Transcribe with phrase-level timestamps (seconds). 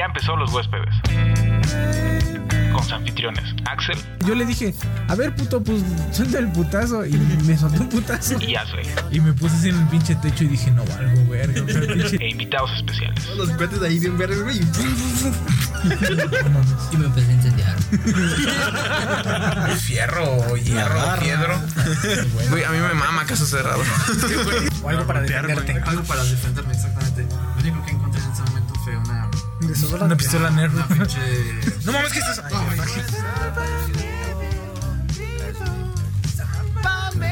[0.00, 0.94] Ya empezó Los Huéspedes.
[2.72, 4.74] Con sus anfitriones, Axel Yo le dije,
[5.08, 7.04] a ver, puto, pues suelta el putazo.
[7.04, 7.12] Y
[7.44, 8.40] me soltó un putazo.
[8.40, 8.86] y Ashley.
[9.10, 11.62] Y me puse así en el pinche techo y dije, no valgo, verga.
[12.18, 13.28] E invitados especiales.
[13.36, 14.58] Los cohetes ahí bien verdes, güey.
[16.92, 17.76] Y me empecé a incendiar.
[19.80, 21.60] Fierro, hierro, piedro.
[22.50, 23.82] Güey, a mí me mama caso cerrado.
[24.82, 25.72] O algo para defenderte.
[25.84, 27.09] Algo para defenderme, exactamente.
[29.82, 30.74] Una pistola Nerf.
[30.74, 31.18] Una pinche.
[31.84, 32.42] No mames, que estás.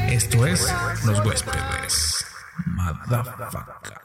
[0.09, 0.67] Esto es
[1.05, 2.25] Los Huéspedes.
[2.65, 3.99] Motherfucker.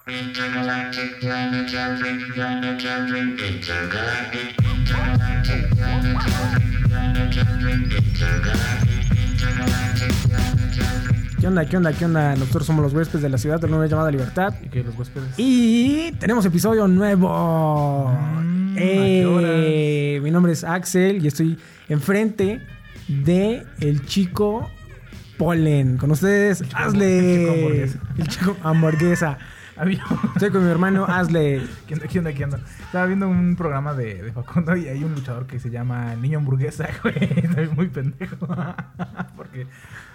[11.45, 11.66] ¿Qué onda?
[11.66, 11.93] ¿Qué onda?
[11.93, 12.34] ¿Qué onda?
[12.37, 14.55] Nosotros somos los huéspedes de la ciudad de una llamada Libertad.
[14.64, 15.28] Y que los huéspedes.
[15.37, 18.09] Y tenemos episodio nuevo.
[18.41, 21.59] Mm, Eh, mi nombre es Axel y estoy
[21.91, 22.62] enfrente
[23.09, 24.70] de el chico
[25.37, 25.98] Polen.
[25.98, 27.50] Con ustedes, chico Hazle.
[27.50, 27.98] hamburguesa.
[28.17, 29.39] El chico hamburguesa.
[30.34, 31.61] Estoy con mi hermano Hazle.
[31.87, 32.06] ¿Qué onda?
[32.09, 32.33] ¿Qué onda?
[32.33, 32.61] ¿Qué onda?
[32.87, 36.39] Estaba viendo un programa de, de Facundo y hay un luchador que se llama Niño
[36.39, 37.17] Hamburguesa, güey.
[37.20, 38.48] Estoy muy pendejo.
[39.37, 39.67] Porque,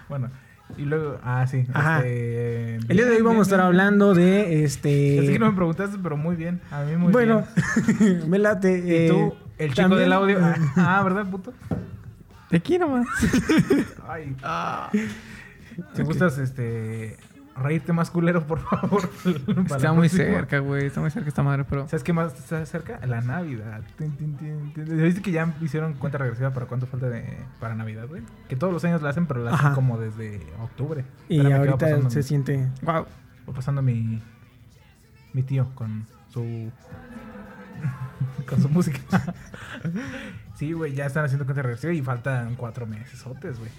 [0.09, 0.31] bueno.
[0.77, 1.65] Y luego, ah, sí.
[1.73, 1.97] Ajá.
[1.99, 5.15] este, El día de hoy vamos a estar hablando de este.
[5.17, 6.61] Ya sé que no me preguntaste, pero muy bien.
[6.71, 7.45] A mí muy bueno,
[7.99, 8.23] bien.
[8.29, 8.79] me late.
[8.85, 9.35] ¿Y eh, tú?
[9.57, 10.39] El chico también- del audio.
[10.77, 11.53] Ah, ¿verdad, puto?
[12.49, 13.07] De aquí nomás.
[14.07, 14.35] Ay.
[15.93, 17.17] Si gustas, este.
[17.59, 19.09] Reírte más culero, por favor.
[19.67, 20.23] Está muy próxima.
[20.37, 20.85] cerca, güey.
[20.85, 21.87] Está muy cerca esta madre, pero.
[21.87, 22.99] ¿Sabes qué más está cerca?
[23.05, 23.81] La Navidad.
[24.75, 28.23] ¿Viste que ya hicieron cuenta regresiva para cuánto falta de, para Navidad, güey?
[28.47, 29.75] Que todos los años la hacen, pero la hacen Ajá.
[29.75, 31.05] como desde octubre.
[31.27, 32.67] Y Espérame, ahorita pasando se mi- siente.
[32.81, 33.05] Wow.
[33.49, 34.21] Va pasando mi.
[35.33, 36.71] Mi tío con su.
[38.47, 38.99] con su música.
[40.55, 43.69] sí, güey, ya están haciendo cuenta regresiva y faltan cuatro meses, güey.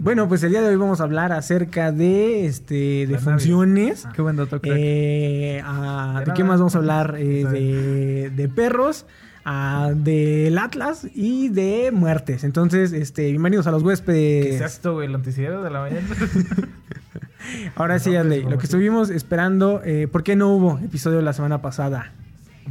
[0.00, 4.04] Bueno, pues el día de hoy vamos a hablar acerca de este de funciones.
[4.04, 4.12] Navidad.
[4.14, 4.76] Qué buen dato, crack.
[4.78, 7.16] Eh, ah, De ¿De qué más vamos a hablar?
[7.18, 9.06] Eh, de, de perros,
[9.44, 12.44] ah, del Atlas y de muertes.
[12.44, 14.60] Entonces, este, bienvenidos a los ¿Qué es huéspedes.
[14.60, 15.06] esto, güey?
[15.06, 16.06] El noticiero de la mañana.
[17.74, 21.32] Ahora sí, Adley, pues, lo que estuvimos esperando, eh, ¿por qué no hubo episodio la
[21.32, 22.12] semana pasada?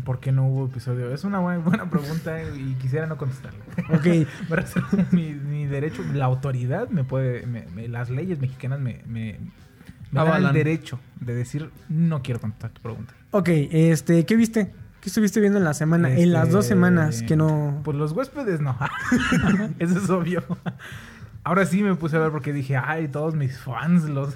[0.03, 1.13] ¿Por qué no hubo episodio?
[1.13, 3.59] Es una buena, pregunta y quisiera no contestarla.
[3.93, 4.27] Ok,
[5.11, 9.39] mi, mi derecho, la autoridad me puede, me- me- las leyes mexicanas me, me,
[10.11, 13.13] me dan el derecho de decir no quiero contestar tu pregunta.
[13.31, 14.73] ok, este, ¿qué viste?
[15.01, 16.11] ¿Qué estuviste viendo en la semana?
[16.11, 17.81] En las dos Este, semanas que no...
[17.83, 18.77] Pues los huéspedes no.
[19.79, 20.43] Eso es obvio.
[21.47, 24.35] Ahora sí me puse a ver porque dije, ay, todos mis fans, los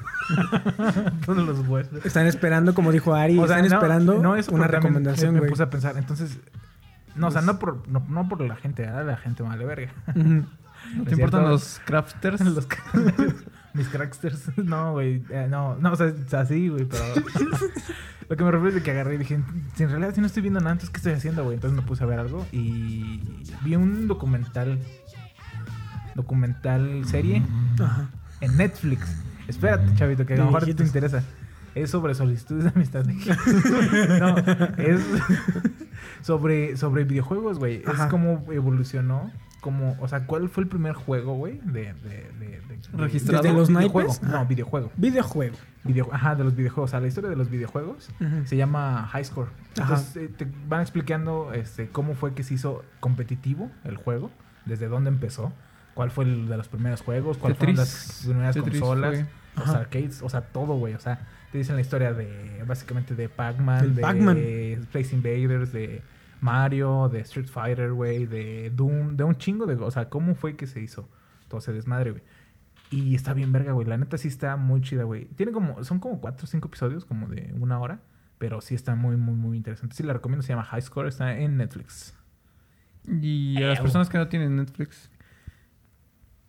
[1.26, 2.06] todos los huéspedes.
[2.06, 5.42] Están esperando, como dijo Ari, O sea, están no, esperando no, eso una recomendación, Me,
[5.42, 6.40] me puse a pensar, entonces,
[7.16, 9.06] no, o sea, no por, no, no por la gente, ¿verdad?
[9.06, 9.92] la gente vale verga.
[10.16, 10.22] Ujú.
[10.96, 11.50] ¿No es te importan cierto.
[11.50, 12.42] los crafters?
[12.46, 12.68] Los
[13.74, 14.58] mis cracksters.
[14.58, 15.22] No, güey.
[15.30, 17.04] eh, no, no, o sea, es así, güey, pero.
[18.30, 19.42] Lo que me refiero es de que agarré y dije,
[19.76, 21.56] si en realidad si no estoy viendo nada, entonces ¿qué estoy haciendo, güey?
[21.56, 23.20] Entonces me puse a ver algo y
[23.62, 24.80] vi un documental.
[26.16, 27.44] Documental serie
[27.80, 28.10] Ajá.
[28.42, 29.16] en Netflix.
[29.48, 31.24] Espérate, chavito, que a lo mejor te interesa.
[31.74, 33.06] Es sobre solicitudes de amistad.
[34.20, 34.38] no,
[34.78, 35.00] es
[36.22, 37.78] sobre, sobre videojuegos, güey.
[37.78, 39.32] Es como evolucionó.
[39.62, 41.60] Como, o sea, ¿cuál fue el primer juego, güey?
[41.64, 43.44] De, de, de, de- ¿Registrado?
[43.44, 44.12] ¿Desde los videojuego.
[44.24, 44.92] No, videojuego.
[44.98, 45.56] Videojuego.
[45.84, 46.90] Video- Ajá, de los videojuegos.
[46.90, 48.10] O sea, la historia de los videojuegos
[48.46, 49.50] se llama High Score.
[49.80, 49.94] Ajá.
[50.00, 54.32] Entonces, eh, te van explicando este, cómo fue que se hizo competitivo el juego,
[54.66, 55.54] desde dónde empezó,
[55.94, 57.94] cuál fue el de los primeros juegos, cuáles fueron Tetris.
[57.94, 59.25] las primeras Tetris consolas, fue.
[59.57, 59.79] los Ajá.
[59.79, 60.94] arcades, o sea, todo, güey.
[60.94, 64.38] O sea, te dicen la historia de, básicamente, de Pac-Man, de Pac-Man.
[64.38, 66.02] Space Invaders, de
[66.40, 69.75] Mario, de Street Fighter, güey, de Doom, de un chingo de...
[69.75, 71.09] O sea, cómo fue que se hizo
[71.47, 72.23] todo ese desmadre, güey.
[72.90, 73.85] Y está bien verga, güey.
[73.88, 75.26] La neta sí está muy chida, güey.
[75.35, 75.84] Tiene como...
[75.84, 77.99] Son como cuatro o cinco episodios, como de una hora.
[78.37, 79.96] Pero sí está muy, muy, muy interesante.
[79.96, 80.41] Sí, la recomiendo.
[80.41, 81.08] Se llama High Score.
[81.08, 82.16] Está en Netflix.
[83.08, 85.10] Y a las Eh, personas que no tienen Netflix.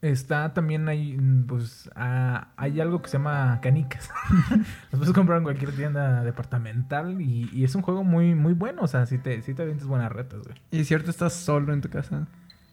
[0.02, 4.10] Está también ahí, mm, pues, ah, hay algo que se llama canicas.
[4.90, 8.82] Los puedes comprar en cualquier tienda departamental y, y es un juego muy, muy bueno.
[8.82, 10.56] O sea, si te, si te avientas buenas retas, güey.
[10.72, 12.26] Y es cierto, estás solo en tu casa.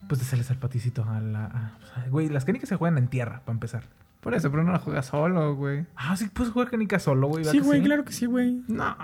[0.08, 1.44] Pues te sales al paticito a la...
[1.44, 3.84] a- güey, las canicas se juegan en tierra, para empezar.
[4.20, 5.86] Por eso, pero no la juegas solo, güey.
[5.96, 7.38] Ah, sí, puedes jugar canicas solo, güey.
[7.38, 8.62] ¿verdad Sí, que güey, claro que sí, güey.
[8.68, 8.94] No,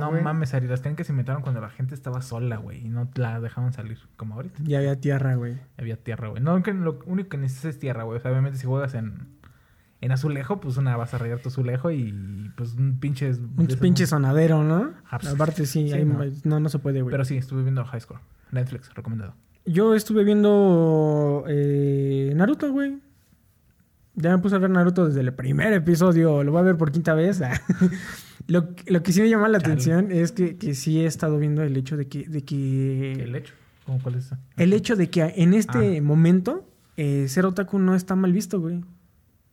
[0.00, 0.22] No güey.
[0.22, 2.84] mames, Ari, las canicas se inventaron cuando la gente estaba sola, güey.
[2.84, 4.60] Y no la dejaban salir, como ahorita.
[4.64, 5.58] Ya había tierra, güey.
[5.78, 6.42] Había tierra, güey.
[6.42, 8.18] No, que lo único que necesitas es tierra, güey.
[8.18, 9.28] O sea, obviamente si juegas en,
[10.00, 13.30] En azulejo, pues una vas a rayar tu azulejo y pues un pinche...
[13.30, 14.90] Un pinche sonadero, ¿no?
[15.08, 16.18] Ah, pues, Aparte sí, sí, hay- no.
[16.44, 16.60] no.
[16.60, 17.12] no, se puede, güey.
[17.12, 18.20] Pero sí, estuve viendo High Score.
[18.50, 19.34] Netflix, recomendado.
[19.66, 22.98] Yo estuve viendo eh, Naruto, güey.
[24.16, 26.44] Ya me puse a ver Naruto desde el primer episodio.
[26.44, 27.40] Lo voy a ver por quinta vez.
[28.46, 29.72] lo, lo que sí me llama la Chale.
[29.72, 32.28] atención es que, que sí he estado viendo el hecho de que...
[32.28, 33.54] De que El hecho.
[33.86, 36.02] ¿Cómo cuál es el hecho de que en este Ah.
[36.02, 36.66] momento
[36.96, 38.82] eh, ser otaku no está mal visto, güey.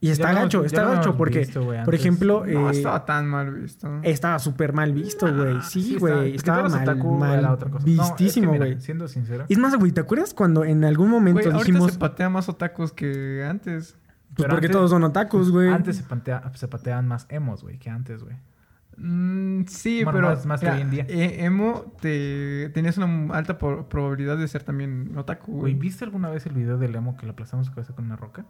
[0.00, 3.28] Y está Ya gacho, está gacho porque, visto, güey, por ejemplo, No eh, estaba tan
[3.28, 4.00] mal visto.
[4.02, 5.56] estaba súper mal visto, güey.
[5.58, 6.24] Ah, Sí, güey.
[6.24, 7.86] que tú estaba mal, otaku mal era otra cosa.
[7.86, 8.80] No, es que vistísimo, güey.
[8.80, 9.44] siendo sincero.
[9.48, 11.92] es más, güey, ¿te acuerdas cuando en algún momento Güey, ahorita dijimos...
[11.92, 13.96] se patea más otakus que antes.
[14.34, 15.68] Pues porque antes- todos son otakus, güey.
[15.68, 18.36] Antes se, patea- se pateaban más emos, güey, que antes, güey.
[18.96, 21.06] Mm, sí, Bueno, pero más- más que hoy en día.
[21.08, 25.74] eh, emo, te tenías una alta por- probabilidad de ser también otaku, Güey.
[25.74, 28.44] ¿viste alguna vez el video del emo que le aplastamos su cabeza con una roca?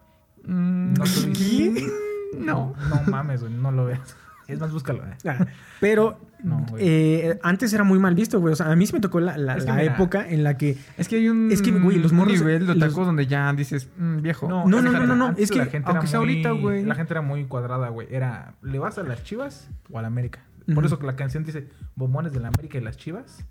[0.44, 1.04] Mm, ¿No?
[1.34, 1.86] ¿qué?
[2.38, 2.74] No.
[2.88, 4.16] No mames, güey, no lo veas.
[4.48, 5.16] Es más, búscalo, eh.
[5.28, 5.46] Ah,
[5.80, 8.52] Pero No, eh, antes era muy mal visto, güey.
[8.52, 10.42] O sea, a mí sí me tocó la, la- Es que la mira, época en
[10.42, 10.76] la que...
[10.98, 13.52] Es que hay un, Es que, güey, los morros- nivel de los- otakus donde ya
[13.52, 14.48] dices, mm, viejo.
[14.48, 16.84] No, no, no, no, antes es que la gente aunque sea muy- ahorita, güey.
[16.84, 18.08] La gente era muy cuadrada, güey.
[18.10, 20.40] Era, ¿le vas a las chivas o a la América?
[20.74, 23.44] Por eso que la canción dice, bombones de la América y las chivas,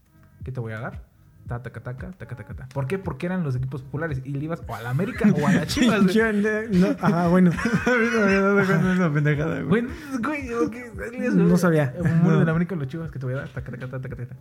[0.43, 1.03] ¿qué te voy a dar?
[1.47, 2.69] Ta, taca, taca, taca, taca, taca.
[2.73, 2.97] ¿Por qué?
[2.97, 4.21] Porque eran los equipos populares.
[4.23, 6.05] Y le ibas o a la América o a las chivas.
[6.13, 7.51] Yo, no, ajá, bueno.
[7.85, 9.83] esa pendejada, Güey,
[11.33, 11.93] No sabía.
[11.97, 12.39] Bombones No.
[12.39, 13.49] de la América y las chivas, ¿qué te voy a dar?
[13.49, 14.35] Taca, taca, taca, taca.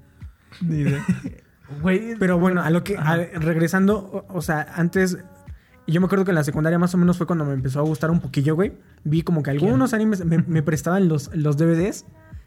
[0.61, 1.05] Ni idea.
[1.81, 2.97] Güey, Pero bueno, a lo que...
[2.97, 5.19] a- regresando, o, o sea, antes...
[5.87, 7.83] Yo me acuerdo que en la secundaria más o menos fue cuando me empezó a
[7.83, 8.73] gustar un poquillo, güey.
[9.03, 12.05] Vi como que algunos animes me, me prestaban los, los DVDs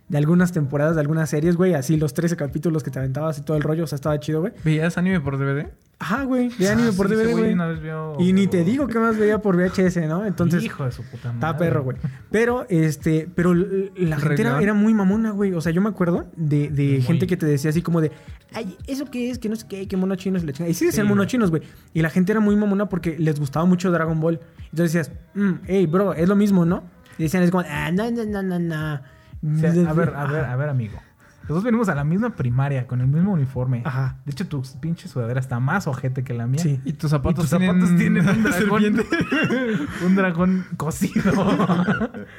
[0.10, 1.74] de algunas temporadas, de algunas series, güey.
[1.74, 3.86] Así los 13 capítulos que te aventabas y todo el rollo.
[3.86, 4.54] O sea, estaba chido, güey.
[4.64, 5.68] ¿Veías anime por DVD?
[6.00, 6.50] Ajá, güey.
[6.50, 7.54] De anime Ah, por sí, ese DVD, güey.
[7.54, 10.26] una vez vio- Y ni te digo qué más veía por VHS, ¿no?
[10.26, 10.62] Entonces...
[10.64, 11.36] Hijo de su puta madre.
[11.38, 11.98] Está perro, güey.
[12.30, 15.54] Pero, este, pero la gente era, muy mamona, güey.
[15.54, 17.02] O sea, yo me acuerdo de, de Muy.
[17.04, 18.12] gente que te decía así como de,
[18.54, 19.40] ay, ¿eso qué es?
[19.40, 20.70] Que no sé qué, que monos chinos y la chingada.
[20.70, 21.30] Y sí decían Sí, monos güey.
[21.30, 21.64] chinos, güey.
[21.94, 24.42] Y la gente era muy mamona porque les gustaba mucho Dragon Ball.
[24.72, 26.84] Entonces decías, mm, hey, bro, es lo mismo, ¿no?
[27.18, 29.00] Y decían, es como, ah, no, no, no, no, no.
[29.44, 31.00] O sea, a ver, a ver, a ver, amigo.
[31.44, 33.82] Los dos venimos a la misma primaria, con el mismo uniforme.
[33.84, 34.16] Ajá.
[34.24, 36.62] De hecho, tu pinche sudadera está más ojete que la mía.
[36.62, 36.80] Sí.
[36.86, 38.84] Y tus Y zapatos, tus zapatos tienen un dragón.
[40.06, 41.34] un dragón cocido.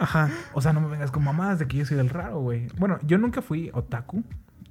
[0.01, 0.31] Ajá.
[0.55, 2.69] o sea, no me vengas con mamadas de que yo soy el raro, güey.
[2.79, 4.25] Bueno, yo nunca fui otaku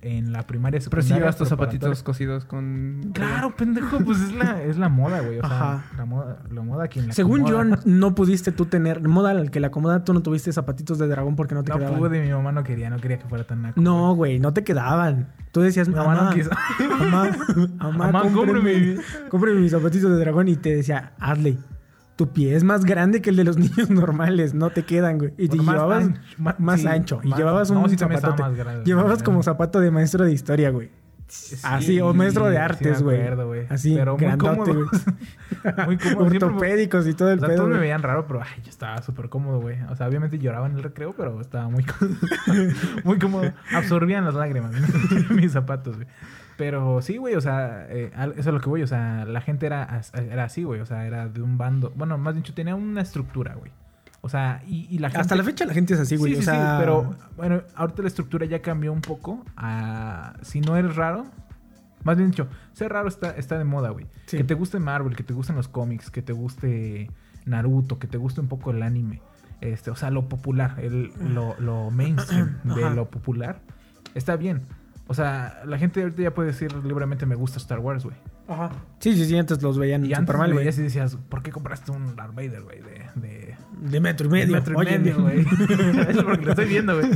[0.05, 1.15] en la primaria Pero secundaria.
[1.15, 3.11] sí llevas tus zapatitos cosidos con...
[3.13, 5.39] Claro, pendejo, pues es la, es la moda, güey.
[5.39, 5.85] O sea, Ajá.
[5.97, 7.81] la moda, la moda quien la Según yo, acomoda.
[7.85, 11.35] no pudiste tú tener, moda al que la acomoda, tú no tuviste zapatitos de dragón
[11.37, 11.97] porque no te No quedaban.
[11.99, 13.79] pude, mi mamá no quería, no quería que fuera tan naco.
[13.79, 15.29] No, güey, no te quedaban.
[15.51, 16.49] Tú decías, Mi mamá mamá, no quiso.
[16.99, 17.29] mamá,
[17.77, 20.47] mamá, Mamá, cómprame, mis zapatitos de dragón.
[20.47, 21.57] Y te decía, Adley,
[22.15, 25.33] tu pie es más grande que el de los niños normales, no te quedan, güey.
[25.37, 26.19] Y Bueno, más llevabas ancho,
[26.59, 27.19] más sí, ancho.
[27.23, 30.89] Y más- llevabas un no, sí grande, llevabas como zapato de maestro de historia, güey.
[31.63, 33.33] Así, o maestro de sí artes, güey.
[33.35, 33.65] güey.
[33.67, 34.85] Así, Pero muy grandote, güey.
[35.85, 36.25] Muy cómodo.
[36.25, 37.57] Ortopédicos y todo el O sea, pedo.
[37.59, 39.77] todos me veían raro, pero ay, yo estaba súper cómodo, güey.
[39.89, 42.15] O sea, obviamente lloraba en el recreo, pero estaba muy cómodo.
[43.05, 43.51] muy cómodo.
[43.73, 44.73] Absorbían las lágrimas
[45.31, 46.07] mis zapatos, güey.
[46.63, 48.83] Pero sí, güey, o sea, eh, eso es a lo que voy.
[48.83, 50.79] O sea, la gente era, era así, güey.
[50.79, 51.91] O sea, era de un bando.
[51.93, 53.69] Bueno, más dicho, tenía una estructura, güey.
[54.21, 55.19] O sea, y, y la gente...
[55.19, 56.31] Hasta la fecha la gente es así, güey.
[56.31, 60.37] Sí, o sí, sea, sí, pero bueno, ahorita la estructura ya cambió un poco a
[60.41, 61.25] si no eres raro,
[62.05, 64.05] más bien dicho, ser raro está, está de moda, güey.
[64.27, 64.37] Sí.
[64.37, 67.11] Que te guste Marvel, que te gusten los cómics, que te guste
[67.45, 69.21] Naruto, que te guste un poco el anime.
[69.59, 73.59] Este, o sea, lo popular, el, lo, lo mainstream de lo popular,
[74.15, 74.61] está bien.
[75.05, 78.15] O sea, la gente ahorita ya puede decir libremente me gusta Star Wars, güey.
[78.47, 78.71] Ajá.
[78.99, 80.67] Sí, sí, sí, antes los veían Y antes mal, güey.
[80.67, 82.81] y decías, ¿por qué compraste un Darth Vader, güey?
[82.81, 84.45] De, de, De metro y medio.
[84.47, 85.39] de metro y Oye, medio, güey.
[86.09, 87.11] Es porque lo estoy viendo, güey.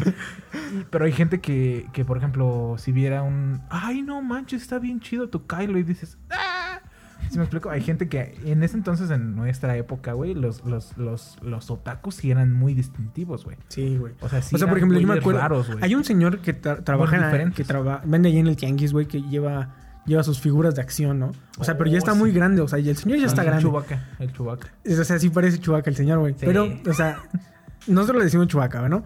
[0.89, 3.62] Pero hay gente que, que, por ejemplo, si viera un...
[3.70, 5.77] Ay, no manches, está bien chido tu Kylo.
[5.79, 6.17] Y dices...
[6.29, 6.82] ¡Ah!
[7.29, 7.69] ¿Sí me explico?
[7.69, 12.15] Hay gente que en ese entonces, en nuestra época, güey, los, los, los, los otakus
[12.15, 13.57] sí eran muy distintivos, güey.
[13.67, 14.13] Sí, güey.
[14.22, 15.39] O sea, sí o sea, por ejemplo, yo me acuerdo.
[15.41, 15.79] raros, güey.
[15.81, 19.05] hay un señor que tra- trabaja en que traba- vende ahí en el tianguis, güey,
[19.07, 21.34] que lleva lleva sus figuras de acción, ¿no?
[21.57, 22.17] O sea, pero ya Oh, está sí.
[22.19, 23.63] muy grande, o sea, y el señor ya está el grande.
[23.63, 24.69] Chubaca, el Chubaca.
[24.89, 26.34] O sea, sí parece Chubaca el señor, güey.
[26.34, 26.46] Sí.
[26.46, 27.19] Pero, o sea,
[27.88, 29.03] nosotros le decimos Chubaca, ¿no?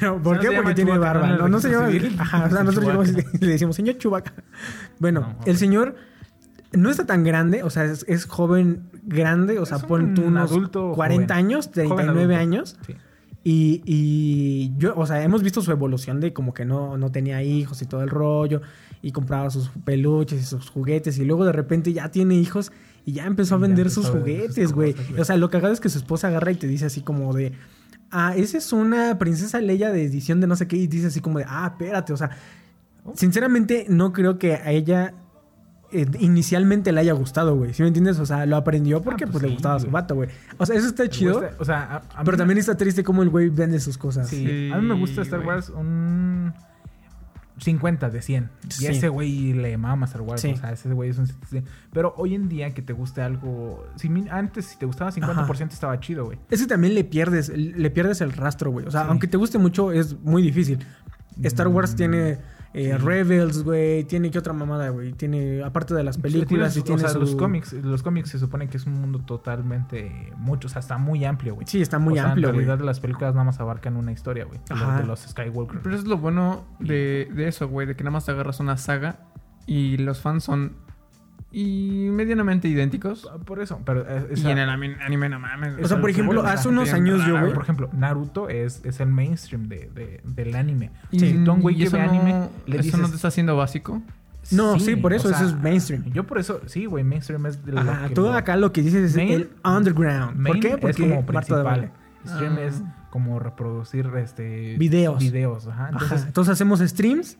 [0.00, 0.50] Pero, ¿por qué?
[0.52, 1.26] Porque tiene Chewbacca, barba.
[1.28, 1.88] no No, el no se llama.
[2.18, 3.08] Ajá, o sea, nosotros
[3.40, 4.32] le decimos, señor Chubaca.
[4.98, 5.96] Bueno, No, el señor
[6.72, 10.22] no está tan grande, o sea, es, es joven grande, o sea, Es pon tú
[10.22, 11.46] un unos adulto 40 joven.
[11.46, 12.40] años, Joven 39 adulto.
[12.40, 12.76] años.
[12.86, 12.94] Sí.
[13.44, 17.42] Y, y yo, o sea, hemos visto su evolución de como que no, no tenía
[17.42, 18.60] hijos y todo el rollo,
[19.00, 22.72] y compraba sus peluches y sus juguetes, y luego de repente ya tiene hijos
[23.06, 24.94] Y ya empezó a vender empezó sus juguetes, güey.
[25.18, 27.52] O sea, lo cagado es que su esposa agarra y te dice así como de.
[28.10, 30.76] Ah, esa es una princesa Leia de edición de no sé qué.
[30.76, 32.12] Y dice así como de, ah, espérate.
[32.12, 32.30] O sea,
[33.14, 35.14] sinceramente no creo que a ella
[35.92, 37.72] eh, inicialmente le haya gustado, güey.
[37.74, 38.18] ¿Sí me entiendes?
[38.18, 40.28] O sea, lo aprendió porque pues pues, le gustaba su vato, güey.
[40.58, 41.42] O sea, eso está chido.
[41.58, 43.96] O sea, a- a mí Pero me- también está triste cómo el güey vende sus
[43.98, 44.28] cosas.
[44.28, 45.48] Sí, Sí, a mí me gusta Star güey.
[45.56, 46.52] Wars un
[47.60, 48.50] 50 de 100.
[48.68, 48.86] Y Sí.
[48.86, 50.40] a ese güey le mama Star Wars.
[50.40, 50.52] Sí.
[50.52, 51.64] O sea, ese güey es un 100.
[51.92, 53.84] Pero hoy en día que te guste algo...
[53.96, 56.38] Si mi- antes si te gustaba 50% estaba chido, güey.
[56.50, 58.86] Es que también le pierdes, le pierdes el rastro, güey.
[58.86, 59.06] O sea, Sí.
[59.10, 60.78] aunque te guste mucho, es muy difícil.
[61.42, 62.38] Star Wars Mm, tiene
[62.74, 64.04] eh, Rebels, güey.
[64.04, 65.12] Tiene qué otra mamada, güey.
[65.12, 68.30] Tiene, aparte de las películas, y Tienes- tiene o sea, su- los cómics, los cómics
[68.30, 71.66] se supone que es un mundo totalmente mucho, o sea, está muy amplio, güey.
[71.66, 74.44] Sí, está muy O sea, amplio, En realidad las películas nada más abarcan una historia,
[74.44, 74.58] güey.
[74.68, 75.00] de lo- Ajá.
[75.00, 75.80] De los Skywalker.
[75.82, 78.60] Pero eso es lo bueno de, de eso, güey, de que nada más te agarras
[78.60, 79.20] una saga
[79.66, 80.76] y los fans son
[81.50, 83.26] y medianamente idénticos.
[83.46, 85.82] Por eso, pero eh, Y en el anime, anime no mames.
[85.82, 87.54] O sea, por ejemplo, hace unos años yo, güey.
[87.54, 90.90] Por ejemplo, Naruto es, es el mainstream de, de- del anime.
[91.10, 93.00] Y, Si tú a un güey y que eso ve no, anime le eso dices...
[93.00, 94.02] no te está haciendo básico.
[94.50, 96.04] No, sí, por eso, o sea, eso es mainstream.
[96.12, 98.80] Yo por eso, sí, güey, mainstream es de lo Ajá, que todo acá lo que
[98.82, 100.46] dices es Main- el underground.
[100.46, 100.68] ¿Por qué?
[100.68, 101.64] es Porque como Marta de principal.
[101.64, 101.90] baile.
[102.26, 102.62] Stream Ah.
[102.62, 105.18] es como reproducir este Videos.
[105.18, 105.84] videos, ajá.
[105.88, 105.90] Ajá.
[105.92, 107.38] Entonces, Entonces hacemos streams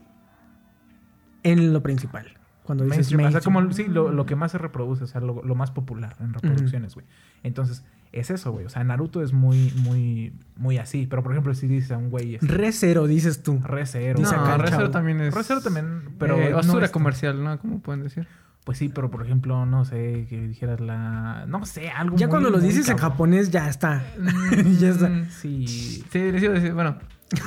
[1.42, 2.26] en lo principal.
[2.68, 3.54] Cuando dices mainstream, o sea, mainstream.
[3.54, 6.34] como sí, lo, lo que más se reproduce, o sea, lo, lo más popular en
[6.34, 7.06] reproducciones, güey.
[7.42, 7.82] Entonces,
[8.12, 8.66] es eso, güey.
[8.66, 11.06] O sea, Naruto es muy, muy, muy así.
[11.06, 12.34] Pero, por ejemplo, si dices a un güey...
[12.34, 13.58] este, Re cero, dices tú.
[13.64, 14.18] Re Zero.
[14.18, 14.90] Dice No, acá el Re Zero chavo.
[14.90, 15.34] también es.
[15.34, 16.36] Re Zero también, pero...
[16.38, 17.58] eh, no basura es- comercial, ¿no?
[17.58, 18.26] Como pueden decir.
[18.64, 21.46] Pues sí, pero por ejemplo, no sé, que dijeras la...
[21.48, 24.02] No sé, algo Ya muy- cuando lo dices en japonés, ya está.
[24.78, 25.08] ya está.
[25.08, 25.66] Mm, Sí.
[25.66, 26.98] Sí, les iba a decir, bueno.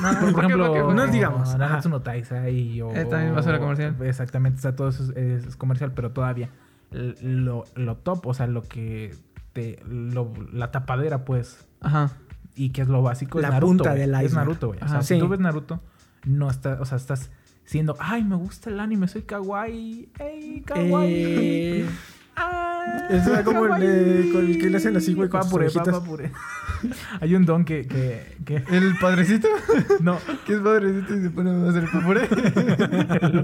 [0.02, 1.58] No, por ejemplo, no digamos.
[1.58, 2.92] Nanatsu no Taizai o...
[2.92, 3.96] Eh, también basura comercial.
[4.02, 6.50] Exactamente, o sea, todo eso es, es comercial, pero todavía
[6.92, 9.16] lo, lo top, o sea, lo que
[9.54, 9.80] te...
[9.88, 12.12] Lo, la tapadera, pues, Ajá.
[12.56, 14.34] y que es lo básico, es La Naruto, punta del Es.
[14.34, 14.80] Naruto, güey.
[14.84, 15.82] O sea, si tú ves Naruto,
[16.26, 16.80] no estás...
[16.80, 17.32] O sea, estás
[17.66, 17.96] siendo...
[18.00, 20.10] Ay, me gusta el anime, soy kawaii.
[20.20, 21.16] ¡Ey, kawaii!
[21.16, 21.90] Eh,
[22.36, 26.32] Ah, es como el, de- con el que le hacen así, güey, con Papure, papure.
[27.22, 27.86] Hay un don que...
[27.86, 29.48] que, que ¿El padrecito?
[30.00, 32.28] no, ¿Qué es padrecito y se pone a hacer el papure?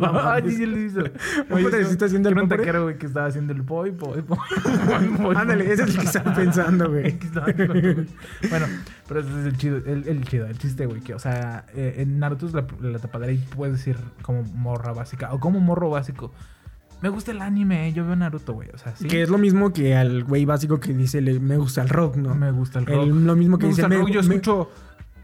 [0.01, 0.99] Ah, sí, sí, lo hizo.
[1.49, 4.37] ¿Un potecito haciendo el Era un taquero, güey, que estaba haciendo el poi, poi, poi.
[5.35, 7.19] Ándale, ese es el que estaba pensando, güey.
[7.19, 7.27] Que
[8.49, 8.65] bueno,
[9.07, 11.01] pero ese es el chido, el, el chido, el chiste, güey.
[11.01, 14.93] Que, o sea, eh, en Naruto es la, la tapadera y puedes decir como morra
[14.93, 16.33] básica o como morro básico.
[17.01, 18.69] Me gusta el anime, yo veo Naruto, güey.
[18.73, 19.07] O sea, sí.
[19.07, 22.15] Que es lo mismo que al güey básico que dice le- me gusta el rock,
[22.15, 22.33] ¿no?
[22.33, 23.03] Me gusta el rock.
[23.03, 24.09] El- lo mismo que me dice gusta el rock.
[24.09, 24.71] me- Yo me- escucho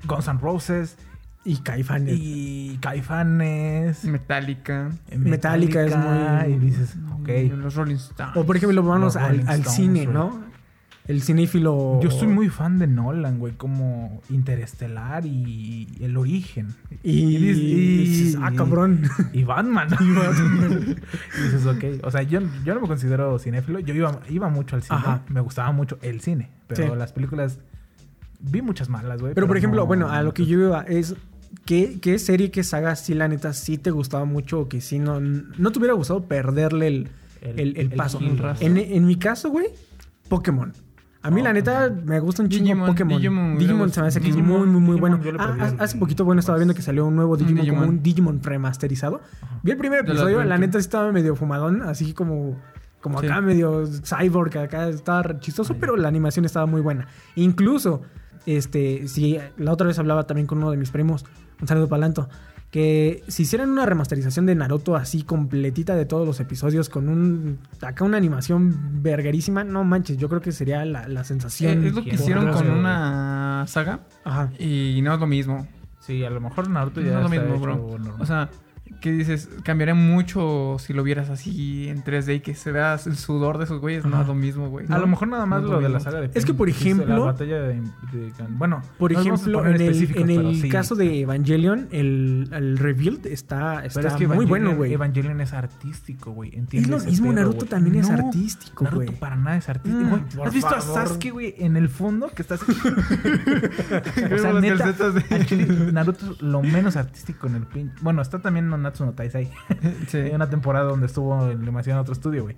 [0.08, 0.98] Guns N' Roses
[1.46, 2.16] Y Caifanes.
[2.20, 4.06] y Caifanes.
[4.06, 4.92] Metallica.
[5.16, 7.30] Metallica es muy- Y dices, ok.
[7.58, 8.36] Los Rolling Stones.
[8.38, 10.06] O por ejemplo, vamos al, al cine.
[10.06, 10.53] ¿no?
[11.06, 12.00] El cinéfilo.
[12.02, 16.68] Yo soy muy fan de Nolan, güey, como Interestelar y El Origen.
[17.04, 17.38] Y, y
[18.06, 19.02] dices- ah, cabrón.
[19.34, 19.90] Y Batman.
[20.00, 22.06] y dices, ok.
[22.06, 23.80] O sea, yo, yo no me considero cinéfilo.
[23.80, 24.96] Yo iba, iba mucho al cine.
[24.98, 25.22] Ajá.
[25.30, 26.50] Me gustaba mucho el cine.
[26.68, 26.98] Pero Sí.
[26.98, 27.60] las películas...
[28.40, 29.34] Vi muchas malas, güey.
[29.34, 31.16] Pero por ejemplo, no- bueno, a lo que yo iba es.
[31.66, 34.98] ¿Qué, qué serie, qué saga, sí, la neta, sí te gustaba mucho o que sí
[35.00, 37.08] no, no te hubiera gustado perderle el,
[37.42, 38.20] El- el, el el paso?
[38.60, 39.68] En, en mi caso, güey,
[40.30, 40.74] Pokémon.
[41.24, 43.58] A mí, la neta, me gusta un chingo Digimon, Pokémon.
[43.58, 45.20] Digimon, se me hace que es muy, muy, muy bueno.
[45.40, 49.22] Ah, hace- poquito, bueno, estaba viendo que salió un nuevo Digimon, como un Digimon remasterizado.
[49.64, 52.60] Vi el primer episodio, la neta sí estaba medio fumadón, así como,
[53.00, 53.26] como Sí.
[53.28, 57.08] acá, medio cyborg, acá estaba chistoso, pero la animación estaba muy buena.
[57.36, 58.02] Incluso,
[58.46, 61.26] este, si la otra vez hablaba también con uno de mis primos,
[61.62, 62.28] un saludo para Lanto,
[62.74, 67.60] que si hicieran una remasterización de Naruto así completita de todos los episodios con un
[67.84, 71.84] acá una animación verguerísima, no manches, yo creo que sería la, la sensación.
[71.84, 74.50] Eh, es lo que hicieron con una saga Ajá.
[74.58, 75.68] y no es lo mismo.
[76.00, 77.76] Sí, a lo mejor Naruto No ya es lo está mismo, hecho bro.
[78.00, 78.16] normal.
[78.22, 78.50] O sea,
[79.04, 79.50] ¿qué dices?
[79.64, 83.66] Cambiaría mucho si lo vieras así en 3D y que se vea el sudor de
[83.66, 84.06] esos güeyes.
[84.06, 84.86] No es lo mismo, güey.
[84.90, 86.70] A lo mejor nada más No lo lo de la saga de Es que, por
[86.70, 87.82] ejemplo- La batalla de...
[88.14, 90.70] de- bueno, Por no ejemplo, en el, en el sí.
[90.70, 94.94] caso de Evangelion, el, el Rebuild está, está Pero es que muy bueno, güey.
[94.94, 96.52] Evangelion es artístico, güey.
[96.52, 99.20] Es ¿entiendes lo mismo, pedo, Naruto también es artístico, Naruto güey.
[99.20, 100.06] para nada es artístico.
[100.06, 100.48] Mm, güey.
[100.48, 101.00] ¿Has visto favor.
[101.00, 102.30] a Sasuke, güey, en el fondo?
[102.30, 102.66] Que está así.
[104.34, 107.92] o sea, neta, de- Naruto es lo menos artístico en el pin.
[108.02, 109.50] Bueno, está también Nanatsu no Taizai.
[110.08, 110.18] Sí.
[110.18, 112.56] Hay una temporada donde estuvo en demasiado en otro estudio, güey.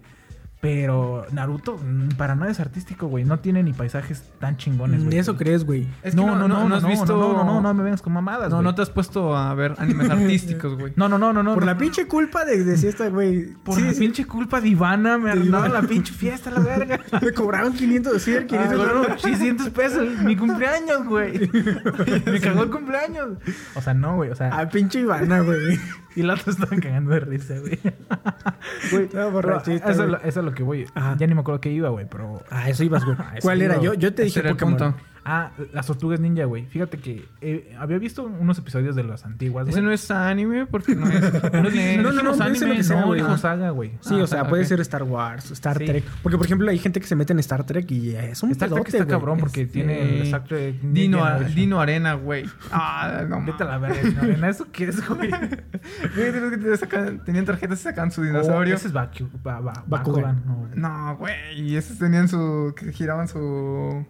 [0.62, 3.24] Pero Naruto, mm, para nada es artístico, güey.
[3.24, 5.10] No tiene ni paisajes tan chingones, güey.
[5.13, 5.86] Ni eso crees, güey.
[6.01, 7.15] Es que no, no, no, has visto.
[7.15, 9.75] No, no, no, no me vengas con mamadas, No, no te has puesto a ver
[9.77, 10.94] animes artísticos, güey.
[10.96, 11.54] No, no, no, no, no.
[11.54, 11.72] Por no.
[11.72, 13.54] la pinche culpa de, de siesta, güey.
[13.63, 14.00] Por Sí, la sí.
[14.00, 17.00] pinche culpa de Ivana me arruinaron la pinche fiesta, la verga.
[17.22, 19.10] Me cobraron 500, sí, el 500 Ah, dólares.
[19.24, 21.48] no, 600 pesos, mi cumpleaños, güey.
[22.25, 23.38] Me cagó el cumpleaños.
[23.75, 24.32] O sea, no, güey.
[24.32, 25.77] O sea, A pinche Ivana, güey.
[26.15, 27.79] Y la otra estaban cagando de risa, güey.
[28.91, 30.10] Güey, borrachita, Eso, es güey.
[30.10, 30.86] lo- eso es lo que voy.
[30.95, 31.15] Ajá.
[31.17, 32.41] Ya ni me acuerdo qué iba, güey, pero.
[32.50, 33.17] Ah, eso ibas, güey.
[33.19, 33.79] Ah, eso ¿Cuál era?
[33.81, 34.95] Yo, yo te dije era el Pokémon.
[35.27, 36.65] Ah, las tortugas ninja, güey.
[36.67, 40.96] Fíjate que eh, había visto unos episodios de las antiguas, Ese no es anime porque
[40.96, 41.15] no es.
[41.55, 43.91] No, No, no, no, anime, no, dijo saga, güey.
[44.01, 45.77] Sí, Ah, o sea, puede ser Star Wars, Star.
[45.79, 46.03] Trek.
[46.22, 48.70] Porque, por ejemplo, hay gente que se mete en Star Trek y es un Star
[48.70, 51.24] Trek está cabrón porque Este, tiene Star Trek Dino,
[51.79, 52.46] Arena, güey.
[52.72, 54.50] Ah, no Vete a la verga, Dino Arena.
[54.50, 55.32] ¿Eso qué es, güey?
[57.25, 58.75] Tenían tarjetas y sacan su Oh, dinosaurio.
[58.75, 60.44] ese es Baku, ba, ba- Bakugan.
[60.75, 61.34] No, güey.
[61.62, 62.74] Y esos tenían su.
[62.77, 64.05] que giraban su.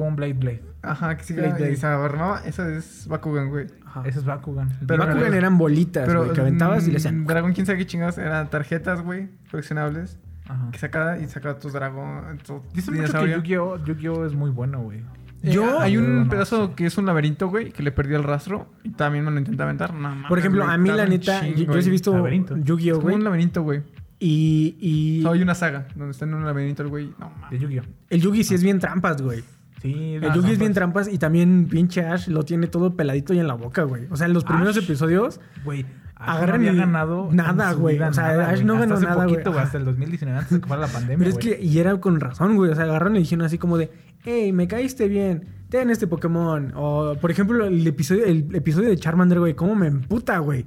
[0.00, 0.62] Como un Blade Blade.
[0.80, 1.72] Ajá, que se Blade, Blade.
[1.72, 2.40] y se armaba.
[2.46, 3.66] Eso es Bakugan, güey.
[3.84, 4.02] Ajá.
[4.06, 4.70] Ese es Bakugan.
[4.86, 7.26] Pero- Bakugan eran bolitas, güey, que aventabas y le hacían...
[7.26, 8.16] Dragón, quién sabe qué chingados.
[8.16, 9.28] Eran tarjetas, güey.
[9.50, 10.18] Coleccionables.
[10.48, 10.70] Ajá.
[10.72, 12.38] Que sacaba y sacaba tus dragón.
[12.46, 13.30] Tu Dice mucho que.
[13.30, 13.84] Yu-Gi-Oh!
[13.84, 14.24] Yu-Gi-Oh!
[14.24, 15.00] es muy bueno, güey.
[15.42, 18.14] Eh, Yo- hay un No, no pedazo que es un laberinto, güey, que le perdí
[18.14, 18.68] el rastro.
[18.82, 19.92] Y también me lo intenté aventar.
[19.92, 22.26] No, Por ejemplo, a mí la neta, yo, sí he visto.
[22.26, 23.16] Es Yu-Gi-Oh, como güey.
[23.16, 23.82] un laberinto, güey.
[24.18, 27.06] Y, y O sea, hay una saga donde está en un laberinto el güey.
[27.18, 27.60] No De mames.
[27.60, 27.84] Yu-Gi-Oh!
[28.10, 29.42] el Yugi sí es bien trampas, güey.
[29.80, 33.38] Sí, El Yugi es bien trampas y también pinche Ash lo tiene todo peladito y
[33.38, 34.06] en la boca, güey.
[34.10, 34.84] O sea, en los primeros Ash.
[34.84, 37.98] episodios Güey, Agarran no había ganado nada, güey.
[37.98, 39.58] O sea, nada, Ash no Hasta ganó hace nada, poquito.
[39.58, 41.56] Hasta el 2019, antes de que fuera la pandemia, Pero es güey.
[41.56, 42.70] que, y era con razón, güey.
[42.70, 43.90] O sea, agarraron y dijeron así como de,
[44.22, 46.72] hey, me caíste bien, ten este Pokémon.
[46.76, 50.66] O, por ejemplo, el episodio, el episodio de Charmander, güey, cómo me emputa, güey.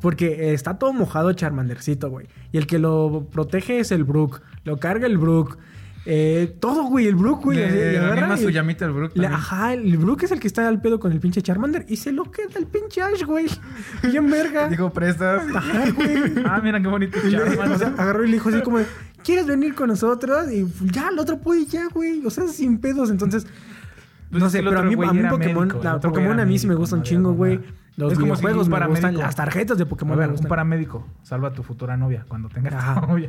[0.00, 2.26] Porque está todo mojado Charmandercito, güey.
[2.50, 4.40] Y el que lo protege es el Brook.
[4.64, 5.58] Lo carga el Brook.
[6.06, 7.58] Eh, todo, güey, el Brook, güey.
[7.58, 9.12] Le agarra su llamita al Brook.
[9.12, 9.32] también.
[9.32, 12.10] ajá, el Brook es el que está al pedo con el pinche Charmander y se
[12.12, 13.46] lo queda el pinche Ash, güey.
[14.02, 14.68] Bien verga.
[14.68, 15.42] Digo, prestas.
[15.54, 16.32] Ajá, güey.
[16.44, 17.72] Ah, mira qué bonito Charmander.
[17.72, 18.78] o sea, agarró y le dijo así como,
[19.22, 20.50] ¿quieres venir con nosotros?
[20.50, 22.24] Y ya, el otro puede ya, güey.
[22.24, 23.10] O sea, sin pedos.
[23.10, 23.46] Entonces,
[24.30, 26.66] Pues no sé, pero a mí, a mí Pokémon, médico, la Pokémon a mí sí
[26.66, 27.60] me no un chingo, güey.
[27.96, 28.54] Los Es como gustan,
[29.14, 31.06] paramédico- las tarjetas de Pokémon A ver, un paramédico.
[31.22, 33.00] Salva a tu futura novia cuando tengas Ajá.
[33.06, 33.28] novia.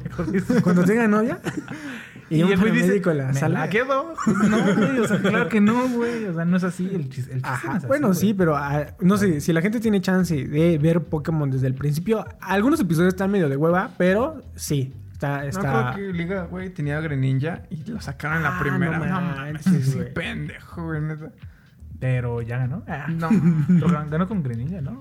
[0.63, 1.39] Cuando tenga novia.
[2.29, 3.59] y, un el dice, la "Me sala.
[3.61, 4.13] la quedo.
[4.49, 6.25] No, güey, o sea, claro que no, güey.
[6.25, 6.85] O sea, no es así.
[6.85, 8.19] El chiste, el chiste no Ajá, es así, bueno, güey.
[8.19, 11.73] sí, pero ah, no sé, si la gente tiene chance de ver Pokémon desde el
[11.73, 15.39] principio, algunos episodios están medio de hueva, pero sí, está...
[15.41, 15.91] No está...
[15.95, 18.99] creo que Liga, güey, tenía Greninja y lo sacaron en la Ah, primera.
[18.99, 21.31] no No, manches, sí, pendejo, güey, neta.
[22.01, 22.83] Pero ya ganó.
[22.87, 23.07] Ah.
[23.09, 23.29] No.
[24.09, 24.99] Ganó con Greninja, ¿no?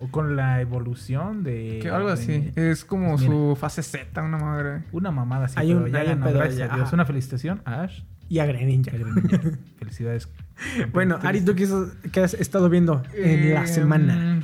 [0.00, 1.78] O, o con la evolución de.
[1.80, 2.52] Que algo así.
[2.56, 3.32] Es como Pues mira.
[3.32, 4.82] su fase Z, una madre.
[4.92, 5.54] Una mamada así.
[5.58, 6.26] Hay pero un- ya hay ganó.
[6.26, 6.92] pedo Gracias ya, a Dios.
[6.92, 8.90] Una felicitación a Ash Y a Greninja.
[8.90, 9.40] a Greninja.
[9.78, 10.28] Felicidades.
[10.92, 14.42] Bueno, Ari, ¿tú qué, has- qué has estado viendo en la Eh, semana?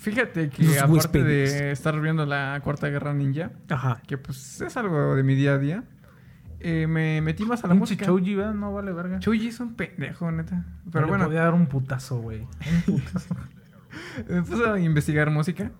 [0.00, 1.52] Fíjate que Los aparte huéspedes.
[1.54, 4.00] de estar viendo la Cuarta Guerra Ninja, Ajá.
[4.06, 5.84] que pues es algo de mi día a día,
[6.68, 8.06] eh, me metí más a la música.
[8.06, 8.54] Choji, ¿verdad?
[8.54, 9.20] No vale verga.
[9.20, 10.64] Choji es un pendejo, neta.
[10.66, 12.40] Pero Pero le bueno, podía dar un putazo, güey.
[12.40, 13.36] Un putazo.
[14.28, 15.70] me puse a investigar música.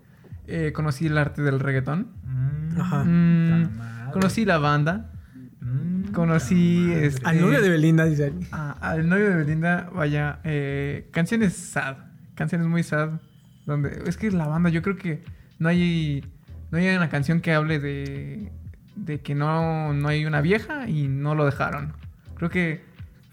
[0.47, 2.07] Eh, conocí el arte del reggaetón.
[2.23, 3.03] Mm, Ajá.
[3.03, 5.11] Mm, conocí la banda.
[5.59, 8.31] Mm, Conocí, este, Al novio de Belinda, dice.
[8.53, 11.97] Ah, al novio de Belinda, vaya, eh, canciones sad,
[12.33, 13.19] canciones muy sad,
[13.65, 15.25] donde es que la banda, yo creo que
[15.59, 16.23] no hay,
[16.71, 18.53] no hay una canción que hable de,
[18.97, 21.93] de que no, no hay una vieja y no lo dejaron.
[22.35, 22.83] Creo que,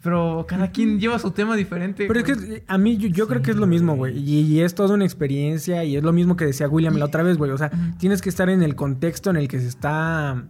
[0.02, 2.06] pero cada quien lleva su tema diferente.
[2.06, 4.18] Pero es que a mí yo, yo creo que es lo mismo, güey.
[4.18, 7.22] Y, y es toda una experiencia y es lo mismo que decía William la otra
[7.22, 7.50] vez, güey.
[7.50, 10.44] O sea, tienes que estar en el contexto en el que se está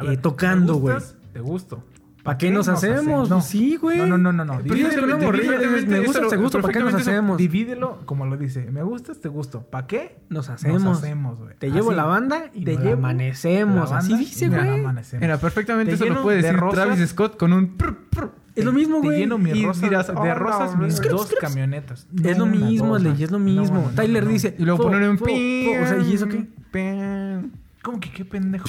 [0.00, 0.96] eh, ver, tocando, ¿te güey.
[1.32, 1.84] Te gusto.
[2.22, 3.28] ¿Para qué nos hacemos?
[3.28, 3.36] No.
[3.36, 3.98] Pues sí, güey.
[3.98, 4.44] No, no, no, no.
[4.44, 4.60] no.
[4.60, 7.36] Divídelo- dices, me gusta, te gusto, ¿para qué nos hacemos?
[7.36, 8.70] Divídelo como lo dice.
[8.70, 9.62] Me gustas, te gusto.
[9.62, 10.18] ¿Para qué?
[10.28, 10.82] Nos hacemos.
[10.82, 11.54] Nos hacemos, güey.
[11.58, 11.96] Te llevo Así.
[11.96, 13.90] la banda y te llevo- amanecemos.
[13.90, 14.60] la Así dice, güey.
[14.80, 15.20] amanecemos.
[15.20, 16.84] Mira, perfectamente Te eso lo puede de decir rosas.
[16.86, 17.76] Travis Scott con un...
[17.76, 18.30] prr, prr.
[18.54, 19.18] Es lo mismo, Te güey.
[19.20, 20.86] lleno mi Y rosa, dirás, de "Oh, no, rosas güey".
[20.88, 22.06] mis Script, dos camionetas.
[22.22, 23.74] Es lo No, mismo, Ley, es lo no, mismo.
[23.78, 24.30] no, no, Tyler no.
[24.30, 24.54] dice.
[24.58, 25.74] Y luego "Fo, ponen un pin.
[25.78, 25.82] fo".
[25.84, 26.46] O sea, ¿y eso qué?
[26.70, 27.52] Pin.
[27.82, 28.68] ¿Cómo que qué pendejo?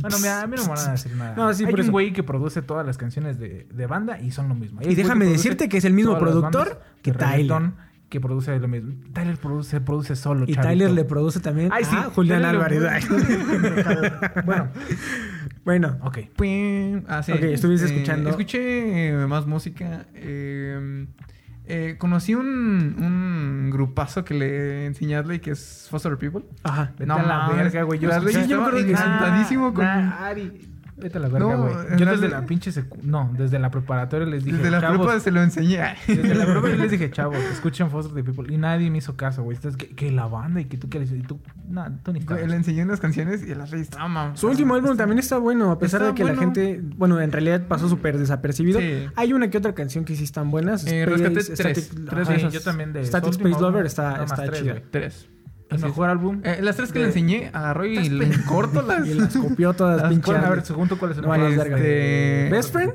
[0.00, 1.34] Bueno, mira, a mí no me van a decir nada.
[1.36, 1.92] No, sí, Hay por un eso.
[1.92, 4.80] güey que produce todas las canciones de, de banda y son lo mismo.
[4.80, 7.12] Hay Y güey déjame produce decirte que es el mismo todas las productor bandas que
[7.12, 7.32] de Tyler.
[7.36, 7.76] reggaetón
[8.08, 8.94] Que produce lo mismo.
[9.12, 10.62] Tyler produce, produce solo, Y chavito.
[10.68, 11.94] Tyler le produce también Ay, sí.
[11.94, 13.08] a Julián Tyler le- Álvarez.
[14.46, 14.68] bueno,
[15.64, 16.18] bueno, ok.
[17.08, 17.32] Ah, sí.
[17.32, 18.30] Ok, estuviste Eh, escuchando.
[18.30, 20.06] Escuché eh, más música.
[20.14, 21.06] eh,
[21.66, 26.44] Eh, conocí un, un grupazo que le enseñé a Adley que es Foster People.
[26.62, 26.92] Ajá.
[26.98, 27.98] Vete No a la verga, güey.
[27.98, 28.20] Yo yo
[28.60, 30.70] me acuerdo que Nah, encantadísimo con- nah, Ari.
[30.96, 31.74] Vete a la verga, No, güey.
[31.90, 32.96] en yo la- desde la pinche secu...
[33.02, 34.98] No, desde la preparatoria les dije, Desde la chavos...
[35.06, 35.80] prepa se lo enseñé.
[36.06, 38.52] Desde la prepa yo les dije, chavos, escuchen Foster the People.
[38.54, 39.56] Y nadie me hizo caso, güey.
[39.56, 41.10] Entonces, que, que la banda y que tú quieres...
[41.10, 41.40] Y tú...
[41.68, 42.48] No, tú ni sabes.
[42.48, 45.70] Le enseñé unas canciones y el Rey estaba mam- Su último álbum también está bueno,
[45.72, 46.40] a pesar de que la bueno.
[46.40, 48.78] gente, bueno, en realidad pasó súper desapercibido.
[48.78, 49.06] Sí.
[49.16, 50.86] Hay una que otra canción que sí están buenas.
[50.86, 52.28] Eh, Space- rescaté Static- tres.
[52.28, 53.04] De Sí, yo también de...
[53.04, 54.76] Static Space Lover está- está chida.
[54.90, 55.28] Tres.
[55.70, 56.40] El Así mejor álbum...
[56.44, 59.06] Eh, las tres que de- le enseñé, agarró y le corto las...
[59.06, 60.24] Y las copió todas, Las pinche.
[60.26, 60.44] ¿Cuál?
[60.44, 61.34] A ver, según tú, ¿cuál es el No.
[61.34, 62.92] Este- ¿Best Friend?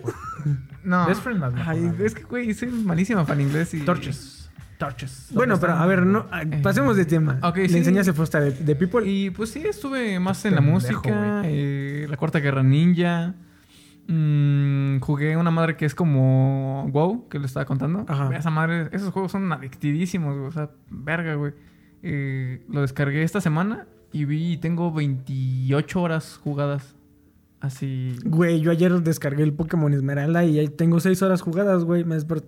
[0.84, 1.08] No.
[1.08, 3.82] Best Friend Ay, es que, güey, soy malísima para inglés y...
[3.82, 4.40] Torches.
[4.78, 5.28] Torches.
[5.34, 7.38] Bueno, ¿Dónde pero a ver, no, ah, pasemos de tema.
[7.54, 7.78] Le sí.
[7.78, 9.06] enseñaste Foster de, de People.
[9.06, 13.36] Y pues sí, estuve más en la música, eh, la Cuarta Guerra Ninja.
[14.08, 18.06] Mm, jugué una madre que es como WoW, que le estaba contando.
[18.08, 18.34] Ajá.
[18.36, 20.48] Esa madre, esos juegos son adictidísimos, güey.
[20.48, 21.52] O sea, verga, güey.
[22.04, 26.96] Eh, lo descargué esta semana y vi, tengo 28 horas jugadas.
[27.62, 28.16] Así.
[28.24, 32.06] Güey, yo ayer descargué el Pokémon Esmeralda y ahí tengo seis horas jugadas, güey.
[32.06, 32.44] Me desper-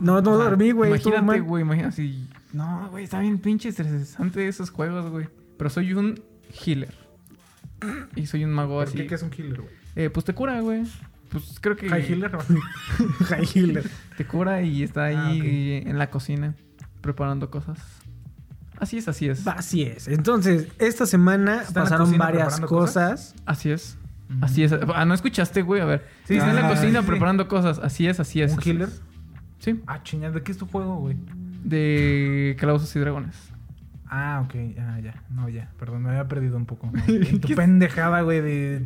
[0.00, 0.90] No, no O sea, dormí, güey.
[0.90, 2.28] Imagínate, güey, imagínate así.
[2.52, 5.26] No, güey, está bien pinche estresante esos juegos, güey.
[5.58, 6.20] Pero soy un
[6.64, 6.94] healer.
[8.14, 8.96] Y soy un mago ¿Por así.
[8.98, 9.06] qué?
[9.06, 9.72] ¿Qué es un killer, güey?
[9.96, 10.84] Eh, pues te cura, güey.
[11.30, 12.30] Pues creo que High healer.
[13.28, 13.90] High Healer.
[14.16, 15.16] te cura y está ahí
[15.84, 16.54] Ah, en la cocina
[17.00, 17.78] preparando cosas.
[18.78, 19.46] Así es, así es.
[19.46, 20.08] Así es.
[20.08, 23.34] Entonces, esta semana ¿Está en la pasaron varias cosas.
[23.46, 23.98] Así es.
[24.40, 24.74] Así es.
[24.94, 25.80] Ah, ¿no escuchaste, güey?
[25.80, 26.06] A ver.
[26.24, 27.06] Sí, está en la cocina sí.
[27.06, 27.78] preparando cosas.
[27.78, 28.52] Así es, así es.
[28.52, 29.02] ¿Un así es.
[29.58, 29.82] Sí.
[29.86, 30.34] Ah, chingada.
[30.34, 31.16] ¿De qué es tu juego, güey?
[31.64, 33.36] De Calabozos y Dragones.
[34.08, 34.54] Ah, ok.
[34.78, 35.22] Ah, ya.
[35.30, 35.70] No, ya.
[35.78, 36.90] Perdón, me había perdido un poco.
[37.06, 38.84] En tu pendejada, güey, de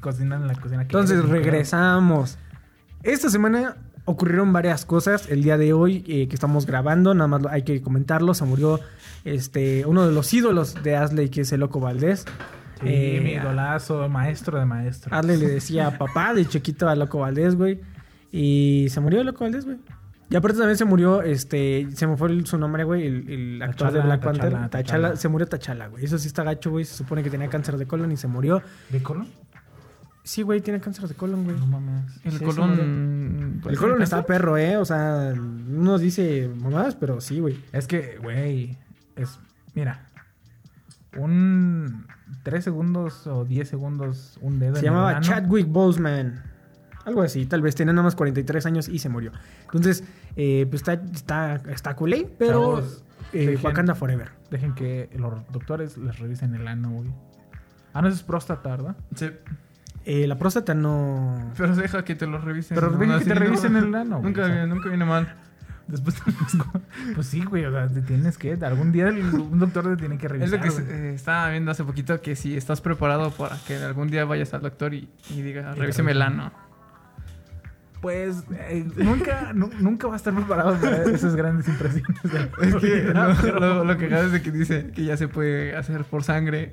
[0.00, 0.82] cocinar en la cocina.
[0.82, 2.38] ¿Qué Entonces, regresamos.
[3.02, 3.76] Esta semana
[4.08, 5.28] ocurrieron varias cosas.
[5.30, 8.34] El día de hoy eh, que estamos grabando, nada más hay que comentarlo.
[8.34, 8.80] Se murió
[9.24, 12.24] este, uno de los ídolos de Asley, que es el Loco Valdés.
[12.80, 15.12] Sí, Eh, mi idolazo, maestro de maestros.
[15.12, 17.80] Asley le decía papá de chiquito a Loco Valdés, güey.
[18.32, 19.78] Y se murió Loco Valdés, güey.
[20.30, 23.62] Y aparte también se murió, este, se me fue el- su nombre, güey, el, el
[23.62, 24.52] actor de Black Panther.
[24.68, 25.16] T'Challa.
[25.16, 26.04] se murió Tachala, güey.
[26.04, 26.84] Eso sí está gacho, güey.
[26.84, 28.60] Se supone que tenía cáncer de colon y se murió.
[28.90, 29.26] ¿De colon?
[30.28, 31.56] Sí, güey, tiene cáncer de colon, güey.
[31.58, 32.04] No mames.
[32.22, 33.62] El Sí, colon.
[33.66, 34.76] El colon está perro, ¿eh?
[34.76, 37.58] O sea, uno dice mamadas, pero sí, güey.
[37.72, 38.76] Es que, güey,
[39.16, 39.38] es...
[39.74, 40.04] Mira.
[41.16, 42.06] Un...
[42.42, 45.20] 3 segundos o 10 segundos, un dedo Se en el llamaba.
[45.20, 46.42] Chadwick Boseman.
[47.06, 49.32] Algo así, tal vez tenía nada más 43 años y se murió.
[49.62, 50.04] Entonces,
[50.36, 54.28] eh, pues está, está, está culé, pero Chavos, eh, dejen- Wakanda Forever.
[54.50, 57.08] Dejen que los doctores les revisen el ano, güey.
[57.94, 58.96] Ah, no, eso es próstata, ¿verdad?
[59.14, 59.30] Sí.
[60.10, 61.52] Eh, la próstata no...
[61.56, 62.74] Pero deja que te lo revisen.
[62.76, 64.66] Pero deja que te no- revisen el ano, Nunca, o sea.
[64.66, 65.34] nunca viene mal.
[65.86, 66.16] Después.
[67.14, 68.52] Pues sí, güey, o sea, te tienes que...
[68.62, 71.70] Algún día el- un doctor te tiene que Es revisar, lo que eh, estaba viendo
[71.70, 75.42] hace poquito que si estás preparado para que algún día vayas al doctor y, y
[75.42, 76.52] diga, revíseme el ano.
[78.00, 82.16] Pues eh, nunca, nu- nunca va a estar preparado para esas grandes impresiones.
[82.62, 83.02] Es que
[83.52, 86.70] lo, que acabas de que dice que ya se puede hacer por sangre.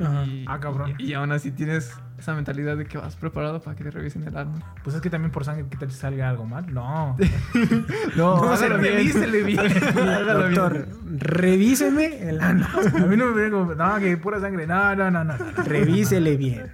[0.00, 0.24] Ajá.
[0.24, 0.94] Y, Ah, cabrón.
[0.98, 4.22] Y, y aún así tienes esa mentalidad de que vas preparado para que te revisen
[4.26, 4.52] el ano.
[4.82, 6.72] Pues es que también por sangre, ¿qué tal si salga algo mal?
[6.72, 7.16] No.
[8.16, 8.94] No, No, hágalo bien.
[8.94, 9.58] revísele bien.
[9.96, 10.54] Hágalo bien.
[10.54, 12.66] Doctor, revíseme el ano.
[12.74, 14.66] A mí no me viene como, no, que pura sangre.
[14.66, 15.34] No, no, no, no.
[15.64, 16.70] Revísele bien.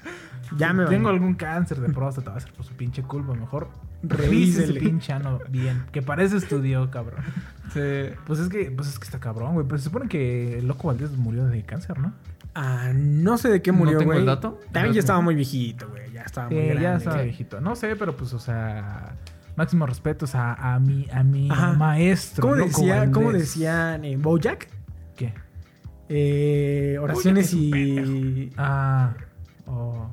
[0.56, 3.32] Ya me Tengo algún cáncer de próstata, va a ser por su pinche culpa.
[3.34, 3.68] Mejor
[4.02, 4.26] Revísele.
[4.26, 5.84] revise ese pinche ano bien.
[5.92, 7.22] Que para eso estudió, cabrón.
[7.72, 8.12] Sí.
[8.26, 9.66] Pues es que, pues es que está cabrón, güey.
[9.66, 12.12] Pero se supone que el loco Valdés murió de cáncer, ¿no?
[12.54, 14.20] Ah, no sé de qué No murió, tengo güey.
[14.20, 14.58] el dato.
[14.72, 16.10] También ya estaba muy viejito, güey.
[16.12, 16.82] Ya estaba muy Sí, grande.
[16.82, 17.60] ya estaba viejito.
[17.60, 19.16] No sé, pero pues, o sea,
[19.56, 21.72] máximos respetos a, a mi, a mi Ajá.
[21.74, 22.42] maestro.
[22.48, 23.10] ¿Cómo, decía.
[23.12, 24.68] ¿Cómo decían en Bojack?
[25.16, 25.32] ¿Qué?
[26.08, 28.52] Eh, oraciones Bojack y...
[28.56, 29.14] Ah,
[29.66, 30.10] o...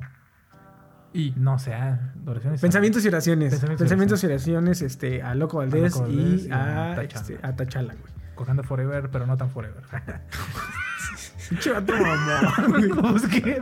[1.12, 2.60] Y No sé, ah, oraciones.
[2.60, 3.50] Pensamientos y oraciones.
[3.50, 6.94] Pensamientos y Pensamientos y oraciones este, a Loco Valdés, Loco Valdés y, y a, a
[6.96, 7.20] T'Challa.
[7.60, 7.96] este, a güey.
[8.36, 9.82] Cojando forever, pero no tan forever.
[11.48, 13.20] Pinche vato mamón.
[13.30, 13.60] ¿qué?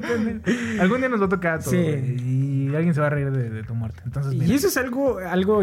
[0.81, 1.79] Algún día nos va a tocar a todos, Sí.
[1.79, 4.03] Y alguien se va a reír de, de tu muerte.
[4.05, 5.63] Entonces, Y eso es algo, algo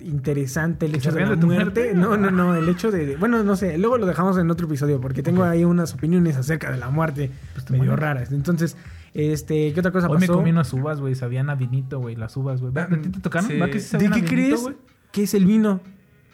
[0.00, 1.80] interesante, el ¿Que hecho de la de tu muerte.
[1.92, 1.94] muerte?
[1.94, 3.16] No, no, no, el hecho de...
[3.16, 6.70] Bueno, no sé, luego lo dejamos en otro episodio porque tengo ahí unas opiniones acerca
[6.70, 8.00] de la muerte Pues medio mueres.
[8.00, 8.32] raras.
[8.32, 8.76] Entonces,
[9.12, 10.38] este, ¿qué otra cosa Hoy me pasó?
[10.38, 11.14] comí unas uvas, güey.
[11.14, 12.16] Sabían a vinito, güey.
[12.16, 12.72] Las uvas, güey.
[12.76, 13.50] ¿A ti te tocaron?
[13.50, 13.58] Sí.
[13.58, 14.76] ¿Va que sí ¿De qué vinito, crees güey?
[15.12, 15.80] que es el vino?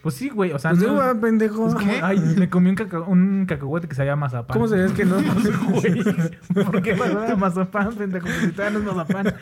[0.06, 0.52] Pues sí, güey.
[0.52, 1.66] O sea, Pues no- uva, pendejo.
[1.66, 4.54] es como, ay, me comí un, caca- un cacahuete que sabía a mazapán.
[4.54, 5.16] ¿Cómo sabías que no?
[5.72, 6.64] Güey.
[6.64, 8.28] ¿Por qué pasaba mazapán, pendejo?
[8.40, 9.34] Si todavía no es mazapán.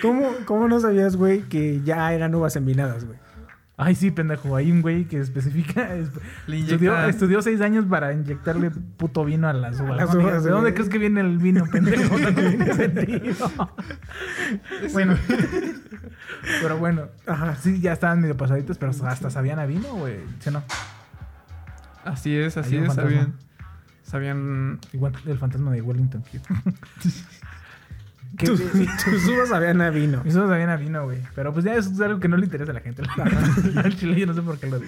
[0.00, 3.18] ¿Cómo, ¿Cómo no sabías, güey, que ya eran uvas envinadas, güey?
[3.76, 4.54] Ay, sí, pendejo.
[4.54, 5.88] Hay un güey que especifica.
[5.96, 9.96] estudió, estudió seis años para inyectarle puto vino a las uvas.
[9.96, 12.16] las uvas, ¿De dónde crees que viene el vino, pendejo?
[12.18, 13.50] No tiene sentido.
[14.92, 15.16] bueno.
[16.62, 17.08] Pero bueno.
[17.26, 17.56] Ajá.
[17.56, 20.16] Sí, ya estaban medio pasaditos, pero hasta sabían a vino, güey.
[20.40, 20.62] ¿Sí o no?
[22.04, 22.86] Así es, así es.
[22.86, 23.02] fantasma.
[23.10, 23.34] Sabían.
[24.02, 24.78] Sabían.
[24.92, 26.22] Igual el fantasma de Wellington.
[26.22, 26.40] tío.
[28.36, 30.20] Que- Tus, tus uvas sabían a vino.
[30.24, 31.18] Eso sabían a vino, güey.
[31.34, 33.02] Pero pues ya eso es algo que no le interesa a la gente.
[33.76, 34.80] Al chile yo no sé por qué lo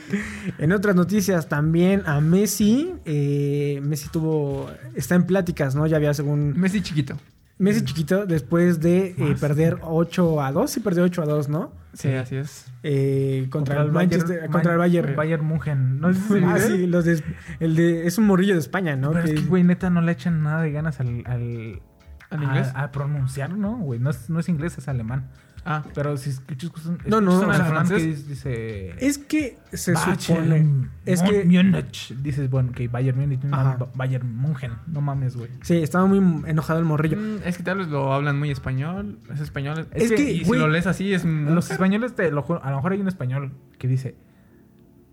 [0.58, 2.92] En otras noticias también a Messi.
[3.06, 4.70] eh, Messi tuvo.
[4.94, 5.86] Está en pláticas, ¿no?
[5.86, 6.52] Ya había según.
[6.60, 7.16] Messi chiquito.
[7.60, 10.70] Messi chiquito, después de eh, perder 8 a 2.
[10.70, 11.72] Sí, perdió 8 a 2, ¿no?
[11.92, 12.66] Sí, así es.
[12.82, 14.48] Eh, contra, el Manchester.
[14.48, 15.14] contra el Bayern.
[15.14, 16.00] Bayern Munchen.
[16.00, 16.08] ¿No
[16.46, 17.22] Ah, sí, los de,
[17.60, 19.10] el de, es un morrillo de España, ¿no?
[19.12, 21.22] Pero es Que- que, güey, neta, no le echan nada de ganas al...
[21.26, 21.82] ¿Al,
[22.30, 22.68] ¿Al a- inglés?
[22.74, 23.76] A, pronunciar, ¿no?
[23.76, 25.28] Güey, no es, no es inglés, es alemán.
[25.64, 28.28] Ah, Pero si escuchas un, No, no, escuchas un o sea, alemán que francés.
[28.28, 28.94] dice...
[29.06, 30.88] es que se supone.
[31.04, 31.44] Es que.
[31.44, 32.14] Múnich.
[32.22, 33.78] Dices, bueno, que Bayern Múnich, no, Ajá.
[33.94, 34.72] Bayern Munchen.
[34.86, 35.50] No mames, güey.
[35.62, 36.18] Sí, estaba muy
[36.48, 37.18] enojado el morrillo.
[37.18, 39.18] mm, es que tal vez lo hablan muy español.
[39.32, 39.86] Es español.
[39.92, 41.24] Es que, y si lo lees así es.
[41.24, 44.14] Los españoles, te lo juro, a lo mejor hay un español que dice...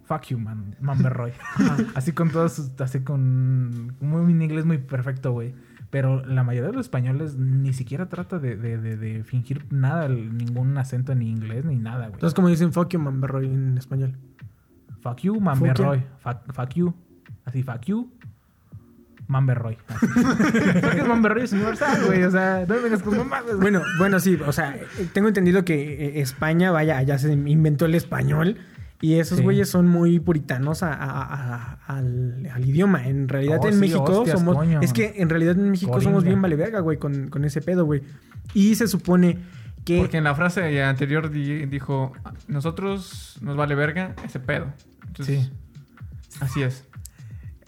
[0.05, 1.33] Fuck you, man, man Berroy.
[1.95, 5.53] así con todos, sus- así con muy un inglés muy perfecto, güey.
[5.89, 10.09] Pero la mayoría de los españoles ni siquiera trata de, de, de, de fingir nada,
[10.09, 12.13] ningún acento ni inglés ni nada, güey.
[12.15, 14.17] Entonces, como dicen fuck you, man, Berroy en español.
[15.01, 16.87] Fuck you, man Fuck you.
[16.87, 16.95] Fuck.
[17.45, 18.11] Así, fuck you.
[19.27, 19.77] Man Berroy.
[19.87, 20.07] Así.
[20.07, 22.23] Creo que man Berroy es universal, güey.
[22.23, 23.59] O sea, no me vengas con mamadas, güey.
[23.59, 24.77] Bueno, bueno, sí, o sea,
[25.13, 28.57] tengo entendido que eh, España, vaya, allá se inventó el español
[29.01, 29.43] y esos Sí.
[29.43, 31.21] güeyes son muy puritanos a- a-
[31.55, 33.07] a- al, al idioma.
[33.07, 34.55] En realidad Oh, en sí, México hostias, somos...
[34.55, 34.81] coño.
[34.81, 36.11] Es que en realidad en México Coringa.
[36.11, 38.01] somos bien vale verga, güey, con, con ese pedo, güey.
[38.53, 39.37] Y se supone
[39.85, 39.99] que...
[39.99, 42.11] Porque en la frase anterior di- dijo:
[42.47, 44.65] Nosotros nos vale verga ese pedo.
[45.05, 45.51] Entonces, Sí.
[46.39, 46.83] Así es.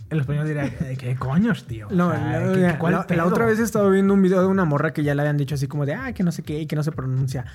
[0.10, 0.68] El español diría,
[0.98, 1.88] ¿qué coños, tío?
[1.88, 3.26] O No, sea, la, ¿qué- la- cuál la- la pedo?
[3.28, 5.54] otra vez he estado viendo un video de una morra que ya le habían dicho
[5.54, 7.46] así como de, ah, que no sé qué, y que no se pronuncia,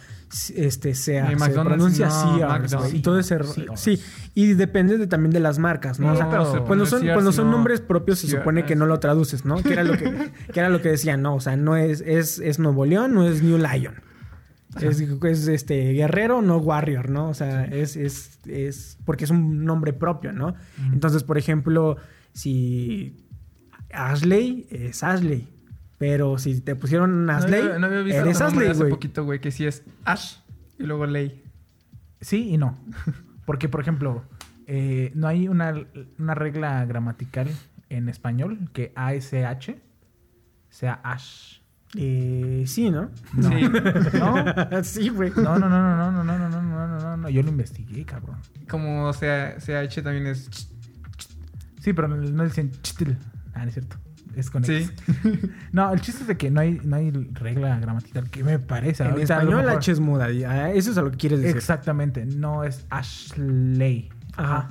[0.54, 3.56] este, sea, se McDonald's, pronuncia no, güey, y todo ese Sears.
[3.74, 4.00] Sí,
[4.34, 6.06] y depende de, también de las marcas, ¿no?
[6.06, 9.44] No, O sea, pero cuando son, cuando nombres propios se supone que no lo traduces,
[9.44, 9.56] ¿no?
[9.60, 10.04] Que era lo que,
[10.52, 13.26] que era lo que decían, no, o sea, no es, es, es Nuevo León, no
[13.26, 13.94] es New Lion.
[14.80, 17.28] Es, es, este guerrero, no warrior, ¿no?
[17.28, 20.54] O sea, es, es, es porque es un nombre propio, ¿no?
[20.92, 21.96] Entonces, por ejemplo,
[22.34, 23.16] si
[23.90, 25.48] Ashley es Ashley,
[25.96, 28.90] pero si te pusieron No Ashley, había, no había visto eres Ashley, hace güey.
[28.90, 30.36] poquito, güey, que sí es Ash
[30.78, 31.42] y luego Ley.
[32.20, 32.78] Sí y no.
[33.46, 34.24] Porque, por ejemplo,
[34.66, 35.74] eh, no hay una,
[36.18, 37.48] una regla gramatical
[37.88, 39.76] en español que ASH
[40.70, 41.60] sea Ash.
[41.96, 43.10] Eh, sí, ¿no?
[43.34, 43.48] No.
[43.50, 43.70] Sí.
[44.18, 44.84] ¿No?
[44.84, 45.30] sí, güey.
[45.36, 47.28] No, no, no, no, no, no, no, no, no, no, no, no, no.
[47.28, 48.38] Yo lo investigué, cabrón.
[48.68, 50.73] Como sea, CH también es.
[51.84, 53.12] Sí, pero no dicen chitl.
[53.52, 53.96] Ah, no es cierto.
[54.34, 54.72] Es con Sí.
[54.72, 54.92] X.
[55.72, 59.04] No, el chiste es de que no hay, no hay regla gramatical que me parece.
[59.04, 60.26] En Ahorita español mejor- H es muda.
[60.48, 61.56] ah, Eso es a lo que quieres decir.
[61.56, 62.24] Exactamente.
[62.26, 64.08] No es Ashley.
[64.36, 64.68] Ajá.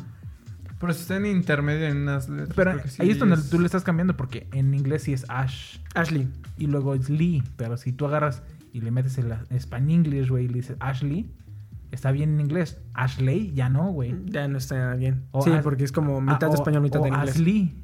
[0.80, 2.54] Pero si está en intermedio en unas letras.
[2.56, 5.78] Pero sí ahí es donde tú le estás cambiando porque en inglés sí es Ash
[5.96, 6.28] Ashley.
[6.58, 7.42] y luego es Lee.
[7.56, 8.42] Pero si tú agarras
[8.74, 11.32] y le metes el Español English, güey, y le dices Ashley,
[11.94, 12.82] está bien en inglés.
[12.94, 14.16] Ashley ya no, güey.
[14.26, 15.26] Ya no está bien.
[15.32, 17.30] O sí, As- porque es como mitad de español, mitad o de inglés.
[17.36, 17.76] Ashley.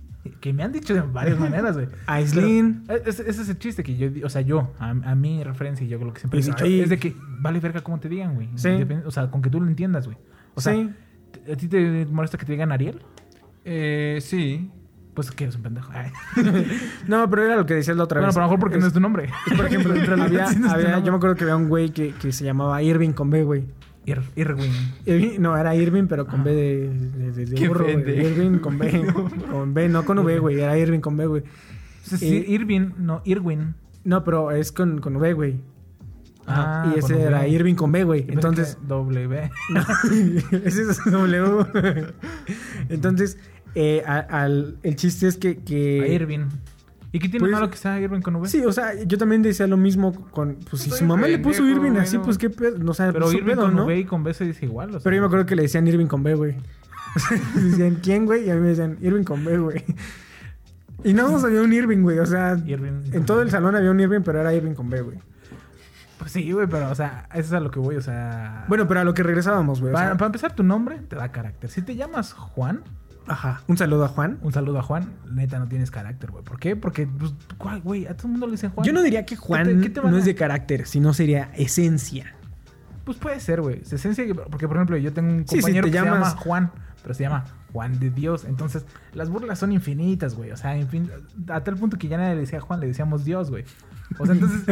[0.41, 1.87] Que me han dicho de varias maneras, güey.
[1.87, 5.85] Eh, Ese ese es el chiste que yo, o sea, yo, a, a mi referencia,
[5.85, 7.99] y yo lo que siempre Pues he dicho, ahí- es de que vale verga como
[7.99, 8.49] te digan, güey.
[8.55, 8.69] Sí.
[9.05, 10.17] O sea, con que tú lo entiendas, güey.
[10.55, 10.89] O sea, sí.
[11.51, 13.01] ¿a ti te molesta que te digan Ariel?
[13.65, 14.69] Eh, sí.
[15.13, 15.91] Pues que eres un pendejo.
[17.07, 18.35] No, pero era lo que decías la otra Bueno, vez.
[18.35, 19.29] pero a lo mejor porque Es- no es tu nombre.
[19.55, 19.93] Por ejemplo,
[20.23, 23.29] había, no yo me acuerdo que había un güey que, que se llamaba Irving con
[23.29, 23.65] B, güey.
[24.05, 24.71] Ir Irwin.
[25.05, 26.89] Irving- no, era Irving, pero con B de,
[27.31, 27.87] de, de- burro.
[27.89, 29.05] Irving con B.
[29.51, 30.59] con B, no con V, güey.
[30.59, 31.43] Era Irving con B, güey.
[32.03, 33.75] Entonces, Eh, sí, Irvin, no, Irwin.
[34.03, 35.55] No, pero es con, con V, güey.
[36.47, 38.25] Ah, y ese era Irving con B, güey.
[38.27, 39.49] Entonces, W.
[39.71, 39.81] No,
[40.65, 41.65] ese es W.
[42.89, 43.37] Entonces,
[43.75, 45.57] eh, al- el chiste es que...
[45.57, 46.47] que A Irvin.
[47.11, 48.47] ¿Y qué tiene pues- malo que sea Irvin con V?
[48.47, 50.55] Sí, o sea, yo también decía lo mismo con...
[50.69, 52.77] Pues si Estoy su mamá le puso Irving así, pues qué pedo.
[52.77, 53.85] No, o sea, Pero pues, su Irvin pedo, con ¿no?
[53.85, 54.89] V y con B se dice igual.
[54.89, 54.99] o sea.
[55.03, 56.55] Pero yo me acuerdo que le decían Irving con B, güey.
[57.15, 58.45] O sea, decían, ¿quién, güey?
[58.45, 59.83] Y a mí me decían, Irving con B, güey.
[61.03, 62.19] Y nada más había un Irving, güey.
[62.19, 63.43] O sea, Irving en todo B.
[63.43, 65.17] el salón había un Irving, pero era Irving con B, güey.
[66.19, 68.65] Pues sí, güey, pero, o sea, eso es a lo que voy, o sea...
[68.67, 69.91] Bueno, pero a lo que regresábamos, güey.
[69.91, 71.69] o para, sea, para empezar, tu nombre te da carácter.
[71.69, 72.81] Si te llamas Juan,
[73.29, 73.61] Ajá.
[73.67, 74.39] Un saludo a Juan.
[74.41, 76.43] un saludo a Juan, neta no tienes carácter, güey.
[76.43, 76.75] ¿Por qué?
[76.75, 78.05] Porque, pues, ¿cuál, güey?
[78.07, 78.85] A todo el mundo le dicen Juan.
[78.85, 80.85] Yo no diría que Juan ¿Qué te- qué te van no a- es de carácter,
[80.87, 82.35] sino sería esencia.
[83.05, 83.83] Pues puede ser, güey.
[83.85, 86.29] Se esencia que- porque, por ejemplo, yo tengo un Sí, compañero te que se llama
[86.31, 88.45] Juan, pero se llama Juan de Dios.
[88.45, 90.51] Entonces, las burlas son infinitas, güey.
[90.51, 91.09] O sea, en fin,
[91.47, 93.63] a tal punto que ya nadie le decía Juan, le decíamos Dios, güey.
[94.17, 94.63] O sea, entonces,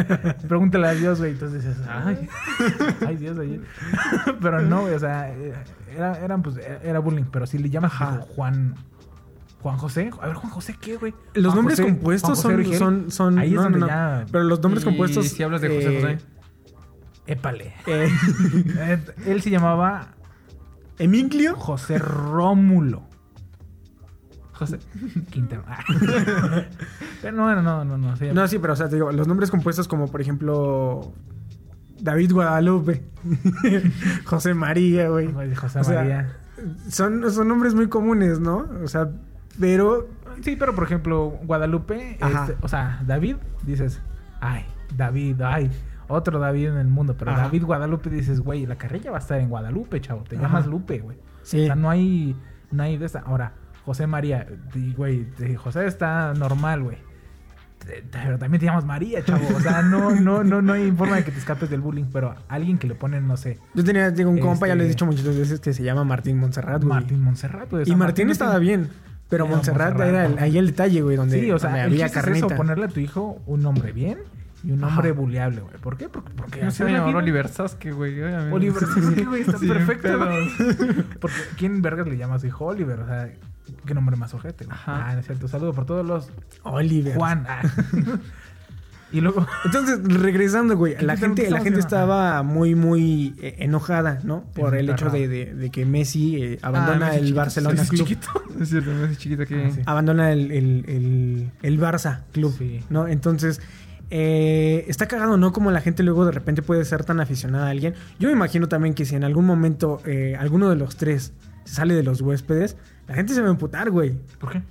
[0.47, 1.31] pregúntale a Dios, güey.
[1.31, 2.27] Entonces dices, ay,
[3.05, 3.61] ay, Dios, güey.
[4.41, 5.31] Pero no, güey, o sea,
[5.95, 7.25] era, eran, pues, era bullying.
[7.31, 8.19] Pero si le llamas Ajá.
[8.35, 8.75] Juan.
[9.59, 11.13] Juan José, a ver, Juan José, ¿qué, güey?
[11.33, 13.39] Los Juan nombres José- compuestos son, son, son.
[13.39, 14.25] Ahí es donde no, ya.
[14.31, 15.27] Pero los nombres Y compuestos.
[15.29, 16.17] si hablas de José eh, José.
[17.27, 17.73] Épale.
[17.87, 20.09] Eh, Él se llamaba
[20.97, 21.55] Emilio.
[21.55, 23.03] José Rómulo.
[24.53, 24.79] José.
[25.29, 25.63] Quintero.
[25.67, 25.83] Ah.
[27.21, 28.33] Pero no, no, no, no, no.
[28.33, 31.13] No, sí, pero o sea, te digo, los nombres compuestos como por ejemplo
[31.99, 33.03] David Guadalupe,
[34.25, 35.31] José María, güey.
[35.55, 36.37] José O sea, María.
[36.89, 38.65] Son, son nombres muy comunes, ¿no?
[38.83, 39.09] O sea,
[39.59, 40.07] pero
[40.41, 44.01] Sí, pero por ejemplo, Guadalupe, este, o sea, David, dices,
[44.39, 45.71] ay, David, ay,
[46.07, 47.15] otro David en el mundo.
[47.17, 47.43] Pero Ajá.
[47.43, 50.23] David Guadalupe dices, güey, la carrilla va a estar en Guadalupe, chavo.
[50.23, 50.45] Te Ajá.
[50.45, 51.17] llamas Lupe, güey.
[51.43, 51.63] sí.
[51.63, 52.35] O sea, no hay,
[52.71, 53.19] no hay de esa.
[53.19, 53.53] Ahora,
[53.85, 54.47] José María,
[54.97, 56.97] güey, José está normal, güey.
[58.11, 59.47] Pero también te llamas María, chavo.
[59.55, 62.05] O sea, no, no, no, no hay forma de que te escapes del bullying.
[62.11, 64.85] Pero alguien que le ponen, no sé, Yo tenía, digo, un compa, ya Este- le
[64.85, 66.89] he dicho muchas veces que se llama Martín Montserrat, güey.
[66.93, 67.69] Martín Montserrat.
[67.71, 67.89] güey.
[67.89, 68.89] Y Martín estaba bien,
[69.29, 71.91] pero Montserrat Montserrat, era el- ahí el detalle, güey, donde, Sí, o sea, donde el
[71.93, 72.47] había chiste es carnita.
[72.47, 74.17] eso, ponerle a tu hijo un nombre bien
[74.67, 75.17] y un nombre Ajá.
[75.19, 75.77] buleable, güey.
[75.77, 76.09] ¿Por qué?
[76.09, 77.05] Porque, porque No así se vida.
[77.05, 78.21] Oliver Sasuke, güey.
[78.21, 80.49] Oliver Sasuke, güey, está perfecto, güey.
[81.21, 82.99] Porque ¿quién vergas le llama a su hijo Oliver?
[82.99, 83.29] O sea,
[83.85, 84.75] qué nombre más ojete, güey.
[84.77, 85.07] Ajá.
[85.07, 85.47] Ah, no es cierto.
[85.47, 86.29] Saludo por todos los
[86.63, 87.15] Oliver.
[87.15, 87.45] Juan.
[87.47, 87.61] Ah.
[89.13, 94.19] y luego Entonces, regresando, güey, ¿Qué la gente, la gente estaba muy, muy eh, enojada,
[94.25, 94.43] ¿no?
[94.53, 97.37] Por el hecho de, de- de que Messi eh, abandona Ah, Messi el chiquito.
[97.39, 97.99] Barcelona Club.
[98.07, 98.27] chiquito.
[98.59, 99.65] Es cierto, Messi chiquito que...
[99.65, 99.81] Ah, sí.
[99.85, 102.83] Abandona el, el, el, el Barça Club, Sí.
[102.89, 103.07] ¿no?
[103.07, 103.61] Entonces,
[104.09, 105.51] eh, está cagado, ¿no?
[105.51, 107.93] Como la gente luego de repente puede ser tan aficionada a alguien.
[108.19, 111.33] Yo me imagino también que si en algún momento eh, alguno de los tres
[111.65, 114.15] sale de los huéspedes, la gente se va a emputar, güey.
[114.39, 114.61] ¿Por qué?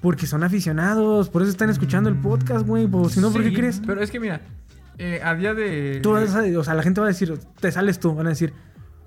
[0.00, 2.86] Porque son aficionados, por eso están escuchando el podcast, güey.
[2.86, 3.80] Pues, si no, ¿por qué crees?
[3.86, 4.40] Pero es que mira,
[4.98, 6.00] eh, a día de...
[6.02, 8.30] Tú vas a- o sea, la gente va a decir, te sales tú, van a
[8.30, 8.52] decir,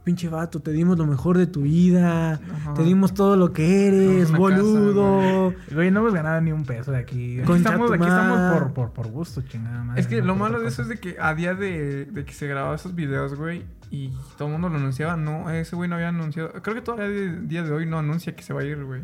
[0.08, 2.74] pinche vato, te dimos lo mejor de tu vida, Ajá.
[2.76, 5.54] te dimos todo lo que eres, casa, boludo.
[5.74, 7.41] Güey, no hemos ganado ni un peso de aquí.
[7.41, 8.06] Aquí estamos, aquí
[8.54, 10.00] por, por, por gusto, chingada madre.
[10.00, 12.32] Es que no lo malo de eso es de que a día de, de que
[12.32, 15.96] se grababa esos videos, güey, y todo el mundo lo anunciaba, no, ese güey no
[15.96, 16.52] había anunciado.
[16.62, 19.02] Creo que todavía de día de hoy no anuncia que se va a ir, güey.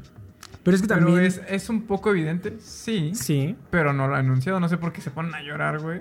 [0.64, 1.26] Pero es que Pero también...
[1.26, 3.58] es, es un poco evidente, sí, Sí.
[3.70, 4.62] pero no lo ha anunciado.
[4.62, 6.00] No sé por qué se ponen a llorar, güey.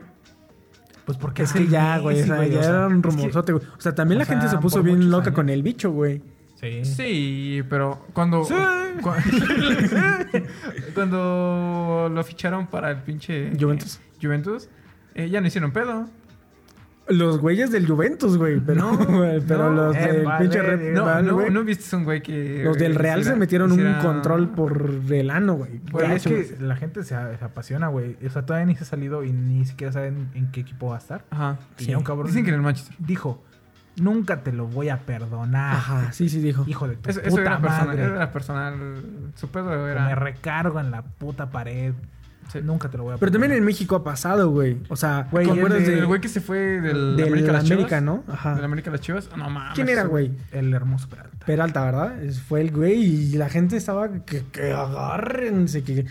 [1.04, 3.64] Pues porque Es que ya, güey, o sea, ya era un es que- rumorzote, güey.
[3.76, 5.34] O sea, también o la gente sea, se puso bien loca años.
[5.34, 6.22] con el bicho, güey.
[6.60, 6.84] Sí.
[6.84, 8.42] Sí, pero cuando...
[8.42, 9.10] cu-
[10.94, 13.52] cuando lo ficharon para el pinche...
[13.58, 14.00] Juventus.
[14.20, 14.68] Juventus,
[15.14, 16.08] eh, ya no hicieron pedo.
[17.08, 18.60] Los güeyes del Juventus, güey.
[18.60, 21.50] Pero, güey, pero no, los eh, del vale, pinche eh, Red No, Bull, no, güey.
[21.50, 22.62] no viste un güey que...
[22.64, 25.80] Los del Real hiciera- se metieron un control por el ano, güey.
[26.14, 28.16] Es que la gente se, se apasiona, güey.
[28.24, 30.96] O sea, todavía ni se ha salido y ni siquiera saben en qué equipo va
[30.96, 31.24] a estar.
[31.30, 31.58] Ajá.
[31.78, 31.94] Y Sí.
[31.94, 32.94] un cabrón Dicen que en el Manchester.
[33.00, 33.42] dijo,
[33.96, 35.74] nunca te lo voy a perdonar.
[35.74, 36.64] Ajá, sí, sí, dijo.
[36.68, 38.02] Hijo de tu Eso, eso puta era, personal, madre.
[38.04, 38.74] era personal.
[39.34, 40.14] Su pedo Me era.
[40.14, 41.94] recargo en la puta pared.
[42.50, 42.60] Sí.
[42.62, 43.64] Nunca te lo voy a Pero también en.
[43.64, 44.78] México ha pasado, güey.
[44.88, 47.52] O sea, Güey, ¿te acuerdas El, de, güey que se fue del del América a
[47.54, 48.02] las América, Chivas.
[48.02, 48.24] no?
[48.28, 48.54] Ajá.
[48.54, 49.28] Del América las Chivas.
[49.36, 49.74] No mames.
[49.74, 50.32] ¿Quién era, güey?
[50.50, 51.46] El hermoso Peralta.
[51.46, 52.16] Peralta, ¿verdad?
[52.48, 56.06] Fue el güey y la gente estaba que, que agárrense, que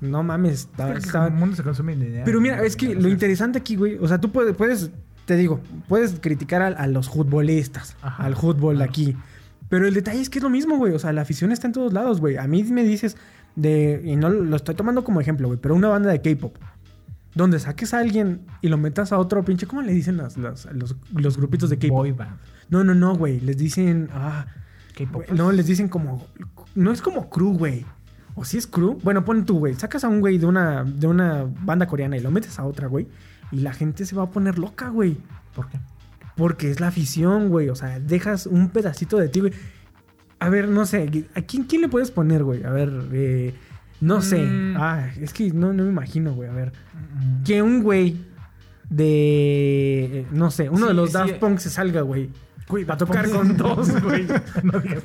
[0.00, 2.22] no mames, Es que el mundo se consume en dinero.
[2.24, 4.90] Pero mira, es que lo interesante aquí, güey, o sea, tú puedes, puedes
[5.24, 9.16] te digo, puedes criticar a, a los futbolistas, Ajá, al fútbol de aquí.
[9.68, 10.92] Pero el detalle es que es lo mismo, güey.
[10.92, 12.36] O sea, la afición está en todos lados, güey.
[12.36, 13.16] A mí me dices
[13.56, 14.00] de.
[14.04, 15.58] Y no lo estoy tomando como ejemplo, güey.
[15.60, 16.56] Pero una banda de K-pop.
[17.34, 19.66] Donde saques a alguien y lo metas a otro pinche.
[19.66, 22.06] ¿Cómo le dicen las- las- los, los grupitos de K-pop?
[22.70, 23.40] No, no, no, güey.
[23.40, 24.08] Les dicen.
[24.12, 24.46] Ah,
[24.96, 25.24] K-pop.
[25.32, 26.26] no, les dicen como.
[26.74, 27.84] No es como crew, güey.
[28.34, 28.98] O si es crew.
[29.02, 29.74] Bueno, pon tú, güey.
[29.74, 32.86] Sacas a un güey de una, de una banda coreana y lo metes a otra,
[32.86, 33.06] güey.
[33.52, 35.16] Y la gente se va a poner loca, güey.
[35.54, 35.78] ¿Por qué?
[36.36, 37.68] Porque es la afición, güey.
[37.70, 39.52] O sea, dejas un pedacito de ti, güey.
[40.38, 41.26] A ver, no sé.
[41.34, 42.62] ¿A quién, quién le puedes poner, güey?
[42.64, 43.54] A ver, eh,
[44.00, 44.42] no sé.
[44.42, 44.74] Mm.
[44.76, 46.48] Ah, es que no, no me imagino, güey.
[46.48, 46.72] A ver.
[46.94, 48.16] Mm, Que un güey
[48.90, 50.20] de.
[50.20, 51.14] eh, No sé, uno Sí, de los sí.
[51.14, 52.30] Daft Punk se salga, güey.
[52.86, 54.26] Para tocar con dos, güey.
[54.62, 55.02] no digas.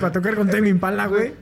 [0.00, 1.32] Para tocar con Tame Impala, güey.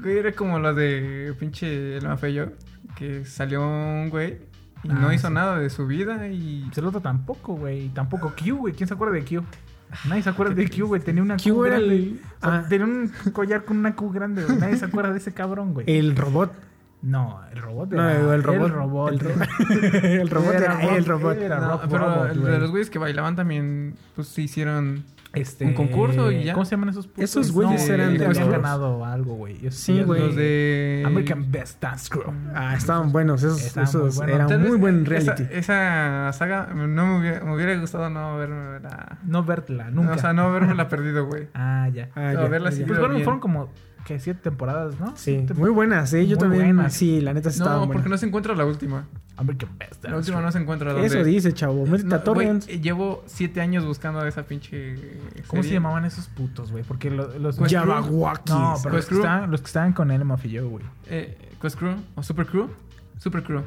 [0.00, 2.52] Güey, era como lo de pinche El Mafeyo.
[2.96, 4.38] Que salió un güey
[4.84, 5.34] y Ah, no hizo sí.
[5.34, 6.68] nada de su vida y.
[6.76, 7.88] El otro tampoco, güey.
[7.90, 8.74] Tampoco Q, güey.
[8.74, 9.44] ¿Quién se acuerda de Q?
[10.08, 11.00] Nadie se acuerda de Q, güey.
[11.00, 11.94] Tenía una Q, Q era grande.
[11.96, 12.66] el- O sea, ah.
[12.68, 14.58] Tenía un collar con una Q grande, güey.
[14.58, 15.86] Nadie se acuerda de ese cabrón, güey.
[15.88, 16.52] El robot.
[17.02, 18.34] No, el robot No, era...
[18.34, 18.64] el robot.
[18.66, 19.12] El robot.
[19.12, 19.30] El, ro-
[20.02, 21.36] el robot era, el robot.
[21.36, 25.04] Era No, Rock pero Robot, el de los güeyes que bailaban también, pues se hicieron.
[25.34, 26.52] Este, un concurso y ya.
[26.54, 27.24] ¿Cómo se llaman esos putos?
[27.24, 29.70] Esos güeyes eran de habían ganado algo, güey.
[29.70, 30.20] Sí, eran güey.
[30.20, 31.02] Los de.
[31.06, 32.32] American Best Dance Crew.
[32.54, 33.42] Ah, estaban buenos.
[33.42, 34.34] Esos, Estaban muy esos buenos.
[34.36, 35.44] era Tal un muy buen reality.
[35.50, 39.18] Esa, saga no me hubiera, me hubiera gustado no verme la.
[39.24, 40.12] No verla, nunca.
[40.14, 41.48] O sea, no haberme la perdido, güey.
[41.54, 42.10] Ah, ya.
[42.14, 42.76] Ah, No, ya, verla ya.
[42.76, 43.24] sí, Pues pero fueron, bien.
[43.24, 43.70] fueron como,
[44.04, 45.16] que Siete temporadas, ¿no?
[45.16, 46.26] Sí, muy buenas, sí.
[46.26, 46.76] Yo Muy también.
[46.76, 46.92] buenas.
[46.94, 47.88] Sí, la neta sí No, buenas.
[47.88, 49.06] porque no se encuentra la última.
[49.36, 50.92] American Best Dance La última no se encuentra.
[50.92, 51.84] Donde, Eso dice, chavo.
[51.86, 52.66] Métete No, a Torrents.
[52.66, 54.94] güey, llevo siete años buscando esa pinche.
[55.48, 56.84] ¿Cómo se llamaban esos putos, güey?
[56.84, 57.58] Porque lo- los...
[57.58, 57.70] Quest.
[57.72, 58.54] Yabawakis.
[58.54, 60.84] No, pero los que, estaban, los que estaban con él, Mafia yo, güey.
[61.08, 62.68] Eh, Quest Crew o Super Crew.
[63.18, 63.62] Super Crew.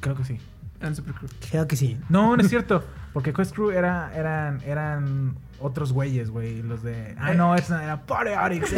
[0.00, 0.38] Creo que sí.
[0.80, 1.28] Eran Super Crew.
[1.50, 1.98] Creo que sí.
[2.08, 2.82] No, no es cierto.
[3.12, 6.62] Porque Quest Crew era, eran, eran otros güeyes, güey.
[6.62, 7.14] Los de...
[7.18, 8.74] Ah, no, esa era Party Oryx.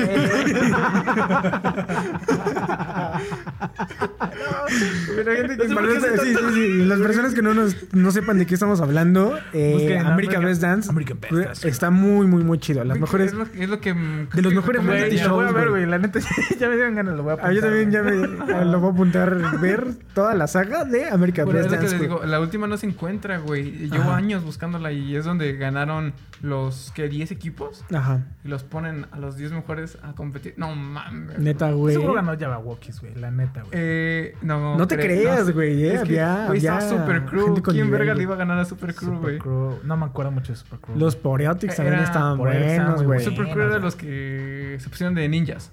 [5.16, 6.85] Pero gente que para los- sí, sí, sí.
[6.85, 10.91] Las personas que no, nos, no sepan de qué estamos hablando, eh, American Best Dance
[10.91, 11.68] American Best Dance.
[11.68, 12.85] está muy, muy, muy chido.
[12.85, 13.29] Las mejores.
[13.33, 13.95] Es lo, es lo que.
[13.95, 15.87] De los mejores reality lo voy a ver, güey.
[15.87, 16.20] La neta,
[16.61, 18.81] ya me dieron ganas, lo voy a Ah, yo apuntar, también ya me ah, lo
[18.81, 21.99] voy a apuntar ver toda la saga de American Bueno, es Best lo que Dance.
[21.99, 22.20] les güey.
[22.20, 23.89] digo, la última no se encuentra, güey.
[23.89, 24.16] Llevo Ajá.
[24.16, 26.12] años buscándola y es donde ganaron
[26.43, 28.27] los que 10 equipos Ajá.
[28.45, 30.55] y los ponen a los 10 mejores a competir.
[30.57, 31.39] No mames.
[31.39, 31.95] Neta, güey.
[31.95, 33.14] Seguro ganó Yabawokis, güey.
[33.14, 33.71] La neta, güey.
[33.73, 37.25] Eh, no, No te cre- creas, güey, eh, Es que, había- güey, estaba había Super
[37.27, 37.45] Crew.
[37.47, 39.39] gente con ¿Quién nivel, verga le iba a ganar a Super Crew, güey?
[39.85, 40.97] No me acuerdo mucho de Super Crew.
[40.97, 43.21] Los Poreotics también Era- estaban por ahí estaban buenos, güey.
[43.25, 45.73] Super Crew era de los que se pusieron de ninjas.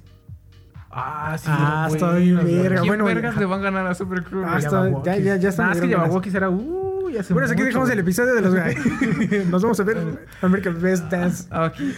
[0.97, 1.49] Ah, sí.
[1.51, 2.75] Ah, güey, está bien los- verga.
[2.81, 4.43] ¿Quién bueno, vergas le van a ganar a Super Crew?
[4.45, 5.89] Ah, ya- ya- ya me es que.
[5.89, 6.49] Yabawokis era...
[6.49, 6.84] Uh,
[7.29, 7.99] Bueno, mucho, dejamos el güey.
[8.05, 9.97] episodio de los Nos vamos a ver
[10.41, 11.45] American Best Dance.
[11.51, 11.93] Ah, Aquí.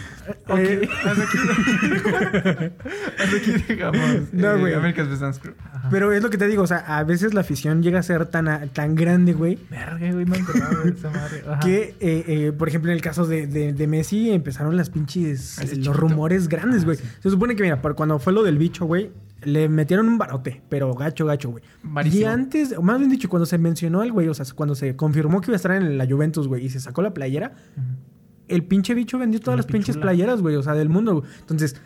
[0.56, 1.38] Eh, Hasta aquí.
[3.18, 3.98] Hasta aquí dejamos.
[4.32, 4.74] No, eh, güey.
[4.74, 5.54] America's Best Dance Crew.
[5.90, 8.26] Pero es lo que te digo, o sea, a veces la afición llega a ser
[8.26, 11.42] tan, a- tan grande, güey, Verga, güey, me acordaba esa madre.
[11.48, 11.60] Ajá.
[11.60, 15.58] que, eh, eh, por ejemplo, en el caso de, de- de Messi, empezaron las pinches,
[15.78, 16.96] los rumores grandes, Ah, güey.
[16.98, 17.04] sí.
[17.22, 19.10] Se supone que, mira, por cuando fue lo del bicho, güey,
[19.42, 21.62] le metieron un barote, pero gacho, gacho, güey.
[22.12, 24.96] Y antes, o más bien dicho, cuando se mencionó al güey, o sea, cuando se
[24.96, 27.54] confirmó que iba a estar en la Juventus, güey, y se sacó la playera,
[28.48, 31.20] el pinche bicho vendió todas La las pinches playeras, güey, o sea, del mundo.
[31.20, 31.30] güey.
[31.40, 31.76] Entonces,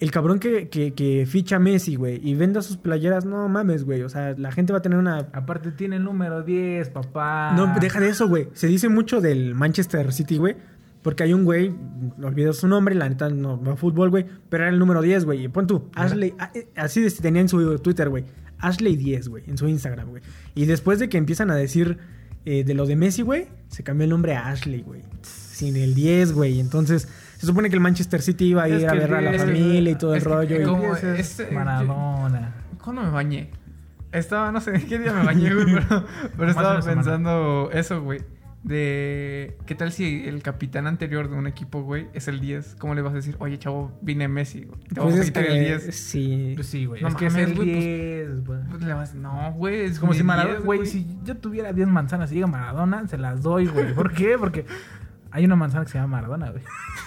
[0.00, 3.84] el cabrón que, que, que ficha a Messi, güey, y venda sus playeras, no mames,
[3.84, 4.02] güey.
[4.02, 7.52] O sea, la gente va a tener una Aparte tiene el número 10, papá.
[7.56, 8.48] no, deja de eso, güey.
[8.52, 10.56] Se dice mucho del Manchester City, güey.
[11.08, 11.74] Porque hay un güey,
[12.22, 14.26] olvidé su nombre, la neta no va a fútbol, güey.
[14.50, 15.42] Pero era el número 10, güey.
[15.42, 16.34] Y Pon tú, Ashley.
[16.54, 18.24] eh, Así de- tenía en su Twitter, güey.
[18.58, 19.44] Ashley 10, güey.
[19.46, 20.22] En su Instagram, güey.
[20.54, 21.96] Y después de que empiezan a decir
[22.44, 25.00] eh, de lo de Messi, güey, se cambió el nombre a Ashley, güey.
[25.22, 26.60] Sin el 10, güey.
[26.60, 29.30] Entonces, se supone que el Manchester City iba a Es ir a ver a la
[29.30, 30.60] 10, familia y todo el rollo.
[30.60, 32.54] y- como- Ese es este- Maradona.
[32.84, 33.50] ¿Cuándo me bañé?
[34.12, 36.04] Estaba, no sé qué día me bañé, güey, pero,
[36.36, 38.20] pero estaba pensando eso, güey.
[38.64, 42.74] De qué tal si el capitán anterior de un equipo, güey, es el 10.
[42.78, 44.80] ¿Cómo le vas a decir, oye, chavo, vine Messi, güey?
[44.80, 45.94] Te Pues vamos a es quitar que- el 10.
[45.96, 46.52] Sí.
[46.56, 47.00] Pues sí, güey.
[47.00, 48.60] No es que es el güey, pues- 10, güey.
[48.68, 51.86] Pues le vas, no, güey, es Como si Maradona, 10, güey, si yo tuviera 10
[51.88, 53.94] manzanas y llega Maradona, se las doy, güey.
[53.94, 54.36] ¿Por qué?
[54.38, 54.66] Porque
[55.30, 56.62] hay una manzana que se llama Maradona, güey.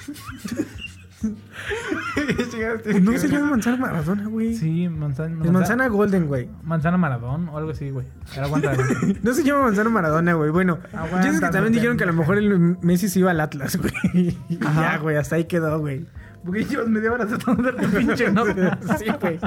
[3.02, 4.56] No se llama manzana Maradona, güey.
[4.56, 5.44] Sí, manzana.
[5.46, 6.50] Es manzana Golden, güey.
[6.64, 8.06] Manzana Maradón o algo así, güey.
[8.42, 8.74] Aguanta.
[9.24, 10.50] No se llama Manzano Maradona, güey.
[10.52, 13.20] Bueno, Aguanta, yo sé que también no dijeron que a lo mejor el Messi se
[13.20, 14.38] iba al Atlas, güey.
[14.50, 16.06] Ya, güey, hasta ahí quedó, güey.
[16.44, 18.80] Porque llevas media hora tratando de pinche nota.
[18.98, 19.40] sí, güey.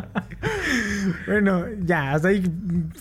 [1.27, 2.43] Bueno, ya, hasta ahí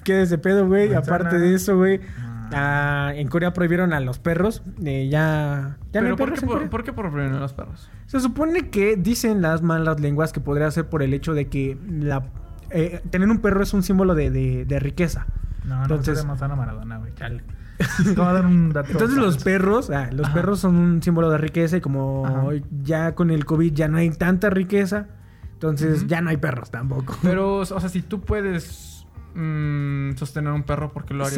[0.04, 0.90] queda ese pedo, güey.
[0.90, 1.16] Manzana.
[1.16, 2.02] Aparte de eso, güey.
[2.20, 4.62] ah, en Corea prohibieron a los perros.
[4.84, 6.70] eh, ya ya no hay ¿por perros qué, en por, Corea.
[6.70, 7.90] ¿por qué prohibir a los perros?
[8.08, 11.78] Se supone que dicen las malas lenguas que podría ser por el hecho de que
[11.90, 12.24] la
[12.70, 15.28] eh, tener un perro es un símbolo de, de- de riqueza.
[15.66, 17.14] No, no, Entonces- Entonces, de manzana Maradona, güey.
[17.16, 17.44] Chale.
[18.04, 18.92] Te voy a dar un dato.
[18.92, 20.34] Entonces los perros, ah, los Ajá.
[20.36, 22.48] perros son un símbolo de riqueza y como Ajá.
[22.84, 25.08] ya con el COVID ya no hay tanta riqueza,
[25.54, 27.16] entonces ya no hay perros tampoco.
[27.24, 28.93] Pero, o sea, si tú puedes
[29.36, 31.36] mm, sostener un perro, porque lo harías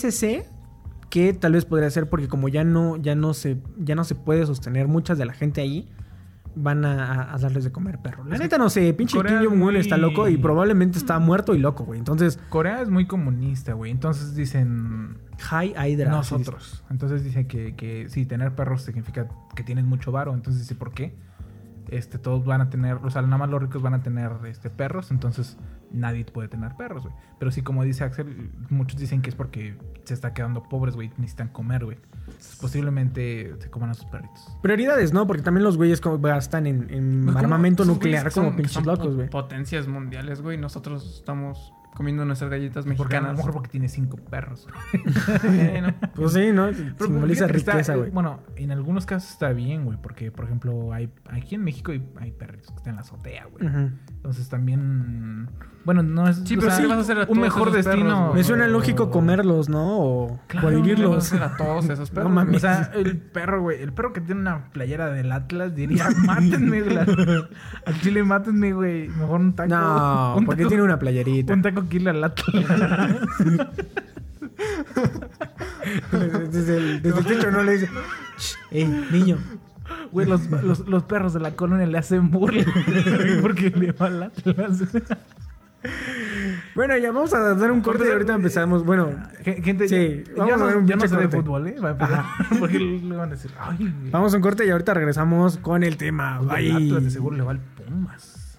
[0.00, 0.46] se diese
[1.10, 4.14] que tal vez podría ser porque como ya no ya no se ya no se
[4.14, 5.88] puede sostener muchas de la gente ahí
[6.54, 8.24] van a, a darles de comer perro.
[8.24, 10.98] La Es neta no sé, pinche Corea Kim es Jong-un muy- está loco y probablemente
[10.98, 11.98] está muerto y loco, güey.
[12.00, 13.92] Entonces, Corea es muy comunista, güey.
[13.92, 16.10] Entonces dicen High Hydra.
[16.10, 16.82] nosotros.
[16.90, 20.34] Entonces dice que, que sí, tener perros significa que tienes mucho varo.
[20.34, 21.14] Entonces dice, ¿por qué?
[21.90, 24.68] Este, todos van a tener, o sea, nada más los ricos van a tener este,
[24.68, 25.56] perros, entonces
[25.92, 27.14] nadie puede tener perros, güey.
[27.38, 31.08] Pero sí, como dice Axel, muchos dicen que es porque se está quedando pobres, güey,
[31.18, 31.98] necesitan comer, güey.
[32.26, 34.56] Entonces, posiblemente se coman a sus perritos.
[34.62, 35.26] Prioridades, ¿no?
[35.26, 39.28] Porque también los güeyes gastan en, en Pues, armamento nuclear como pinches locos, güey.
[39.30, 40.58] Potencias mundiales, güey.
[40.58, 43.36] Nosotros estamos comiendo nuestras galletas Porque a lo mexicanas.
[43.38, 44.68] mejor porque tiene cinco perros.
[45.42, 46.68] Bueno, Pues sí, ¿no?
[46.96, 48.10] Pero Simboliza que está- riqueza, eh, güey.
[48.10, 49.98] Bueno, en algunos casos está bien, güey.
[50.00, 53.46] Porque, por ejemplo, hay aquí en México hay, hay perritos que están en la azotea,
[53.46, 53.66] güey.
[54.10, 55.48] Entonces también.
[55.84, 56.36] Bueno, no es.
[56.44, 58.04] Sí, pero sea, ¿qué vas a hacer a un mejor destino.
[58.04, 58.34] perros?
[58.34, 59.98] Me suena lógico comerlos, ¿no?
[60.00, 61.32] O Claro, prohibirlos.
[61.32, 62.28] a todos esos perros.
[62.28, 62.56] No mames.
[62.56, 63.80] O sea, el perro, güey.
[63.82, 66.98] El perro que tiene una playera del Atlas diría: Mátenme, güey.
[66.98, 69.08] Al chile, mátenme, güey.
[69.08, 69.70] Mejor un taco.
[69.70, 71.54] No, un porque taco- tiene una playerita.
[71.54, 72.64] Un taco kilo al Atlas.
[76.52, 77.88] Desde el, desde el techo no le dice,
[78.38, 79.38] "Shh, ey, niño.
[80.12, 82.64] Güey, los, los, los perros de la colonia le hacen burla.
[83.42, 84.82] porque le va al Atlas.
[86.74, 88.84] Bueno, ya vamos a dar un corte y ahorita empezamos.
[88.84, 89.10] Bueno,
[89.44, 91.36] Gen- Gente, Sí, ya, vamos ya a no, ver un ya no de corte.
[91.36, 91.76] fútbol, ¿eh?
[91.80, 92.24] Va a empezar.
[92.58, 95.96] Porque le van a decir, ay, vamos a un corte y ahorita regresamos con el
[95.96, 96.40] tema.
[96.40, 96.72] Bye.
[96.72, 98.58] Atlas de seguro le va al Pumas.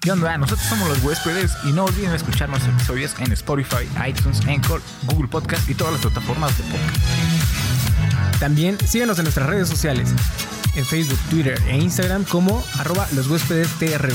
[0.00, 0.36] ¿Qué onda?
[0.36, 5.28] Nosotros somos los huéspedes y no olviden escuchar nuestros episodios en Spotify, iTunes, Anchor, Google
[5.28, 8.38] Podcast y todas las plataformas de podcast.
[8.38, 10.14] También síguenos en nuestras redes sociales.
[10.76, 14.12] En Facebook, Twitter e Instagram como arroba los huéspedes TRU.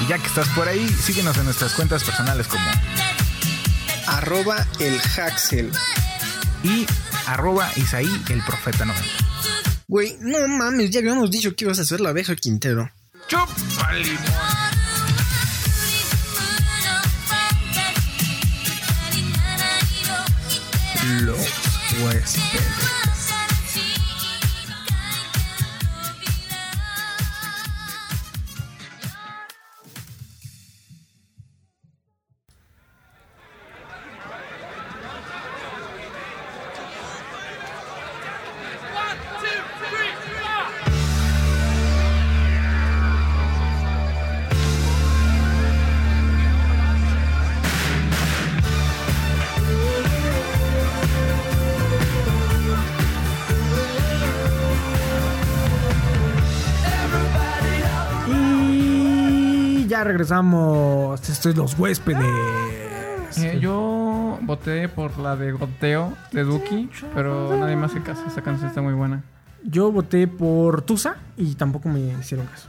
[0.00, 2.64] Y ya que estás por ahí, síguenos en nuestras cuentas personales como
[4.06, 5.70] arroba el Haxel.
[6.64, 6.86] y
[7.26, 9.08] arroba Isaí el Profeta 90.
[9.88, 12.90] Güey, no mames, ya habíamos dicho que ibas a hacer la abeja Quintero.
[13.28, 14.18] ¡Chupa limón!
[21.22, 21.38] Los
[22.00, 23.01] huéspedes.
[60.02, 61.28] Ya regresamos.
[61.28, 62.26] Esto es los huéspedes.
[63.38, 68.22] Eh, yo voté por la de Goteo de Duki, pero nadie más se caso.
[68.26, 69.22] Esta canción está muy buena.
[69.64, 72.68] Yo voté por Tusa y tampoco me hicieron caso.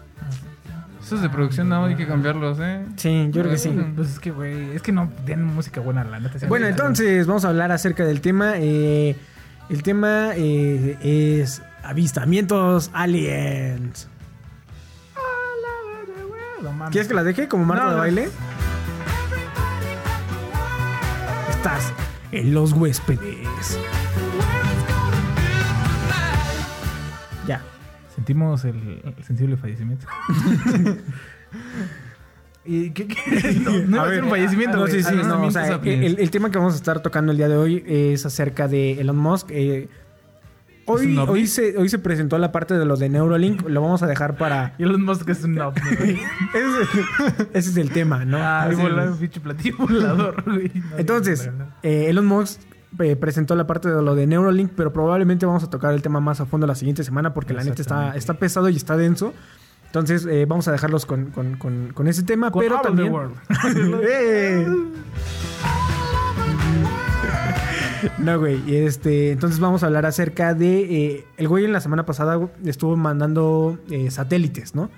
[1.02, 2.86] Esos de producción no hay que cambiarlos, ¿eh?
[2.96, 3.70] Sí, yo creo que sí.
[3.96, 6.48] Pues es que, güey, es que no tienen música buena, la neta.
[6.48, 8.54] Bueno, entonces vamos a hablar acerca del tema.
[8.58, 9.18] eh,
[9.70, 10.98] el tema eh,
[11.42, 14.08] es avistamientos aliens.
[16.64, 16.92] No mames.
[16.92, 18.02] ¿Quieres que la deje como marco No, de no.
[18.02, 18.30] baile?
[21.50, 21.92] Estás
[22.32, 23.78] en los huéspedes.
[27.48, 27.62] Ya.
[28.16, 30.06] Sentimos el, el sensible fallecimiento.
[32.66, 33.08] ¿Y qué?
[33.08, 33.18] qué?
[33.60, 34.94] No, no a ser un fallecimiento, No, güey.
[34.94, 37.50] sí, sí, no, o sea, el, el tema que vamos a estar tocando el día
[37.50, 39.50] de hoy es acerca de Elon Musk.
[39.52, 39.90] eh,
[40.86, 43.68] hoy, hoy, se, hoy se presentó la parte de los de Neuralink.
[43.68, 44.76] Lo vamos a dejar para.
[44.80, 46.20] Elon Musk es un ovni, güey.
[46.54, 47.02] Ese,
[47.54, 48.38] ese es el tema, ¿no?
[48.40, 50.72] Ah, Sí, un pinche platillo volador, güey.
[50.76, 51.72] No, Entonces, no, no.
[51.84, 52.60] eh, Elon Musk
[53.00, 56.20] eh, presentó la parte de lo de Neuralink, pero probablemente vamos a tocar el tema
[56.20, 59.34] más a fondo la siguiente semana porque la neta está, está pesado y está denso.
[59.88, 63.12] Entonces, eh, vamos a dejarlos con, con- con- con ese tema, Con pero también...
[63.14, 63.36] World.
[68.18, 68.62] No, güey.
[68.76, 70.82] Este, entonces vamos a hablar acerca de.
[70.82, 74.90] eh, el güey en la semana pasada estuvo mandando eh, satélites, ¿no?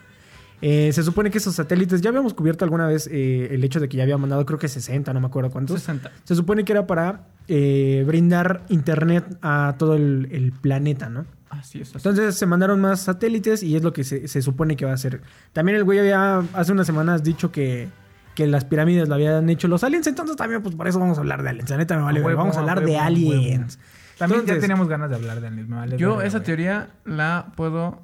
[0.61, 3.97] Eh, se supone que esos satélites, ya habíamos cubierto alguna vez el hecho de que
[3.97, 5.79] ya había mandado, creo que 60, no me acuerdo cuántos.
[5.81, 6.11] 60.
[6.23, 11.25] Se supone que era para brindar internet a todo el, el planeta, ¿no?
[11.49, 11.89] Así es.
[11.89, 11.97] así.
[11.97, 14.95] Entonces se mandaron más satélites y es lo que se, se supone que va a
[14.95, 15.21] hacer.
[15.53, 17.89] También el güey había hace unas semanas dicho que,
[18.35, 20.05] que las pirámides lo habían hecho los aliens.
[20.07, 21.69] Entonces también, pues por eso vamos a hablar de aliens.
[21.69, 23.79] La neta me vale, huevo, Vamos a hablar de huevo, aliens.
[24.17, 25.67] También ya Entonces- teníamos ganas de hablar de Anil.
[25.67, 28.01] me vale Yo esa teoría la puedo...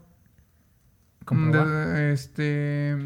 [1.29, 2.97] De- este...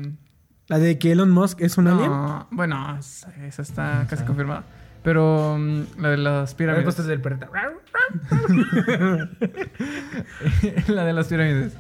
[0.68, 2.10] La de que Elon Musk es un alien.
[2.10, 4.64] No, bueno, esa esa está casi confirmada.
[5.04, 6.88] Pero mm, la de las pirámides.
[6.88, 7.48] esto es del perreta.
[10.88, 11.74] la de las pirámides.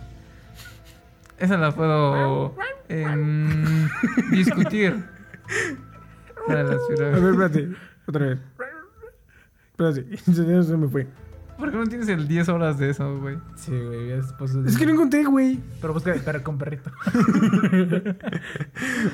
[1.39, 2.55] Esa la puedo
[2.89, 3.89] em,
[4.29, 5.03] discutir.
[6.47, 7.69] La las A ver, espérate.
[8.07, 8.39] Otra vez.
[9.71, 10.05] Espérate.
[10.27, 11.07] Ya se me fue.
[11.57, 13.37] ¿Por qué no tienes el 10 horas de eso, güey?
[13.55, 14.11] Sí, güey.
[14.11, 14.25] Es,
[14.65, 15.59] Es que no encontré, güey.
[15.79, 16.91] Pero busca de perro con perrito.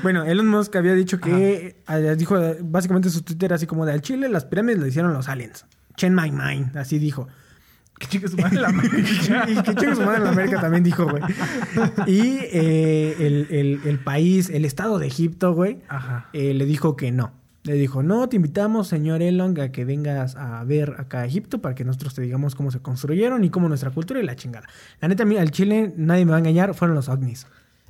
[0.02, 4.02] Bueno, Elon Musk había dicho que eh, dijo básicamente su Twitter así como de al
[4.02, 5.66] Chile las pirámides le hicieron los aliens.
[5.96, 7.28] Chen my mind, así dijo.
[8.02, 9.45] Que chingue su madre la América.
[9.47, 11.22] y que chingue su madre en la América también dijo, güey.
[12.08, 15.78] Y eh, el, el- el país, el estado de Egipto, güey,
[16.34, 17.32] eh, le dijo que no.
[17.64, 21.62] Le dijo, no, te invitamos, señor Elon, a que vengas a ver acá a Egipto
[21.62, 24.68] para que nosotros te digamos cómo se construyeron y cómo nuestra cultura y la chingada.
[24.99, 27.45] La neta, a mí, al Chile, nadie me va a engañar, fueron los ovnis.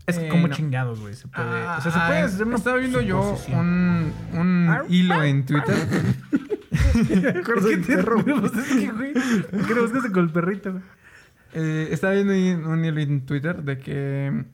[0.08, 0.54] Es que Eh, como no.
[0.56, 1.14] chingados, güey.
[1.14, 1.48] Se puede.
[1.48, 5.46] Ah, o sea, se ah, puede hacer una Estaba viendo yo un, un hilo en
[5.46, 5.76] Twitter.
[7.34, 8.24] Recuerdo ¿Qué el te perro.
[8.24, 9.14] Pues es que, güey.
[9.14, 10.84] ¿Por qué no buscas con el perrito, güey?
[11.54, 12.34] Eh, estaba viendo
[12.70, 14.46] un hilo en Twitter de que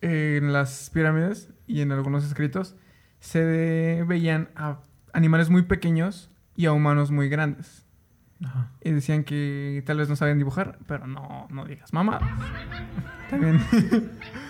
[0.00, 2.76] eh, en las pirámides y en algunos escritos
[3.20, 4.78] se veían a
[5.12, 7.84] animales muy pequeños y a humanos muy grandes.
[8.42, 8.70] Ajá.
[8.82, 12.20] Y decían que tal vez no sabían dibujar, pero no, no digas mamá.
[13.28, 13.60] También.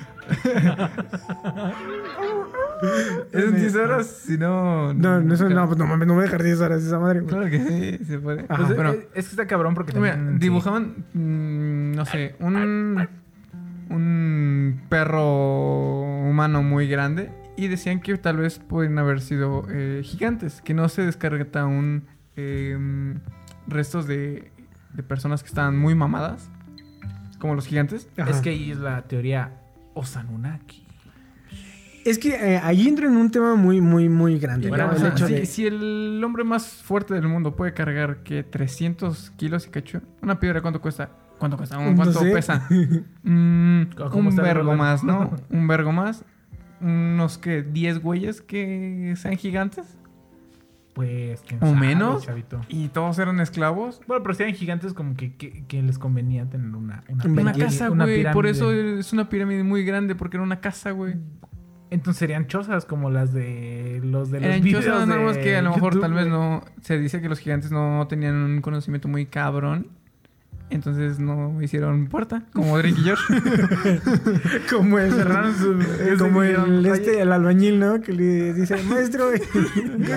[3.32, 4.92] es un 10 horas, si no.
[4.94, 7.30] No, no, eso, no, pues no mames, no me dejar 10 horas esa madre, güey.
[7.34, 8.44] Claro que sí, se puede.
[8.48, 8.64] Ajá.
[8.64, 10.34] Pues, pero, eh, es que está cabrón porque mira, también...
[10.34, 10.38] sí.
[10.40, 13.08] dibujaban, mm, no sé, un.
[13.90, 17.30] Un perro humano muy grande.
[17.56, 20.60] Y decían que tal vez pueden haber sido eh, gigantes.
[20.60, 22.04] Que no se descarga un.
[22.36, 23.20] em,
[23.66, 24.52] restos de,
[24.92, 26.50] de personas que estaban muy mamadas.
[27.38, 28.10] Como los gigantes.
[28.18, 28.30] Ajá.
[28.30, 29.52] Es que ahí es la teoría
[29.99, 30.84] Osanunaki.
[32.05, 34.68] Es que eh, ahí entra en un tema muy, muy, muy grande.
[34.68, 34.92] Bueno, ¿no?
[34.92, 38.22] o El sea, hecho si, de- si el hombre más fuerte del mundo puede cargar
[38.22, 41.11] que 300 kilos y cacho, una piedra cuánto cuesta?
[41.38, 41.76] ¿Cuánto cuesta?
[41.76, 42.30] No ¿Cuánto sé.
[42.32, 42.66] pesa?
[43.24, 45.36] Mm, ¿Cómo un vergo más, ¿no?
[45.51, 46.24] Un vergo más.
[46.80, 49.97] Unos que 10 güeyes que sean gigantes.
[50.99, 52.24] Pues, ¿quién ¿O sabe, menos?
[52.24, 52.61] chavito?
[52.66, 54.01] Y todos eran esclavos.
[54.09, 57.53] Bueno, pero si eran gigantes, como que, que, que les convenía tener una, una, Una
[57.53, 58.28] casa, güey.
[58.32, 61.14] Por eso es una pirámide muy grande, porque era una casa, güey.
[61.90, 65.62] Entonces serían chozas como las de los de los Eran videos chozas, más que a
[65.62, 66.64] lo mejor YouTube, tal vez no.
[66.80, 69.86] Se dice que los gigantes no tenían un conocimiento muy cabrón.
[70.70, 73.24] Entonces no hicieron puerta, como Drake y George.
[74.70, 75.78] Como el, Cerraron su-
[76.18, 78.00] como el, este, el albañil, ¿no?
[78.02, 79.40] Que le dice, maestro, ¿qué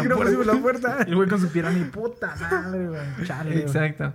[0.02, 1.04] que no pusimos la puerta?
[1.08, 3.02] El güey con su pirámide, puta madre, güey.
[3.24, 3.62] Chale, güey.
[3.64, 4.14] Exacto.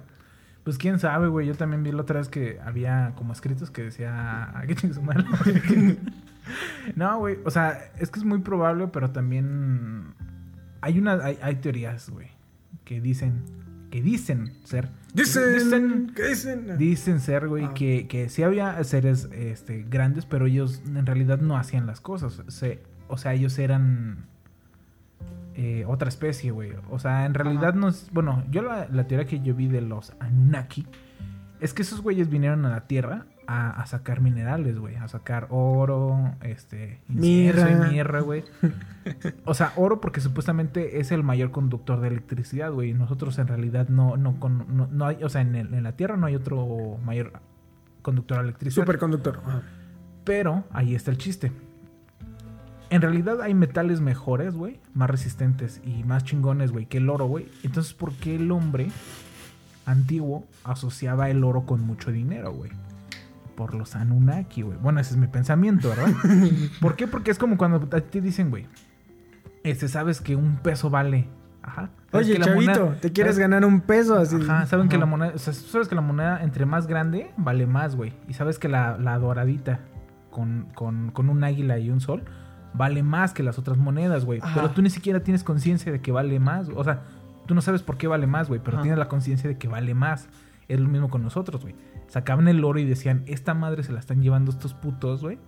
[0.62, 1.47] Pues quién sabe, güey.
[1.47, 4.51] Yo también vi la otra vez que había como escritos que decía.
[4.53, 5.24] "Ah, ¿Qué chingue su madre?".
[6.97, 7.39] no, güey.
[7.45, 10.14] O sea, es que es muy probable, pero también.
[10.80, 11.14] Hay una.
[11.24, 12.28] Hay, hay teorías, güey.
[12.84, 13.43] Que dicen.
[13.91, 14.89] Que dicen ser.
[15.14, 16.76] Dicen, ¿qué dicen?
[16.78, 17.74] Dicen ser, güey, Ah.
[17.74, 22.43] que, que sí había seres este, grandes, pero ellos en realidad no hacían las cosas.
[22.49, 24.26] Se- o sea, ellos eran
[25.55, 26.72] eh, otra especie, güey.
[26.91, 28.09] O sea, en realidad no es...
[28.12, 30.87] Bueno, yo la, la teoría que yo vi de los Anunnaki
[31.61, 34.97] es que esos güeyes vinieron a la Tierra a, a sacar minerales, güey.
[34.97, 37.01] A sacar oro, este...
[37.09, 37.70] Mirra.
[37.88, 38.44] y mirra, güey.
[39.44, 42.92] O sea, oro porque supuestamente es el mayor conductor de electricidad, güey.
[42.92, 45.92] Nosotros en realidad no, no, con- no, no hay, o sea, en, el- en la
[45.92, 47.32] Tierra no hay otro mayor
[48.03, 48.82] conductor de electricidad.
[48.84, 49.40] Superconductor.
[49.44, 49.62] Ajá.
[50.24, 51.53] Pero ahí está el chiste.
[52.90, 57.26] En realidad hay metales mejores, güey, más resistentes y más chingones, güey, que el oro,
[57.26, 57.49] güey.
[57.64, 58.88] Entonces, ¿por qué el hombre
[59.86, 62.70] antiguo asociaba el oro con mucho dinero, güey?
[63.57, 64.79] Por los Anunnaki, güey.
[64.79, 66.09] Bueno, ese es mi pensamiento, ¿verdad?
[66.81, 67.07] ¿Por qué?
[67.07, 68.67] Porque es como cuando a ti te dicen, güey,
[69.65, 71.29] este, sabes que un peso vale.
[71.63, 71.91] Ajá.
[72.13, 72.55] ¿Sabes Oye, chavito,
[72.85, 74.17] moneda- ¿te quieres sabes- ganar un peso?
[74.17, 74.37] Así.
[74.37, 77.33] Ajá, saben que la moneda, o sea, tú sabes que la moneda entre más grande
[77.37, 78.13] vale más, güey.
[78.29, 79.81] Y sabes que la, la doradita
[80.31, 82.23] con, con, con un águila y un sol
[82.75, 84.41] vale más que las otras monedas, güey.
[84.55, 86.69] Pero tú ni siquiera tienes conciencia de que vale más.
[86.77, 87.03] O sea,
[87.47, 88.83] tú no sabes por qué vale más, güey, pero Ajá.
[88.83, 90.29] tienes la conciencia de que vale más.
[90.69, 91.75] Es lo mismo con nosotros, güey.
[92.09, 95.39] Sacaban el oro y decían, esta madre se la están llevando estos putos, güey.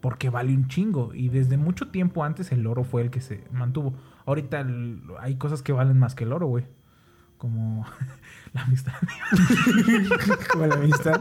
[0.00, 1.14] Porque vale un chingo.
[1.14, 3.94] Y desde mucho tiempo antes el oro fue el que se mantuvo.
[4.26, 4.66] Ahorita
[5.20, 6.66] hay cosas que valen más que el oro, güey.
[7.38, 7.84] Como
[8.54, 8.92] la amistad.
[10.52, 11.20] Como la amistad.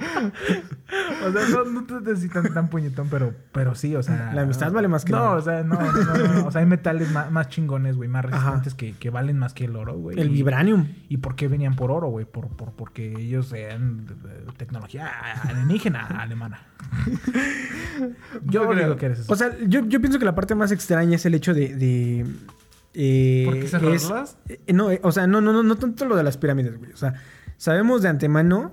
[1.28, 4.32] O sea, no, no te necesitan tan puñetón, pero, pero sí, o sea.
[4.34, 5.39] La amistad vale más que el No, oro.
[5.39, 5.91] o sea, no, no,
[6.41, 6.45] no.
[6.47, 9.66] O sea, hay metales más, más chingones, güey, más resistentes que, que valen más que
[9.66, 10.20] el oro, güey.
[10.20, 10.88] El vibranium.
[11.09, 12.26] ¿Y por qué venían por oro, güey?
[12.26, 14.05] Por, por, porque ellos eran
[14.57, 15.11] tecnología
[15.43, 16.61] alienígena alemana.
[18.43, 19.34] Yo creo- que eres eso.
[19.34, 21.76] O sea, yo, yo pienso que la parte más extraña es el hecho de.
[21.76, 22.26] de
[22.94, 24.38] eh, ¿Por qué es- cerrarlas?
[24.50, 26.91] eh, no, eh, o sea, no, no, no, no tanto lo de las pirámides, güey.
[26.91, 27.14] O sea,
[27.58, 28.72] sabemos de antemano.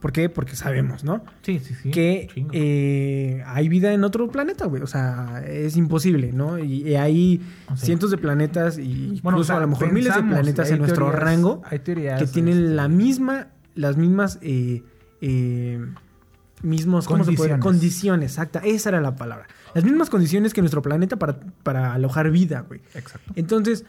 [0.00, 0.28] ¿Por qué?
[0.28, 1.22] Porque sabemos, ¿no?
[1.42, 1.90] sí, sí, sí.
[1.92, 4.82] que eh, hay vida en otro planeta, güey.
[4.82, 6.58] O sea, es imposible, ¿no?
[6.58, 9.68] Y, y hay O sea, cientos de planetas y bueno, incluso o sea, a lo
[9.68, 13.48] mejor miles de planetas en nuestro teorías- rango hay teorías, que tienen este, la misma,
[13.76, 14.82] las mismas, eh,
[15.20, 15.86] eh,
[16.62, 17.50] mismos, ¿cómo se puede?
[17.50, 17.62] Condiciones.
[17.62, 18.58] Condiciones, exacta.
[18.64, 19.46] Esa era la palabra.
[19.74, 22.80] Las mismas condiciones que nuestro planeta para, para alojar vida, güey.
[22.94, 23.32] Exacto.
[23.36, 23.84] Entonces,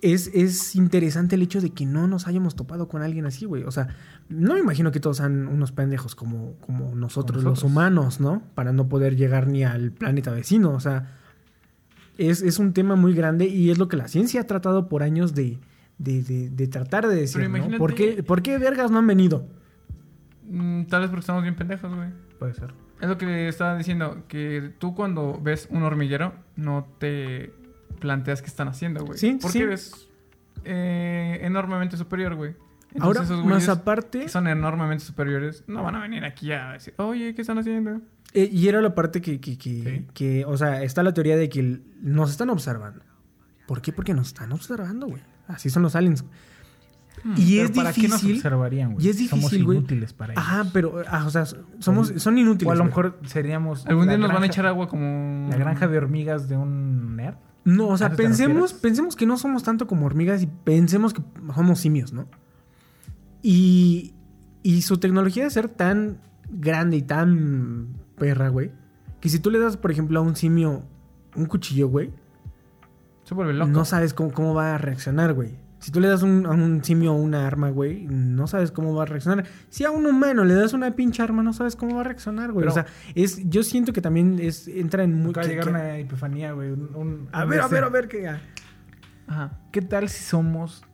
[0.00, 3.62] es, es interesante el hecho de que no nos hayamos topado con alguien así, güey.
[3.64, 3.88] O sea,
[4.28, 8.42] no me imagino que todos sean unos pendejos como, como nosotros, Como los humanos, ¿no?
[8.54, 10.72] Para no poder llegar ni al planeta vecino.
[10.72, 11.18] O sea,
[12.18, 15.02] es, es un tema muy grande y es lo que la ciencia ha tratado por
[15.04, 15.58] años de,
[15.98, 17.56] de, de- de tratar de decir, Pero ¿no?
[17.58, 19.46] imagínate- ¿Por qué, ¿Por qué vergas no han venido?
[20.50, 22.08] Mm, tal vez porque estamos bien pendejos, güey.
[22.40, 22.72] Puede ser.
[23.02, 27.52] Es lo que le estaba diciendo, que tú cuando ves un hormiguero no te
[27.98, 29.18] planteas qué están haciendo, güey.
[29.18, 29.62] Sí, Porque sí.
[29.62, 30.08] eres
[30.64, 32.54] eh, enormemente superior, güey.
[32.94, 36.94] Entonces Ahora, más aparte, que son enormemente superiores no van a venir aquí a decir,
[36.98, 38.00] oye, ¿qué están haciendo?
[38.34, 40.06] eh, y era la parte que, que, que, Sí.
[40.14, 43.04] que, o sea, está la teoría de que nos están observando.
[43.66, 43.92] ¿Por qué?
[43.92, 45.22] Porque nos están observando, güey.
[45.48, 46.24] Así son los aliens.
[47.36, 48.36] Y Pero es ¿Para qué nos difícil.
[48.36, 49.06] observarían, güey?
[49.06, 49.78] y es Somos difícil, güey.
[49.78, 50.44] inútiles para ellos.
[50.44, 51.44] Ajá, pero, ah, o sea,
[51.78, 52.68] somos, son inútiles.
[52.68, 53.86] O a lo mejor seríamos...
[53.86, 55.48] Algún día nos van a echar agua como...
[55.48, 57.36] La granja de hormigas de un nerd.
[57.64, 60.46] No, o sea, ¿A eso te pensemos, pensemos que no somos tanto como hormigas y
[60.48, 61.22] pensemos que
[61.54, 62.26] somos simios, ¿no?
[63.42, 64.14] Y,
[64.62, 66.18] y su tecnología de ser tan
[66.50, 68.70] grande y tan perra, güey,
[69.20, 70.82] que si tú le das, por ejemplo, a un simio
[71.34, 72.10] un cuchillo, güey,
[73.24, 73.70] Se vuelve loco.
[73.70, 75.54] no sabes cómo, cómo va a reaccionar, güey.
[75.82, 79.02] Si tú le das un- a un simio una arma, güey, no sabes cómo va
[79.02, 79.44] a reaccionar.
[79.68, 82.52] Si a un humano le das una pinche arma, no sabes cómo va a reaccionar,
[82.52, 82.62] güey.
[82.66, 85.30] Pero- o sea, es, yo siento que también es, entra en muy...
[85.30, 86.70] Acaba de que- llegar que- una epifanía, güey.
[86.70, 88.28] un- un- A ver, a ver, a ver, que...
[89.26, 89.58] Ajá.
[89.72, 90.84] ¿Qué tal si somos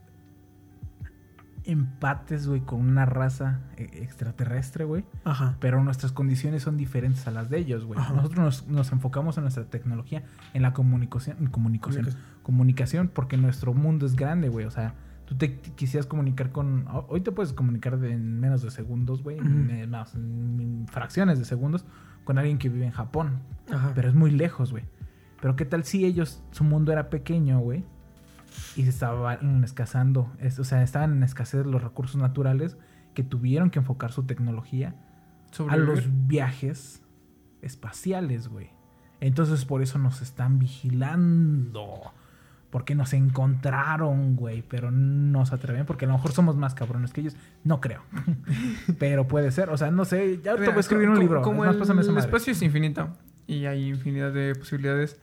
[1.69, 5.05] empates, güey, con una raza eh, extraterrestre, güey?
[5.25, 5.57] Ajá.
[5.61, 8.01] Pero nuestras condiciones son diferentes a las de ellos, güey.
[8.01, 12.43] Nosotros nos, nos enfocamos en nuestra tecnología, en la comunicación, comunicación, Comunicación.
[12.43, 14.67] comunicación, porque nuestro mundo es grande, güey.
[14.67, 14.95] O sea,
[15.27, 16.89] tú te qu- quisieras comunicar con...
[16.89, 19.39] ho- Hoy te puedes comunicar de- en menos de segundos, güey.
[19.39, 21.85] en- en en fracciones de segundos
[22.25, 23.41] con alguien que vive en Japón.
[23.71, 23.93] Ajá.
[23.95, 24.85] Pero es muy lejos, güey.
[25.41, 27.85] Pero qué tal si ellos, su mundo era pequeño, güey.
[28.77, 32.77] Y se estaban escasando, es- o sea, estaban en escasez los recursos naturales
[33.15, 34.95] que tuvieron que enfocar su tecnología
[35.51, 35.89] a Sobrevivir.
[35.89, 37.03] los viajes
[37.63, 38.71] espaciales, güey.
[39.21, 42.13] Entonces por eso nos están vigilando.
[42.71, 44.63] Porque nos encontraron, güey.
[44.69, 45.87] Pero no se atreven.
[45.87, 47.37] Porque a lo mejor somos más cabrones que ellos.
[47.65, 48.03] No creo.
[48.99, 49.71] pero puede ser.
[49.71, 50.41] O sea, no sé.
[50.45, 51.41] Ya ahorita voy a escribir un libro.
[51.43, 52.21] Como Es más, el, madre.
[52.21, 53.09] espacio es infinito
[53.47, 55.19] y hay infinidad de posibilidades.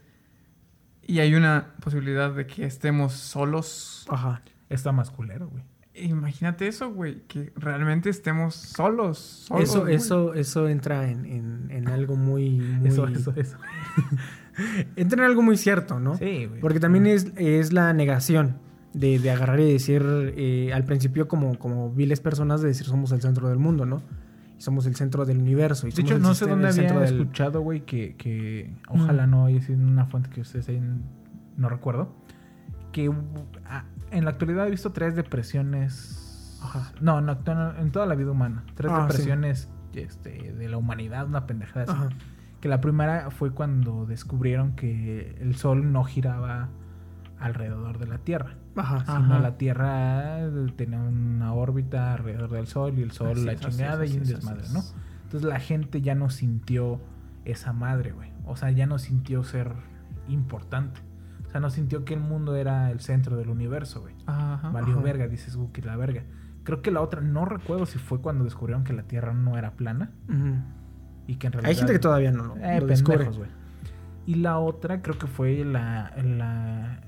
[1.08, 4.06] Y hay una posibilidad de que estemos solos.
[4.10, 4.42] Ajá.
[4.70, 5.64] Está más culero, güey.
[5.94, 7.22] Imagínate eso, güey.
[7.28, 9.46] Que realmente estemos solos.
[9.48, 9.96] solos, Eso, güey.
[9.96, 13.58] eso, eso entra en, en- en algo muy, muy- Eso, eso, eso.
[14.96, 16.18] Entra en algo muy cierto, ¿no?
[16.18, 16.60] Sí, güey.
[16.62, 18.58] Porque también es, es la negación
[18.94, 20.04] de, de agarrar y decir
[20.38, 24.02] eh, al principio como, como viles personas de decir somos el centro del mundo, ¿no?
[24.66, 25.88] Somos el centro del universo.
[25.88, 29.62] Y De hecho, no sé dónde había del- escuchado, güey, que, que ojalá no haya
[29.62, 31.04] sido una fuente que ustedes hayan,
[31.56, 32.16] no recuerdo,
[32.92, 33.14] que
[33.68, 36.58] ah, en la actualidad he visto tres depresiones.
[36.64, 36.92] Ajá.
[37.00, 37.38] No, no,
[37.80, 38.64] en toda la vida humana.
[38.74, 39.18] Tres Ah, sí.
[39.18, 41.92] depresiones este, de la humanidad, una pendejada así.
[41.94, 42.10] Ajá.
[42.60, 46.70] Que la primera fue cuando descubrieron que el sol no giraba
[47.40, 48.56] alrededor de la Tierra.
[48.76, 49.00] Ajá.
[49.06, 49.40] Sino Ajá.
[49.40, 53.60] la Tierra eh, tenía una órbita alrededor del Sol y el Sol Así la es,
[53.62, 54.80] chingada y un desmadre, así ¿no?
[54.80, 54.96] es.
[55.24, 57.00] Entonces la gente ya no sintió
[57.46, 58.32] esa madre, güey.
[58.46, 59.72] O sea, ya no sintió ser
[60.28, 61.02] importante.
[61.48, 64.16] O sea, no sintió que el mundo era el centro del universo, güey.
[64.26, 64.70] Ajá.
[64.70, 66.24] Valió verga, dices, uh, que la verga.
[66.64, 69.72] Creo que la otra, no recuerdo si fue cuando descubrieron que la Tierra no era
[69.72, 70.56] plana Ujú.
[71.28, 71.70] y que en realidad...
[71.70, 73.26] Hay gente que todavía no lo, Eh, lo pendejos, descubre.
[73.38, 73.50] güey.
[74.26, 77.00] Y la otra creo que fue la, la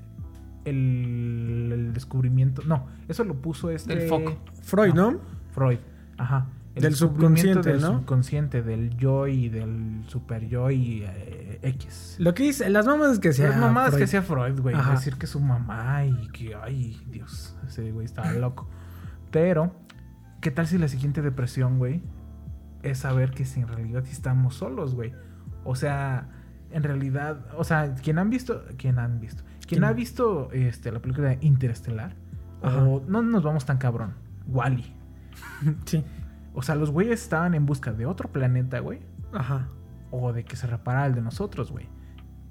[0.68, 2.62] el, el descubrimiento.
[2.62, 4.38] No, eso lo puso este foco.
[4.62, 5.20] Freud, ¿no?
[5.50, 5.78] Freud.
[6.16, 6.46] Ajá.
[6.74, 7.98] El Del subconsciente, del ¿no?
[7.98, 12.16] subconsciente, del yo y del super yo y eh, X.
[12.20, 13.48] Lo que dice, las mamás que sea.
[13.48, 13.98] Las mamadas Freud.
[13.98, 14.76] que hacía Freud, güey.
[14.76, 14.92] Ajá.
[14.92, 18.68] Decir que su mamá y que, ay, Dios, ese güey estaba loco.
[19.32, 19.74] Pero,
[20.40, 22.00] ¿qué tal si la siguiente depresión, güey,
[22.84, 25.12] es saber que si en realidad estamos solos, güey?
[25.64, 26.28] O sea,
[26.70, 29.84] en realidad, o sea, quien han visto, quien han visto, quien ¿Quién?
[29.84, 32.16] ha visto este, la película de Interestelar,
[32.62, 32.82] Ajá.
[32.82, 34.14] o no nos vamos tan cabrón,
[34.48, 34.92] Wally.
[35.84, 36.04] Sí.
[36.54, 39.00] O sea, los güeyes estaban en busca de otro planeta, güey
[39.32, 39.68] Ajá.
[40.10, 41.86] o de que se reparara el de nosotros, güey.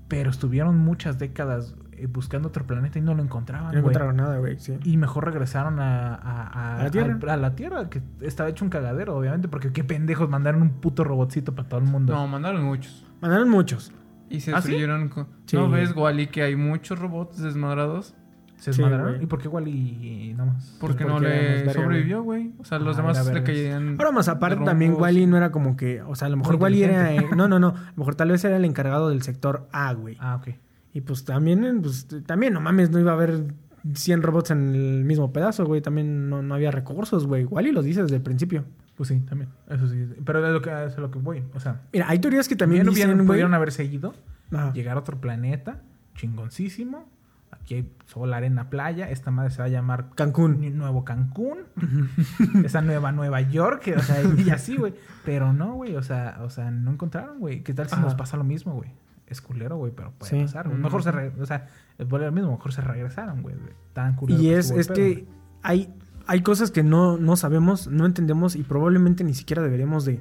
[0.07, 4.37] Pero estuvieron muchas décadas eh, buscando otro planeta y no lo encontraban, No encontraron nada,
[4.37, 4.57] güey.
[4.59, 4.77] Sí.
[4.85, 7.17] Y mejor regresaron a, a, A la Tierra.
[7.21, 10.69] al- a la Tierra, que estaba hecho un cagadero, obviamente, porque qué pendejos mandaron un
[10.79, 12.13] puto robotcito para todo el mundo.
[12.13, 13.05] No, mandaron muchos.
[13.19, 13.91] Mandaron muchos.
[14.29, 14.75] Y se ¿Ah, sí?
[15.13, 15.27] con...
[15.45, 15.55] Sí.
[15.55, 18.13] ¿No ves, Wally, que hay muchos robots desmadrados?
[18.57, 19.13] Se Sí, desmadraron.
[19.13, 19.23] güey.
[19.23, 20.75] ¿Y por qué Wally nada más?
[20.79, 22.51] Porque, Pues no porque más le verga, sobrevivió, güey.
[22.57, 23.95] O sea, los Ah, demás le caían...
[23.99, 24.95] Ahora más aparte también.
[24.97, 27.59] Wally no era como que, o sea, a lo mejor Wally era, eh, no, no,
[27.59, 30.17] no, a lo mejor tal vez era el encargado del sector A, güey.
[30.19, 30.55] Ah, ok.
[30.93, 33.53] Y pues también, eh, pues también, no mames, no iba a haber
[33.93, 35.81] 100 robots en el mismo pedazo, güey.
[35.81, 37.43] También no, no había recursos, güey.
[37.43, 38.65] Igual y lo dices desde el principio.
[38.97, 39.49] Pues sí, también.
[39.69, 40.05] Eso sí.
[40.25, 41.43] Pero es lo que, es lo que voy.
[41.53, 44.13] O sea, Mira, hay teorías que también dicen, pudieron haber seguido,
[44.51, 44.73] Ajá.
[44.73, 45.81] llegar a otro planeta,
[46.15, 47.07] chingoncísimo.
[47.49, 49.09] Aquí hay sol, arena, playa.
[49.09, 50.77] Esta madre se va a llamar Cancún.
[50.77, 51.59] Nuevo Cancún.
[52.65, 53.93] Esa nueva Nueva York.
[53.95, 54.93] O sea, y así, güey.
[55.23, 55.95] Pero no, güey.
[55.95, 57.63] O sea, o sea, no encontraron, güey.
[57.63, 58.03] ¿Qué tal si Ajá.
[58.03, 58.91] nos pasa lo mismo, güey?
[59.27, 60.41] Es culero, güey, pero puede Sí.
[60.41, 60.67] pasar.
[60.69, 61.11] Mejor se...
[61.11, 61.67] re- O sea,
[62.07, 62.51] vuelve lo mismo.
[62.51, 63.55] Mejor se regresaron, güey.
[63.93, 64.39] Tan culero.
[64.41, 65.27] Y que es, el es que
[65.63, 65.93] hay,
[66.27, 70.19] hay cosas que no, no sabemos, no entendemos y probablemente ni siquiera deberíamos de,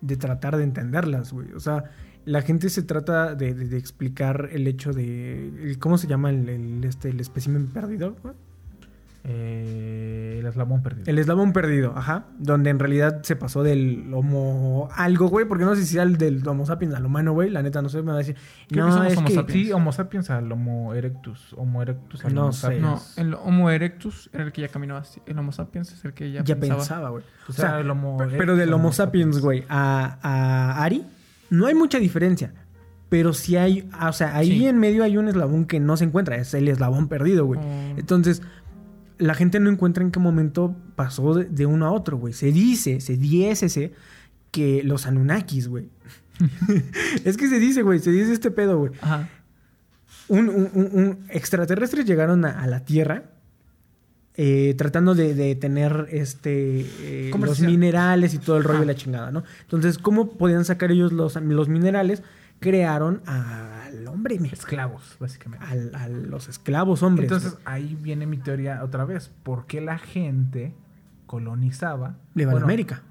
[0.00, 1.52] de tratar de entenderlas, güey.
[1.52, 1.84] O sea,
[2.24, 5.76] la gente se trata de, de- de explicar el hecho de...
[5.78, 8.16] ¿Cómo se llama el, el, este, el espécimen perdido?
[9.26, 11.04] Eh, el eslabón perdido.
[11.06, 12.26] El eslabón perdido, ajá.
[12.38, 15.46] Donde en realidad se pasó del homo algo, güey.
[15.46, 17.48] Porque no sé si era el del homo sapiens al humano, güey.
[17.50, 18.36] La neta, no sé, me va a decir...
[18.68, 19.34] Creo no, que es homo que...
[19.34, 19.66] sapiens.
[19.66, 21.54] Sí, Homo sapiens al Homo erectus.
[21.56, 22.82] Homo erectus al No Homo sapiens.
[22.82, 25.20] No, el Homo erectus era el que ya caminaba así.
[25.26, 27.08] El Homo sapiens es el que ya, Ya pensaba.
[27.10, 27.24] güey.
[27.48, 31.04] O sea, el Homo erectus Pero del Homo sapiens, güey, a, a Ari,
[31.50, 32.52] no hay mucha diferencia.
[33.08, 34.66] Pero sí hay, o sea, ahí Sí.
[34.66, 37.60] en medio hay un eslabón que no se encuentra, es el eslabón perdido, güey.
[37.62, 37.94] Oh.
[37.96, 38.42] Entonces,
[39.18, 42.32] la gente no encuentra en qué momento pasó de, de uno a otro, güey.
[42.34, 43.92] Se dice, se dice
[44.50, 45.88] que los Anunnakis, güey.
[47.24, 48.92] es que se dice, güey, se dice este pedo, güey.
[49.00, 49.28] Ajá.
[50.28, 53.24] Un, un- un- un- extraterrestres llegaron a, a la Tierra
[54.36, 58.86] eh, tratando de, de tener este eh, los minerales y todo el rollo Ajá.
[58.86, 59.44] de la chingada, ¿no?
[59.62, 62.22] Entonces, ¿cómo podían sacar ellos los, los minerales?
[62.58, 63.20] Crearon
[63.98, 65.64] al hombre, Esclavos, básicamente.
[65.66, 67.30] al- a los esclavos hombres.
[67.30, 69.30] Entonces ahí viene mi teoría otra vez.
[69.42, 70.74] ¿Por qué la gente
[71.26, 72.16] colonizaba?
[72.34, 73.02] Le va a la Bueno, América.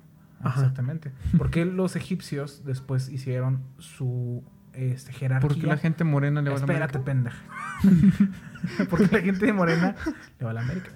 [0.41, 0.59] Ajá.
[0.61, 1.11] Exactamente.
[1.37, 5.47] ¿Por qué los egipcios después hicieron su este, jerarquía?
[5.47, 7.05] Porque la gente morena le va a la Espérate, América.
[7.05, 7.37] pendeja.
[8.89, 9.95] Porque la gente de morena
[10.39, 10.89] le va a la América.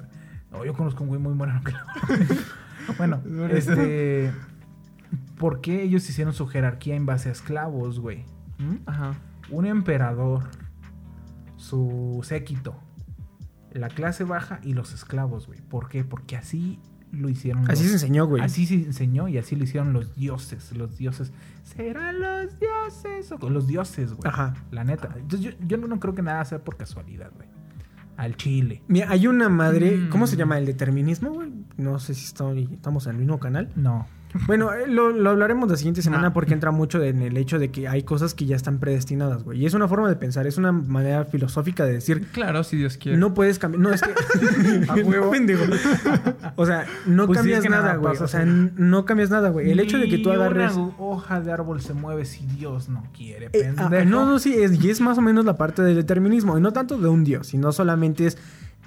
[0.51, 2.35] No, yo conozco un güey muy moreno que le va a la América.
[2.97, 3.21] Bueno,
[3.51, 4.31] este...
[5.37, 8.25] ¿Por qué ellos hicieron su jerarquía en base a esclavos, güey?
[8.57, 8.75] ¿Mm?
[8.85, 9.13] Ajá.
[9.51, 10.43] Un emperador,
[11.55, 12.75] su séquito,
[13.71, 15.61] la clase baja y los esclavos, güey.
[15.61, 16.03] ¿Por qué?
[16.03, 16.79] Porque así
[17.11, 17.69] lo hicieron.
[17.69, 18.41] Así los- se enseñó, güey.
[18.43, 20.75] Así se enseñó y así lo hicieron los dioses.
[20.75, 21.31] Los dioses.
[21.63, 23.31] ¿Serán los dioses?
[23.39, 24.27] O los dioses, güey.
[24.29, 24.53] Ajá.
[24.71, 25.09] La neta.
[25.15, 27.47] Entonces, yo, yo no creo que nada sea por casualidad, güey.
[28.17, 28.81] Al chile.
[28.87, 30.09] Mira, hay una madre, Mm.
[30.09, 30.57] ¿cómo se llama?
[30.57, 31.51] El determinismo, güey.
[31.77, 33.69] No sé si estoy- estamos en el mismo canal.
[33.75, 34.07] No.
[34.45, 36.33] Bueno, eh, lo, lo hablaremos la siguiente semana Ah.
[36.33, 39.59] porque entra mucho en el hecho de que hay cosas que ya están predestinadas, güey.
[39.61, 42.97] Y es una forma de pensar, es una manera filosófica de decir, Claro, si Dios
[42.97, 43.17] quiere.
[43.17, 43.81] no puedes cambiar.
[43.81, 45.01] No, es que.
[45.03, 45.31] huevo.
[45.31, 45.63] Pendejo.
[46.55, 48.17] O sea, no Pues es cambias que nada, güey.
[48.17, 49.71] O sea, no cambias nada, güey.
[49.71, 50.75] El hecho de que tú agarres.
[50.75, 53.49] Una hoja de árbol se mueve si Dios no quiere.
[53.53, 56.57] Eh, ah, no, no, sí, es, y es más o menos la parte del determinismo.
[56.57, 58.37] Y no tanto de un dios, sino solamente es.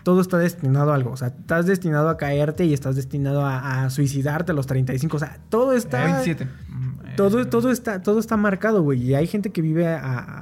[0.03, 1.11] Todo está destinado a algo.
[1.13, 5.17] O sea, estás destinado a caerte y estás destinado a, a suicidarte a los 35.
[5.17, 6.05] O sea, todo está.
[6.05, 6.45] 27.
[6.69, 9.03] Mm, Todo, eh, todo está, todo está marcado, güey.
[9.03, 9.99] Y hay gente que vive a,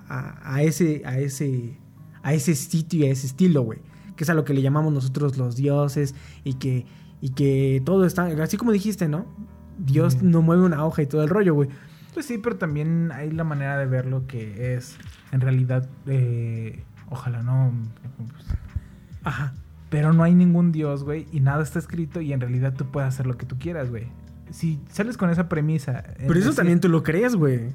[0.09, 1.77] a- a ese, a ese,
[2.23, 3.81] a ese sitio y a ese estilo, güey.
[4.17, 6.15] Que es a lo que le llamamos nosotros los dioses.
[6.45, 6.87] Y que,
[7.21, 8.27] y que todo está.
[8.43, 9.27] Así como dijiste, ¿no?
[9.79, 11.69] Dios no mueve una hoja y todo el rollo, güey.
[12.15, 14.97] Pues sí, pero también hay la manera de verlo que es
[15.31, 17.71] en realidad, eh, ojalá no,
[18.33, 18.58] pues,
[19.29, 19.55] Ajá.
[19.91, 23.09] pero no hay ningún dios, güey, y nada está escrito y en realidad tú puedes
[23.09, 24.07] hacer lo que tú quieras, güey.
[24.51, 25.99] Si sales con esa premisa...
[26.18, 27.68] en Pero eso decir- también tú lo crees, güey.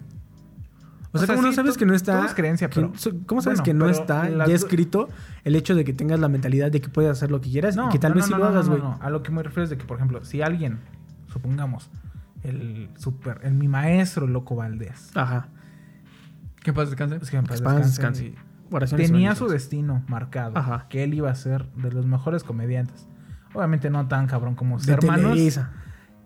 [1.11, 2.25] O, O sea, sea, ¿cómo no sí, sabes que no está.
[2.25, 2.91] es creencia, que- pero-
[3.27, 5.09] ¿Cómo sabes bueno, que no está ya escrito
[5.43, 7.87] el hecho de que tengas la mentalidad de que puedes hacer lo que quieras No,
[7.87, 8.81] y que tal no, vez no, sí no, lo no, hagas, no, güey?
[8.83, 8.97] no.
[9.01, 10.79] A lo que me refiero es de que, por ejemplo, si alguien,
[11.31, 11.91] supongamos,
[12.43, 15.49] el super, el mi maestro Loco Valdés, Ajá.
[16.63, 17.17] ¿Qué pasa, descanse?
[17.19, 18.52] pues que en paz Que paz descanse, descanse.
[18.73, 20.57] Oraciones tenía su destino marcado.
[20.57, 20.87] Ajá.
[20.89, 23.07] Que él iba a ser de los mejores comediantes.
[23.53, 25.31] Obviamente no tan cabrón como sus De hermanos.
[25.33, 25.71] Televisa.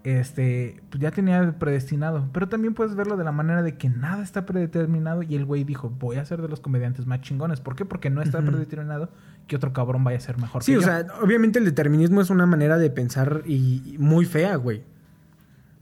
[0.03, 2.29] Este, pues ya tenía predestinado.
[2.31, 5.21] Pero también puedes verlo de la manera de que nada está predeterminado.
[5.23, 7.59] Y el güey dijo, voy a ser de los comediantes más chingones.
[7.59, 7.83] ¿Por qué?
[7.83, 9.09] Porque no está predeterminado
[9.47, 10.87] que otro cabrón vaya a ser mejor Sí, que o yo.
[10.87, 14.83] sea, obviamente el determinismo es una manera de pensar y, y muy fea, güey.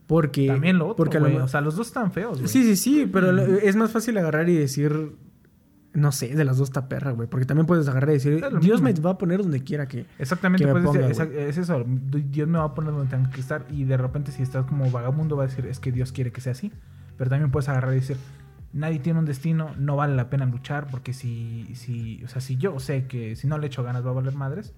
[0.07, 0.47] Porque.
[0.47, 2.47] También lo otro, porque lo O sea, los dos están feos, güey.
[2.47, 5.15] Sí, sí, sí, pero es más fácil agarrar y decir.
[5.95, 7.27] No sé, de las dos está perra, güey.
[7.27, 10.05] Porque también puedes agarrar y decir, Dios me va a poner donde quiera que.
[10.19, 11.83] Exactamente, que me ponga, es eso.
[11.87, 13.65] Dios me va a poner donde tengo que estar.
[13.71, 16.41] Y de repente, si estás como vagabundo, va a decir, es que Dios quiere que
[16.41, 16.71] sea así.
[17.17, 18.17] Pero también puedes agarrar y decir,
[18.73, 20.87] nadie tiene un destino, no vale la pena luchar.
[20.91, 24.09] Porque si, si, o sea, si yo sé que si no le echo ganas va
[24.09, 24.73] a valer madres,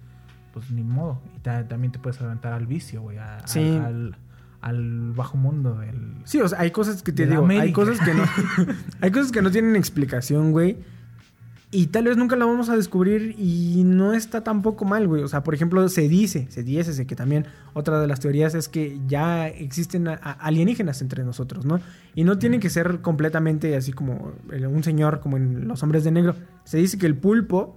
[0.54, 1.20] pues ni modo.
[1.36, 3.18] Y ta- también te puedes aventar al vicio, güey.
[3.46, 3.76] Sí.
[3.84, 4.16] Al,
[4.62, 6.14] al bajo mundo del.
[6.26, 7.74] Sí, o sea, hay cosas que te digo, hay América.
[7.76, 8.24] cosas que no.
[9.02, 10.78] hay cosas que no tienen explicación, güey.
[11.70, 15.22] Y tal vez nunca la vamos a descubrir y no está tampoco mal, güey.
[15.24, 18.70] O sea, por ejemplo, se dice, se dice que también otra de las teorías es
[18.70, 21.82] que ya existen alienígenas entre nosotros, ¿no?
[22.16, 26.12] Y no tienen que ser completamente así como un señor como en Los Hombres de
[26.12, 26.36] Negro.
[26.64, 27.76] Se dice que el pulpo,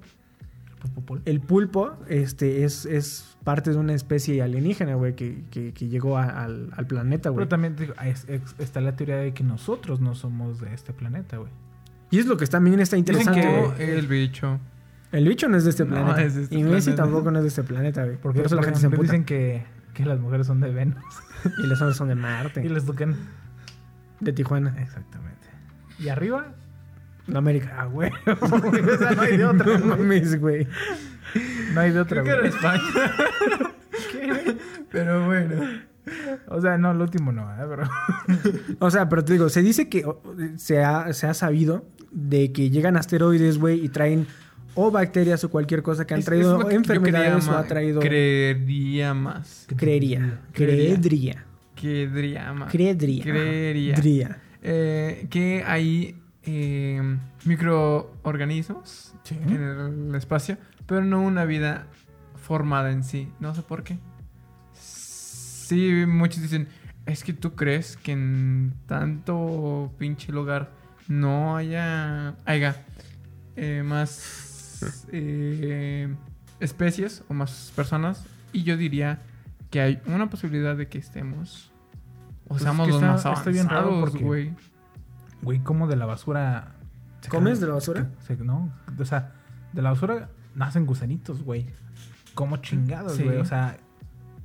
[1.24, 6.16] el pulpo, este, es, es parte de una especie alienígena, güey, que, que- que llegó
[6.16, 7.46] al, planeta, güey.
[7.46, 7.74] Pero también
[8.60, 11.50] está la teoría de que nosotros no somos de este planeta, güey.
[12.10, 13.40] Y es lo que también está Dicen interesante.
[13.40, 13.98] que güey.
[13.98, 14.58] el bicho.
[15.12, 16.22] El bicho no es de este No, planeta.
[16.22, 17.02] es de este y Messi planeta.
[17.04, 18.16] tampoco no es de este planeta, güey.
[18.16, 19.12] Porque Por eso la por gente se ejemplo, emputa.
[19.12, 20.96] dicen que, que las mujeres son de Venus
[21.62, 22.62] Y los hombres son de Marte.
[22.64, 23.16] y les tocan.
[24.20, 24.74] De Tijuana.
[24.80, 25.48] Exactamente.
[25.98, 26.52] Y arriba,
[27.26, 27.76] De América.
[27.78, 28.10] ah, güey.
[28.40, 29.66] o sea, no hay de otra.
[29.66, 29.98] No güey.
[30.00, 30.68] mames, güey.
[31.74, 32.52] No hay de otra, Creo que era güey.
[32.52, 33.68] España.
[34.90, 35.62] Pero bueno.
[36.48, 37.66] O sea, no, el último no, ¿eh?
[37.68, 37.88] pero.
[38.80, 40.04] O sea, pero te digo, se dice que
[40.56, 44.26] se ha, se ha sabido de que llegan asteroides, güey, y traen
[44.74, 48.00] o bacterias o cualquier cosa que han traído es que enfermedades o ha traído...
[48.00, 49.66] Creería más.
[49.76, 50.40] creería.
[50.52, 51.44] Creería.
[51.74, 52.70] Creería más.
[52.70, 53.22] Creedría.
[53.22, 53.94] Creería.
[53.96, 54.38] Dría.
[54.62, 57.02] Eh, que hay eh,
[57.44, 59.36] microorganismos Sí.
[59.46, 60.56] en el espacio,
[60.86, 61.86] pero no una vida
[62.36, 63.28] formada en sí.
[63.38, 63.98] No sé por qué.
[64.72, 66.68] Sí, muchos dicen,
[67.06, 70.72] es que tú crees que en tanto pinche lugar
[71.10, 72.76] no haya, haya
[73.56, 76.14] eh, más eh,
[76.60, 78.24] especies o más personas.
[78.52, 79.20] Y yo diría
[79.70, 81.70] que hay una posibilidad de que estemos
[82.46, 84.54] o Pues seamos es que los está- más está bien raro avanzados, porque- güey.
[85.42, 86.74] Güey, como de la basura.
[87.28, 88.10] ¿Comes de la basura?
[88.26, 89.32] se- no, o sea,
[89.72, 91.66] de la basura nacen gusanitos, güey.
[92.34, 93.24] Como chingados, Sí.
[93.24, 93.38] güey.
[93.38, 93.78] O sea,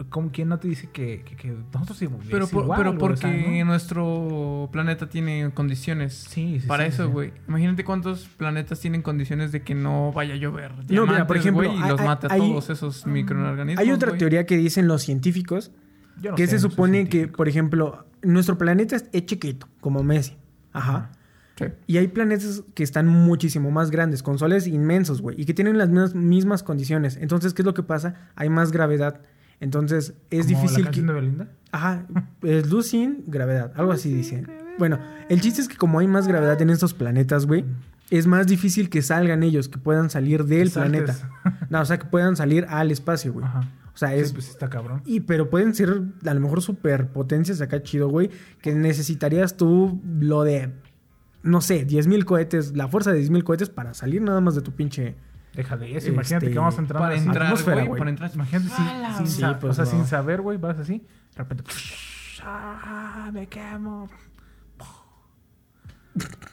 [0.09, 2.97] ¿cómo, ¿quién no te dice que, que, que nosotros sí, Pero, es por- igual, pero
[2.97, 3.65] porque O sea, ¿no?
[3.65, 7.11] nuestro planeta tiene condiciones Sí, sí, para sí, eso, sí.
[7.11, 7.33] güey.
[7.47, 10.71] Imagínate cuántos planetas tienen condiciones de que no vaya a llover.
[10.73, 13.81] mira, diamantes, por ejemplo, güey, y hay- los hay- mate a hay- todos esos microorganismos.
[13.83, 15.71] Hay otra teoría que dicen los científicos
[16.21, 20.03] Yo no que sé, se no supone que, por ejemplo, nuestro planeta es chiquito, como
[20.03, 20.35] Messi.
[20.73, 21.11] Ajá.
[21.57, 21.65] Sí.
[21.87, 25.77] Y hay planetas que están muchísimo más grandes, con soles inmensos, güey, y que tienen
[25.77, 27.15] las mismas, mismas condiciones.
[27.21, 28.29] Entonces, ¿qué es lo que pasa?
[28.35, 29.21] Hay más gravedad.
[29.59, 30.83] Entonces, es ¿Como difícil la que...
[30.83, 31.47] canción de Belinda?
[31.71, 32.05] Ajá,
[32.41, 34.45] es luz sin gravedad, algo así dice.
[34.77, 34.99] Bueno,
[35.29, 37.65] el chiste es que como hay más gravedad en estos planetas, güey,
[38.09, 41.15] es más difícil que salgan ellos, que puedan salir del Que planeta.
[41.69, 43.45] No, o sea, que puedan salir al espacio, güey.
[43.45, 43.61] Ajá.
[43.93, 44.33] O sea, Sí, es...
[44.33, 45.01] pues está cabrón.
[45.05, 48.29] Y pero pueden ser a lo mejor superpotencias acá chido, güey,
[48.61, 50.71] que necesitarías tú lo de,
[51.43, 54.71] no sé, 10.000 cohetes, la fuerza de 10.000 cohetes para salir nada más de tu
[54.73, 55.15] pinche...
[55.55, 55.97] Deja de eso.
[55.97, 57.25] Este, Imagínate que vamos a entrar Para así.
[57.25, 57.99] entrar, atmósfera, güey, güey.
[57.99, 58.31] para entrar.
[58.33, 59.91] Imagínate sin, sin, Sí, sa- pues o sea, no.
[59.91, 60.99] sin saber, güey, vas así.
[60.99, 61.63] De repente.
[62.43, 63.29] ¡Ah!
[63.33, 64.09] Me quemo.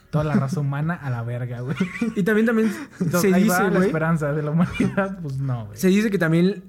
[0.09, 1.75] Toda la raza humana a la verga, güey.
[2.15, 5.37] Y también, también Entonces, se ahí va dice, la güey, esperanza de la humanidad, pues
[5.37, 5.77] no, güey.
[5.77, 6.63] se dice que también,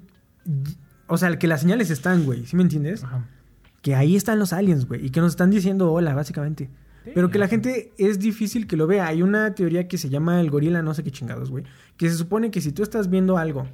[1.07, 3.03] o sea, que las señales están, güey, ¿sí me entiendes?
[3.03, 3.25] Ajá.
[3.81, 6.69] Que ahí están los aliens, güey, y que nos están diciendo hola, básicamente.
[7.13, 9.07] Pero que la gente es difícil que lo vea.
[9.07, 11.63] Hay una teoría que se llama el gorila, no sé qué chingados, güey.
[11.97, 13.67] Que se supone que si tú estás viendo algo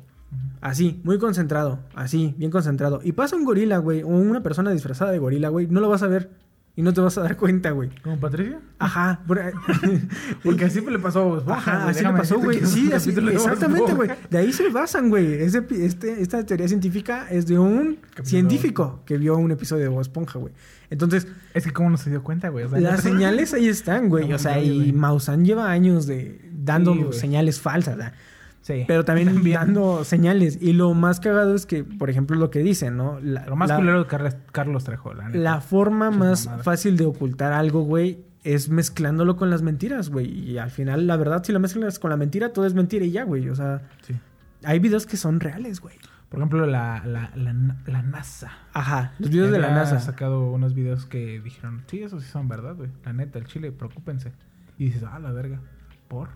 [0.61, 5.11] así, muy concentrado, así, bien concentrado, y pasa un gorila, güey, o una persona disfrazada
[5.11, 6.29] de gorila, güey, no lo vas a ver
[6.75, 7.89] y no te vas a dar cuenta, güey.
[8.01, 8.59] ¿Como Patricia?
[8.79, 9.19] Ajá.
[9.27, 9.39] por-
[10.43, 12.65] Porque así le pasó a Esponja, Ajá, así le pasó, güey.
[12.65, 14.09] Sí, así, exactamente, güey.
[14.29, 15.33] De ahí se basan, güey.
[15.33, 15.85] Este,
[16.21, 20.53] esta teoría científica es de un científico que vio un episodio de Bob Esponja, güey.
[20.89, 22.65] Entonces, Es que cómo no se dio cuenta, güey.
[22.65, 24.31] O sea, las señales ahí están, güey.
[24.33, 24.91] O sea, y.
[24.93, 28.13] Maussan lleva años de dando Sí, señales falsas, ¿verdad?
[28.61, 28.83] Sí.
[28.87, 29.55] Pero también, También.
[29.59, 30.57] dando señales.
[30.61, 33.19] Y lo más cagado es que, por ejemplo, lo que dicen, ¿no?
[33.21, 37.05] La, Lo más la- culero de Carles- Carlos Trejo, la la forma más fácil de
[37.05, 40.27] ocultar algo, güey, es mezclándolo con las mentiras, güey.
[40.27, 43.11] Y al final, la verdad, si lo mezclas con la mentira, todo es mentira y
[43.11, 43.49] ya, güey.
[43.49, 44.15] O sea, Sí.
[44.63, 45.95] hay videos que son reales, güey.
[46.29, 47.53] Por ejemplo, la, la, la,
[47.87, 48.51] la NASA.
[48.73, 49.99] Ajá, los videos de la NASA.
[49.99, 52.89] sacado unos videos que dijeron, sí, esos sí son verdad, güey.
[53.03, 54.31] La neta, el chile, preocúpense.
[54.77, 55.59] Y dices, ah, la verga.
[56.07, 56.29] ¿Por?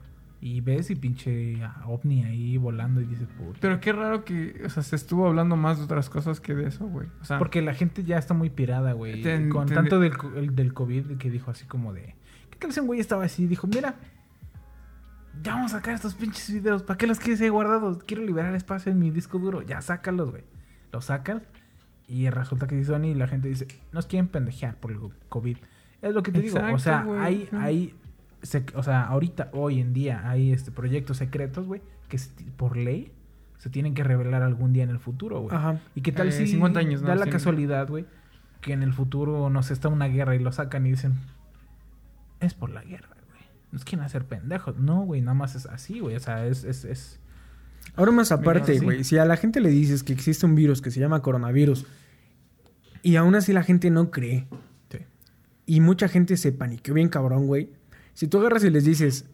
[0.47, 3.57] Y ves y pinche ovni ahí volando y dices, puta.
[3.59, 6.67] Pero qué raro que, o sea, se estuvo hablando más de otras cosas que de
[6.67, 7.07] eso, güey.
[7.19, 9.23] O sea, Porque la gente ya está muy pirada, güey.
[9.23, 12.13] Ten- Con ten- tanto del, el- del COVID que dijo así como de...
[12.51, 13.47] ¿Qué tal si un güey estaba así?
[13.47, 13.95] Dijo, mira,
[15.41, 16.83] ya vamos a sacar estos pinches videos.
[16.83, 18.03] ¿Para qué los quieres ahí guardados?
[18.03, 19.63] Quiero liberar espacio en mi disco duro.
[19.63, 20.43] Ya sácalos, güey.
[20.91, 21.41] Los sacan
[22.07, 25.57] y resulta que sí son y la gente dice, nos quieren pendejear por el COVID.
[26.03, 26.57] Es lo que te digo.
[26.57, 27.95] O Exacto, sea, güey, hay, hay...
[28.75, 32.19] o sea, ahorita, hoy en día, hay este proyectos secretos, güey, que
[32.57, 33.11] por ley
[33.57, 35.55] se tienen que revelar algún día en el futuro, güey.
[35.55, 35.79] Ajá.
[35.95, 37.07] ¿Y qué tal Eh, si 50 años, ¿no?
[37.07, 38.05] da la casualidad, güey,
[38.61, 41.13] que en el futuro nos está una guerra y lo sacan y dicen,
[42.39, 43.41] es por la guerra, güey.
[43.71, 44.77] no es quieren hacer pendejos.
[44.77, 46.15] No, güey, nada más es así, güey.
[46.15, 47.19] O sea, es, es, es...
[47.95, 50.91] Ahora más aparte, güey, si a la gente le dices que existe un virus que
[50.91, 51.85] se llama coronavirus
[53.03, 54.47] y aún así la gente no cree
[54.91, 54.97] Sí.
[55.67, 57.69] y mucha gente se paniqueó bien cabrón, güey.
[58.15, 59.25] Si tú agarras y les dices,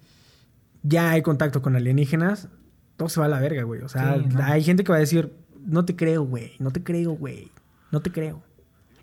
[0.84, 2.50] ya hay contacto con alienígenas,
[2.98, 3.82] todo se va a la verga, güey.
[3.82, 4.44] O sea, Sí, ¿no?
[4.44, 5.32] hay gente que va a decir,
[5.66, 7.52] no te creo, güey, no te creo, güey,
[7.92, 8.44] no te creo.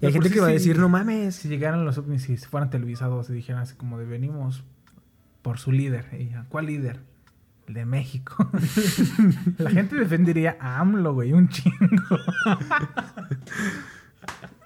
[0.01, 1.37] Y hay gente sí que va a decir, no mames.
[1.37, 4.63] Si llegaran los ovnis y fueran televisados y dijeran así como de venimos
[5.43, 6.07] por su líder.
[6.19, 7.01] Y ya, ¿Cuál líder?
[7.67, 8.49] El de México.
[9.59, 11.77] la gente defendería a AMLO, güey, un chingo.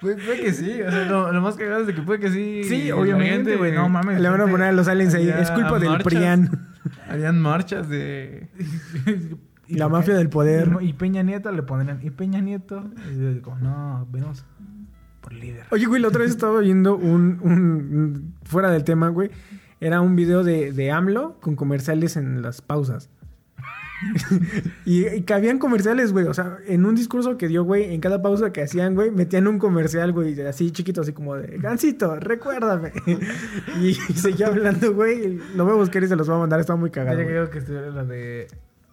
[0.01, 2.29] Puede, puede que sí, o sea, lo, lo más cagado es de que puede que
[2.29, 2.63] sí.
[2.65, 4.19] Sí, obviamente, güey, no mames.
[4.19, 6.03] Le van a poner a los aliens ahí, es culpa del marchas.
[6.03, 6.67] PRIAN.
[7.09, 8.49] Harían marchas de.
[9.67, 10.69] Y La mafia del poder.
[10.81, 12.83] Y, y Peña Nieto le pondrían, ¿y Peña Nieto?
[13.11, 14.45] Y yo digo, no, venimos
[15.21, 15.63] por líder.
[15.71, 19.31] Oye, güey, la otra vez estaba viendo un, un- fuera del tema, güey.
[19.79, 23.09] Era un video de, de AMLO con comerciales en las pausas.
[24.85, 26.25] y, y cabían comerciales, güey.
[26.25, 29.47] O sea, en un discurso que dio, güey, en cada pausa que hacían, güey, metían
[29.47, 32.91] un comercial, güey, así chiquito, así como de Gancito, recuérdame.
[33.81, 35.39] y seguía hablando, güey.
[35.55, 37.21] Lo voy a buscar y se los voy a mandar, estaba muy cagado.
[37.23, 37.35] Güey.
[37.35, 38.47] yo que estuviera la de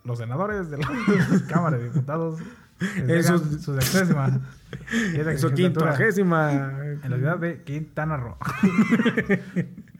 [0.05, 0.89] los senadores de la
[1.49, 2.39] Cámara de Diputados.
[2.97, 4.41] En En su- su, sexésima.
[5.15, 6.53] esa Su legislatura quincuagésima.
[7.03, 8.37] En la ciudad de Quintana Roo.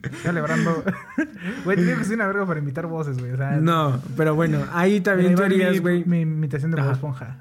[0.23, 0.83] Celebrando.
[1.65, 3.33] Güey, te digo que soy una verga para imitar voces, güey.
[3.33, 6.05] O sea, No, pero bueno, ahí también teorías, mi, güey.
[6.05, 6.93] mi imitación de Bob.
[6.93, 7.37] Esponja.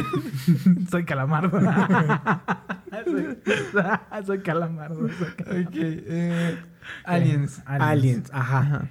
[0.90, 1.60] soy calamardo.
[3.04, 3.38] soy,
[4.26, 5.08] soy calamardo.
[5.08, 5.68] soy calamardo.
[5.68, 6.58] Ok, eh,
[7.04, 7.62] aliens.
[7.66, 8.88] Aliens, ajá.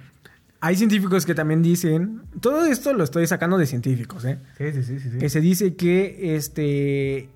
[0.60, 4.38] Hay científicos que también dicen, todo esto lo estoy sacando de científicos, ¿eh?
[4.56, 5.10] Sí, sí, sí, sí.
[5.10, 5.18] sí.
[5.18, 7.28] Que se dice que este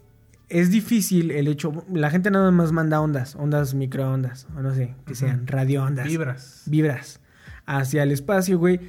[0.49, 4.95] es difícil el hecho, la gente nada más manda ondas, ondas microondas, o no sé,
[5.07, 6.63] que sean radioondas, Vibras.
[6.67, 7.21] vibras
[7.67, 8.81] hacia el espacio, güey.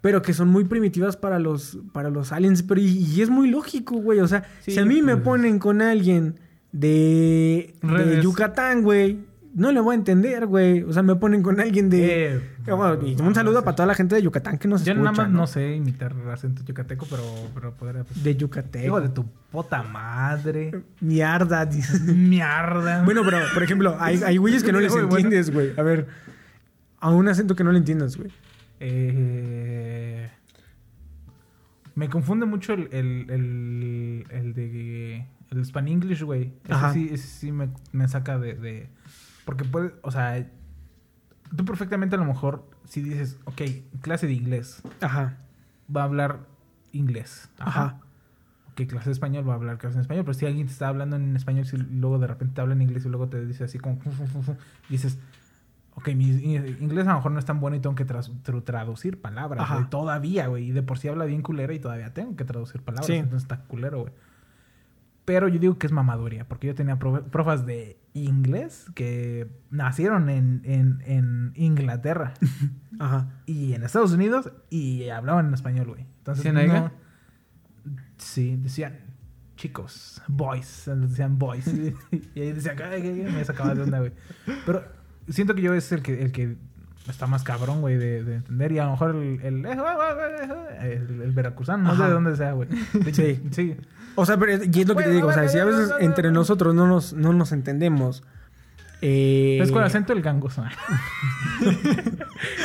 [0.00, 2.62] Pero que son muy primitivas para los, para los aliens.
[2.62, 4.20] Pero y, y es muy lógico, güey.
[4.20, 6.38] O sea, Sí, si a mí me ponen con alguien
[6.70, 8.20] de, de.
[8.22, 9.18] Yucatán, güey,
[9.56, 10.82] no le voy a entender, güey.
[10.82, 12.34] O sea, me ponen con alguien de...
[12.36, 13.64] Eh, bueno, y un saludo no sé.
[13.64, 15.38] para toda la gente de Yucatán que nos Yo escucha, nada más ¿no?
[15.40, 17.22] no sé imitar acento yucateco, pero,
[17.54, 18.04] pero podría.
[18.04, 18.84] Pues, De Yucatán.
[18.84, 20.82] Hijo de tu puta madre.
[21.00, 22.02] Mierda, dices.
[22.02, 23.02] Mierda.
[23.04, 25.72] Bueno, pero, por ejemplo, hay, hay güeyes que no les entiendes, güey.
[25.78, 26.06] A ver,
[27.00, 28.30] a un acento que no le entiendas, güey.
[28.78, 30.28] Eh,
[31.94, 35.26] me confunde mucho el, el, el, el de.
[35.50, 36.52] El Span English, güey.
[36.68, 38.88] Ese sí, ese sí me, me saca de, de-
[39.46, 39.94] Porque puede.
[40.02, 40.46] O sea.
[41.56, 43.62] Tú perfectamente a lo mejor, si dices, ok,
[44.00, 45.38] clase de inglés, Ajá.
[45.94, 46.40] va a hablar
[46.90, 47.48] inglés.
[47.60, 48.00] Ajá.
[48.72, 50.24] Ok, clase de español va a hablar clase en español.
[50.24, 52.82] Pero si alguien te está hablando en español si luego de repente te habla en
[52.82, 53.98] inglés y luego te dice así como...
[54.90, 55.18] dices,
[55.94, 58.64] ok, mi in- inglés a lo mejor no es tan bueno y tengo que tru-
[58.64, 59.76] traducir palabras, Ajá.
[59.76, 59.88] güey.
[59.88, 60.64] Todavía, güey.
[60.64, 63.06] Y de por sí habla bien culero y todavía tengo que traducir palabras.
[63.06, 63.12] Sí.
[63.14, 64.12] Entonces está culero, güey.
[65.26, 70.62] Pero yo digo que es mamaduría, porque yo tenía profas de inglés que nacieron en,
[70.64, 72.32] en, en Inglaterra
[72.98, 73.28] Ajá.
[73.44, 76.06] y en Estados Unidos y hablaban en español, güey.
[76.18, 76.90] Entonces, ¿Sí, no-
[78.16, 78.94] Sí, decían
[79.56, 81.66] chicos, boys, decían boys.
[82.34, 84.12] y ahí decía, "Ay, ay, ay", me sacaba de onda, güey.
[84.64, 84.84] Pero
[85.28, 86.56] siento que yo es el que, el que
[87.08, 88.72] está más cabrón, güey, de, de entender.
[88.72, 92.68] Y a lo mejor el, el, el, el veracruzano, no sé de dónde sea, güey.
[92.92, 93.42] De hecho, Sí.
[93.50, 93.76] sí.
[94.16, 95.28] O sea, pero y es lo que te digo.
[95.28, 98.24] O sea, si a veces entre nosotros no nos, no nos entendemos.
[99.02, 100.64] Eh, Es con acento el gangoso.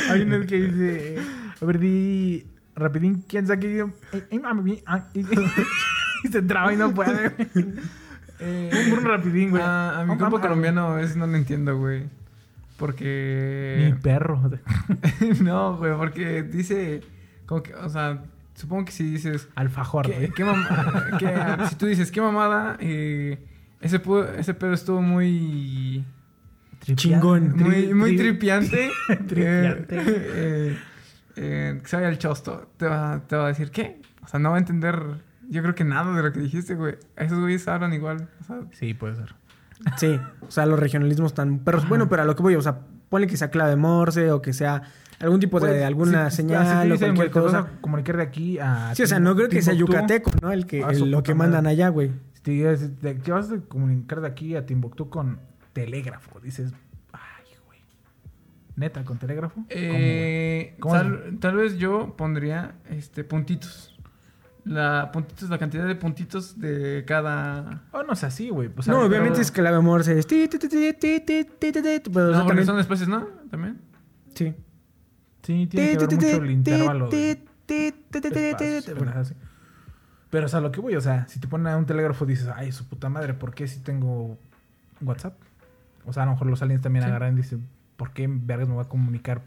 [0.10, 1.18] Hay uno que dice,
[1.62, 2.46] a ver, di
[2.76, 3.86] rapidín, ¿quién sabe qué?
[5.14, 5.24] Y
[6.32, 7.34] se traba y no puede.
[8.44, 9.62] Eh, Un rapidín, güey.
[9.62, 12.06] a, a mi mamá, colombiano a veces no lo entiendo, güey.
[12.06, 12.10] Mi
[12.76, 13.94] Porque.
[14.02, 14.50] perro.
[15.44, 17.02] no, güey, porque dice.
[17.46, 18.24] Como que, o sea,
[18.54, 19.48] supongo que si dices.
[19.56, 20.32] Alfajor, ¿Qué,
[21.70, 23.38] si tú dices, qué mamada, eh,
[23.82, 26.06] ese, pu- ese pedo estuvo muy.
[26.96, 27.56] Chingón.
[27.58, 28.90] Muy, muy tri- tripiante.
[29.28, 29.96] Tripiante.
[29.98, 30.78] Eh, eh,
[31.36, 32.72] eh, que se vaya el chosto.
[32.78, 34.02] Te va, te va a decir, ¿qué?
[34.24, 35.00] O sea, no va a entender.
[35.50, 36.96] Yo creo que nada de lo que dijiste, güey.
[37.18, 38.30] Esos güeyes hablan igual.
[38.40, 39.36] O sea, Sí, puede ser.
[39.98, 41.88] Sí, o sea, los regionalismos están perros.
[41.90, 42.80] Bueno, pero a lo que voy, o sea,
[43.12, 44.82] ponle que sea clave Morse o que sea
[45.20, 47.60] algún tipo de Pues, alguna si- señal te o cualquier güey, te vas cosa.
[47.60, 48.96] a comunicar de aquí a...
[48.96, 50.52] Sí, o sea, no creo que sea yucateco, ¿no?
[50.52, 52.12] El que A el- su lo que mandan allá, güey.
[52.34, 55.40] Si te dices, te vas a comunicar de aquí a Timbuktu con
[55.74, 56.40] telégrafo.
[56.40, 56.74] Dices,
[57.12, 57.80] ay, güey.
[58.78, 59.64] Neta, con telégrafo.
[59.70, 63.91] Eh, ¿Cómo tal, tal vez yo pondría este puntitos
[64.64, 67.84] la, puntitos, la cantidad de puntitos de cada.
[67.92, 68.70] Oh, no es así, güey.
[68.88, 70.26] No, obviamente es que la memoria es.
[70.26, 70.48] Pero,
[72.32, 73.28] no, o son espacios, ¿no?
[73.50, 73.80] También.
[74.36, 74.54] Sí.
[75.44, 77.10] Sí, tiene que ver mucho el intervalo.
[77.10, 77.44] De...
[77.72, 79.34] Espacios,
[80.30, 82.50] Pero, o sea, lo que voy, o sea, si te ponen a un telégrafo dices,
[82.54, 84.38] ay, su puta madre, ¿por qué si tengo
[85.02, 85.36] WhatsApp?
[86.06, 87.68] O sea, a lo mejor los aliens también agarran y dicen,
[87.98, 89.42] ¿por qué vergas me va a comunicar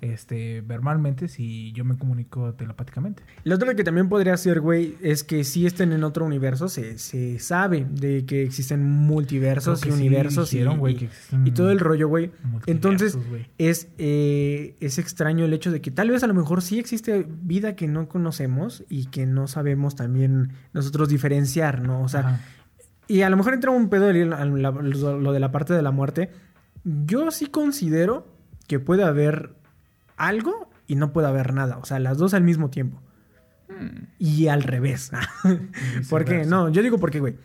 [0.00, 3.22] este verbalmente si yo me comunico telepáticamente?
[3.44, 6.98] Lo otro que también podría ser, güey, es que si estén en otro universo, se,
[6.98, 12.30] se sabe de que existen multiversos y sí universos y, que todo el rollo, güey.
[12.66, 13.18] Entonces,
[13.58, 17.26] es, eh, es extraño el hecho de que tal vez a lo mejor sí existe
[17.42, 22.02] vida que no conocemos y que no sabemos también nosotros diferenciar, ¿no?
[22.02, 22.40] O sea, Ajá.
[23.08, 25.90] y a lo mejor entra un pedo de la- lo de la parte de la
[25.90, 26.30] muerte.
[26.84, 28.26] Yo sí considero
[28.68, 29.54] que puede haber
[30.16, 31.78] algo y no puede haber nada.
[31.78, 33.00] O sea, las dos al mismo tiempo.
[34.18, 35.10] Y al revés.
[36.10, 36.32] ¿Por qué?
[36.38, 36.50] viceversa.
[36.50, 37.36] No, yo digo por qué, güey.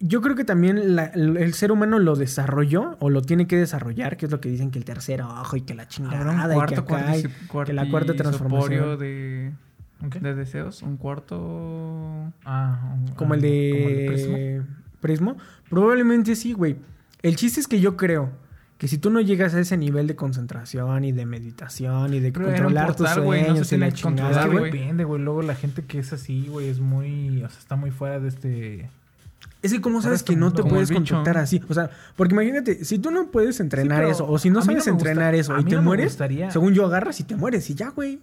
[0.00, 3.56] Yo creo que también la- el el ser humano lo desarrolló o lo tiene que
[3.56, 6.38] desarrollar, que es lo que dicen que el tercer ojo y que la chingada un
[6.38, 8.98] y que cuarto, acá y cuarto, que la cuarta transformación.
[8.98, 9.52] de,
[10.20, 10.82] de deseos.
[10.82, 12.32] Un cuarto...
[12.44, 14.36] Ah, un- como el de, Prismo.
[15.00, 15.36] Prismo.
[15.70, 16.76] Probablemente sí, güey.
[17.22, 18.30] El chiste es que yo creo
[18.84, 22.30] que si tú no llegas a ese nivel de concentración y de meditación y de
[22.32, 24.72] Pero controlar tus no se sueños y tiene la chingada, Es que controlar, güey.
[24.72, 25.22] depende, güey.
[25.22, 27.42] Luego la gente que es así, güey, es muy...
[27.42, 28.90] O sea, está muy fuera de este...
[29.62, 31.62] Es que cómo sabes este que no te puedes contactar así.
[31.66, 34.90] O sea, porque imagínate, si tú no puedes entrenar eso, o si no sabes gusta-
[34.90, 37.88] entrenar eso y te no mueres, gustaría- según yo agarras y te mueres y ya,
[37.88, 38.20] güey.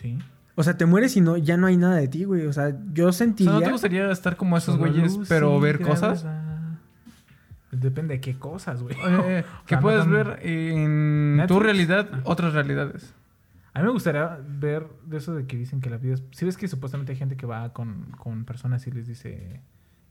[0.00, 0.16] Sí.
[0.54, 2.46] O sea, te mueres y no, ya no hay nada de ti, güey.
[2.46, 3.50] O sea, yo O sentiría...
[3.54, 6.22] sea, ¿no te gustaría estar como esos güeyes, pero y ver cosas?
[6.22, 6.55] gravedad.
[7.80, 8.96] Depende de qué cosas, güey.
[8.96, 13.14] Eh, que sea, no puedas tan- ver en tu realidad otras realidades.
[13.74, 16.22] A mí me gustaría ver de eso de que dicen que la vida es...
[16.30, 19.60] Si ves que supuestamente hay gente que va con, con personas y les dice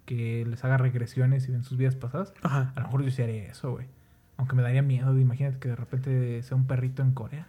[0.06, 2.72] que les haga regresiones y ven sus vidas pasadas, Ajá.
[2.76, 3.88] a lo mejor yo sí haría eso, güey.
[4.38, 5.18] Aunque me daría miedo.
[5.18, 7.48] Imagínate que de repente sea un perrito en Corea.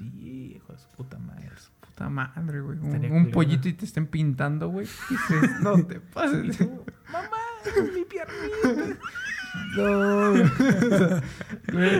[0.00, 1.48] Hijo de su puta madre.
[1.80, 2.78] Puta madre, güey.
[2.78, 4.86] Un, pollito y te estén pintando, güey.
[5.62, 6.60] No te pases.
[7.10, 7.36] ¡Mamá!
[7.94, 9.00] ¡Mi piernita!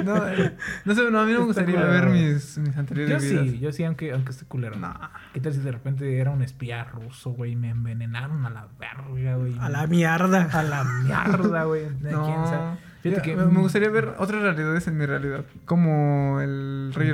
[0.04, 3.28] No, eh, no sé, no, a mí no me gustaría ver mis, mis anteriores Yo
[3.42, 4.76] sí, yo sí, aunque, aunque esté culero.
[4.76, 4.94] No.
[5.32, 7.52] ¿Qué tal si de repente era un espía ruso, güey?
[7.52, 9.56] y Me envenenaron a la verga, güey.
[9.58, 10.48] A la mierda.
[10.52, 11.88] A la mierda, güey.
[12.00, 12.24] ¿De No.
[12.24, 12.78] quién sabe?
[13.02, 15.44] Fíjate Ya, que me gustaría ver otras realidades en mi realidad.
[15.64, 17.12] Como el rey.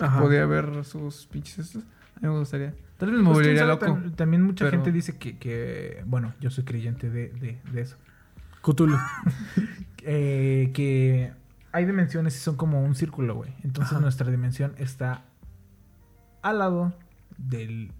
[0.00, 0.20] Ajá.
[0.20, 1.82] Podía ver sus pinches estos.
[1.82, 2.72] A mí me gustaría.
[2.98, 4.00] Tal vez me Pues, volvería quién sabe, loco.
[4.08, 7.80] tam- También mucha pero- gente dice que, que, bueno, yo soy creyente de, de, de
[7.80, 7.96] eso.
[8.62, 8.96] Cthulhu.
[10.10, 11.32] Eh, que
[11.70, 13.52] hay dimensiones y son como un círculo, güey.
[13.62, 14.00] Entonces Ajá.
[14.00, 15.24] nuestra dimensión está
[16.40, 16.94] al lado
[17.36, 17.92] del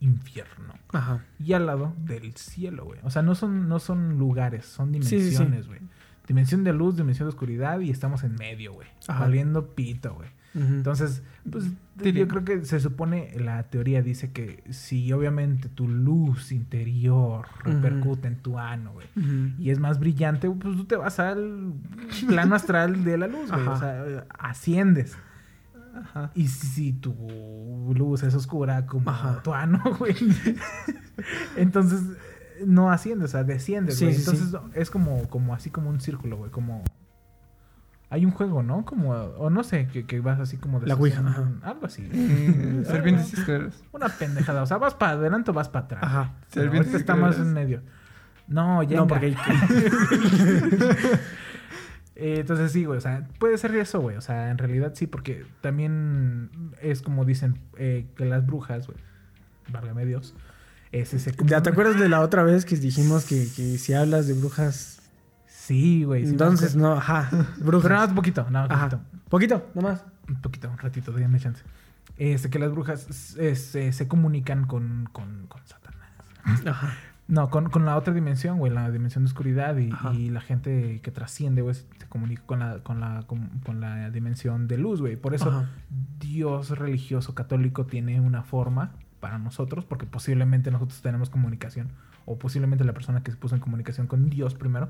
[0.00, 1.24] infierno Ajá.
[1.38, 3.00] y al lado del cielo, güey.
[3.02, 5.16] O sea, no son, no son lugares, son Sí, sí, sí.
[5.16, 5.80] dimensiones, güey.
[6.26, 8.88] Dimensión de luz, dimensión de oscuridad y estamos en medio, güey.
[9.08, 10.28] Valiendo pito, güey.
[10.60, 11.64] Entonces, pues
[11.96, 18.28] yo creo que se supone, la teoría dice que si obviamente tu luz interior repercute
[18.28, 19.06] en tu ano, güey,
[19.58, 21.72] y es más brillante, pues tú te vas al
[22.26, 23.66] plano astral de la luz, güey.
[23.66, 25.16] O sea, asciendes.
[25.94, 26.30] Ajá.
[26.34, 27.12] Y si tu
[27.96, 29.42] luz es oscura como Ajá.
[29.42, 30.14] tu ano, güey,
[31.56, 32.02] entonces
[32.66, 34.16] no asciendes, o sea, desciendes, Sí, güey.
[34.16, 34.20] sí.
[34.20, 36.82] entonces es como, como así como un círculo, güey, como...
[38.10, 38.84] Hay un juego, ¿no?
[38.86, 40.80] Como, o no sé, que, que vas así como...
[40.80, 42.08] La Ouija, deshaciendo- Algo así.
[42.86, 43.82] Serpientes y escaleras.
[43.92, 44.62] Una pendejada.
[44.62, 46.02] O sea, vas para adelante o vas para atrás.
[46.04, 46.32] Ajá.
[46.48, 47.82] Serpientes está más en medio.
[48.46, 48.96] No, ya.
[48.96, 49.36] No, porque
[52.20, 52.98] Eh, entonces sí, güey.
[52.98, 54.16] O sea, puede ser eso, güey.
[54.16, 56.50] O sea, en realidad sí, porque también
[56.82, 58.98] es como dicen eh, que las brujas, güey.
[59.70, 60.34] Válgame Dios.
[60.90, 64.26] Es ese ¿Ya te acuerdas de la otra vez que dijimos que, que si hablas
[64.26, 64.97] de brujas...
[65.68, 66.24] Sí, güey.
[66.24, 67.28] sí entonces, no, ajá.
[67.58, 67.90] Pero Brujas.
[67.90, 69.00] nada más poquito, nada más poquito.
[69.28, 70.02] Poquito, nomás.
[70.26, 71.62] Un poquito, un ratito, déjame chance.
[72.16, 76.08] Este, que las brujas se, se comunican con, con, con Satanás.
[76.66, 76.94] Ajá.
[77.26, 81.10] No, con, con la otra dimensión, güey, la dimensión de oscuridad y, la gente que
[81.10, 85.16] trasciende, güey, se comunica con la, con la, con, con la dimensión de luz, güey.
[85.16, 85.68] Por eso Ajá.
[86.18, 91.88] Dios religioso católico tiene una forma para nosotros, porque posiblemente nosotros tenemos comunicación,
[92.24, 94.88] o posiblemente la persona que se puso en comunicación con Dios primero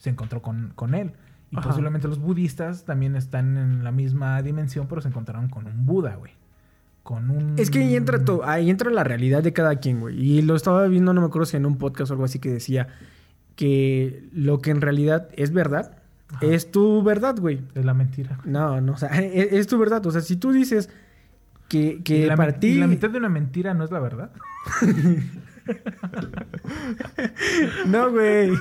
[0.00, 1.12] se encontró con, con él.
[1.52, 1.68] Y Ajá.
[1.68, 6.16] posiblemente los budistas también están en la misma dimensión, pero se encontraron con un Buda,
[6.16, 6.32] güey.
[7.04, 7.54] Con un...
[7.58, 10.20] Es que ahí entra, to- ahí entra la realidad de cada quien, güey.
[10.20, 12.50] Y lo estaba viendo, no me acuerdo si en un podcast o algo así que
[12.50, 12.88] decía
[13.56, 15.98] que lo que en realidad es verdad
[16.28, 16.46] Ajá.
[16.46, 17.60] es tu verdad, güey.
[17.74, 18.36] Es la mentira.
[18.36, 18.52] güey.
[18.52, 20.04] No, no, o sea, es, es tu verdad.
[20.06, 20.88] O sea, si tú dices
[21.68, 22.74] que, ¿Y que la, para ti...
[22.74, 24.30] la mitad de una mentira no es la verdad?
[27.86, 28.50] No, güey.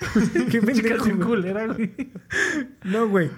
[0.50, 1.92] Qué pendejo, Chica culera, güey.
[2.84, 3.30] No, güey.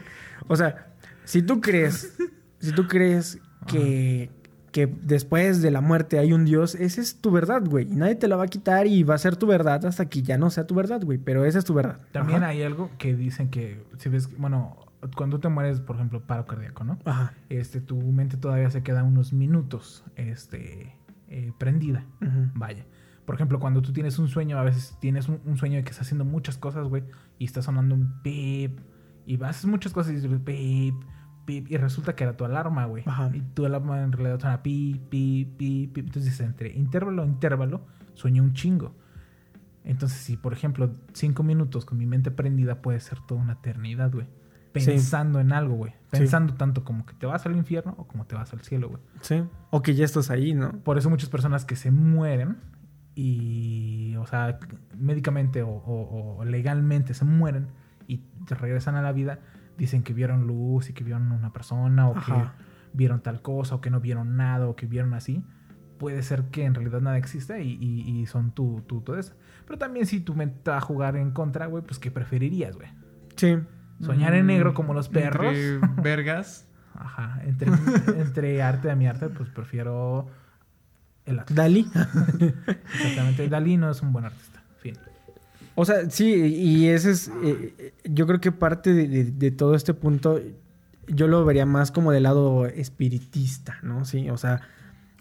[0.48, 2.16] O sea, si tú crees
[2.60, 4.30] si tú crees que,
[4.72, 7.90] que después de la muerte hay un Dios, esa es tu verdad, güey.
[7.90, 10.22] Y nadie te la va a quitar y va a ser tu verdad hasta que
[10.22, 11.18] ya no sea tu verdad, güey.
[11.18, 12.00] Pero esa es tu verdad.
[12.12, 12.48] También Ajá.
[12.48, 14.76] hay algo que dicen que, si ves, bueno,
[15.16, 16.98] cuando te mueres, por ejemplo, paro cardíaco, ¿no?
[17.04, 17.32] Ajá.
[17.48, 20.94] Este, tu mente todavía se queda unos minutos, este,
[21.28, 22.04] eh, prendida.
[22.20, 22.50] Ujú.
[22.54, 22.84] Vaya.
[23.24, 25.90] Por ejemplo, cuando tú tienes un sueño, a veces tienes un, un sueño de que
[25.90, 27.04] estás haciendo muchas cosas, güey,
[27.38, 28.80] y está sonando un pip,
[29.26, 30.94] y haces muchas cosas y dices pip,
[31.44, 33.04] pip, y resulta que era tu alarma, güey.
[33.06, 33.30] Ajá.
[33.32, 36.06] Y tu alarma en realidad suena pip, pip, pip, pip.
[36.06, 38.94] Entonces, entre intervalo a intervalo, sueño un chingo.
[39.84, 44.12] Entonces, si por ejemplo, cinco minutos con mi mente prendida puede ser toda una eternidad,
[44.12, 44.26] güey.
[44.74, 44.86] Sí.
[44.86, 45.92] Pensando en algo, güey.
[46.12, 46.18] Sí.
[46.18, 49.02] Pensando tanto como que te vas al infierno o como te vas al cielo, güey.
[49.20, 49.42] Sí.
[49.70, 50.72] O que ya estás ahí, ¿no?
[50.82, 52.58] Por eso muchas personas que se mueren
[53.14, 54.58] y, o sea,
[54.98, 57.68] médicamente o, o- o legalmente se mueren
[58.06, 59.38] y te regresan a la vida,
[59.76, 62.34] dicen que vieron luz y que vieron una persona o Ajá.
[62.34, 62.48] que
[62.92, 65.42] vieron tal cosa o que no vieron nada o que vieron así.
[65.98, 69.34] Puede ser que en realidad nada existe y, y- y son tú, tú, todo eso.
[69.66, 72.88] Pero también si tu mente va a jugar en contra, güey, pues ¿qué preferirías, güey?
[73.36, 73.58] Sí.
[74.00, 75.54] Soñar en negro como los perros.
[75.54, 76.66] Entre vergas.
[76.94, 77.70] Ajá, entre,
[78.18, 80.26] entre arte a mi arte, pues prefiero
[81.30, 81.54] el arte.
[81.54, 81.86] Dali.
[82.94, 83.48] Exactamente.
[83.48, 84.62] Dalí no es un buen artista.
[84.80, 84.96] Fin.
[85.74, 87.30] O sea, sí, y ese es.
[87.42, 90.40] eh, yo creo que parte de, de- de todo este punto,
[91.08, 94.04] yo lo vería más como del lado espiritista, ¿no?
[94.04, 94.60] Sí, o sea,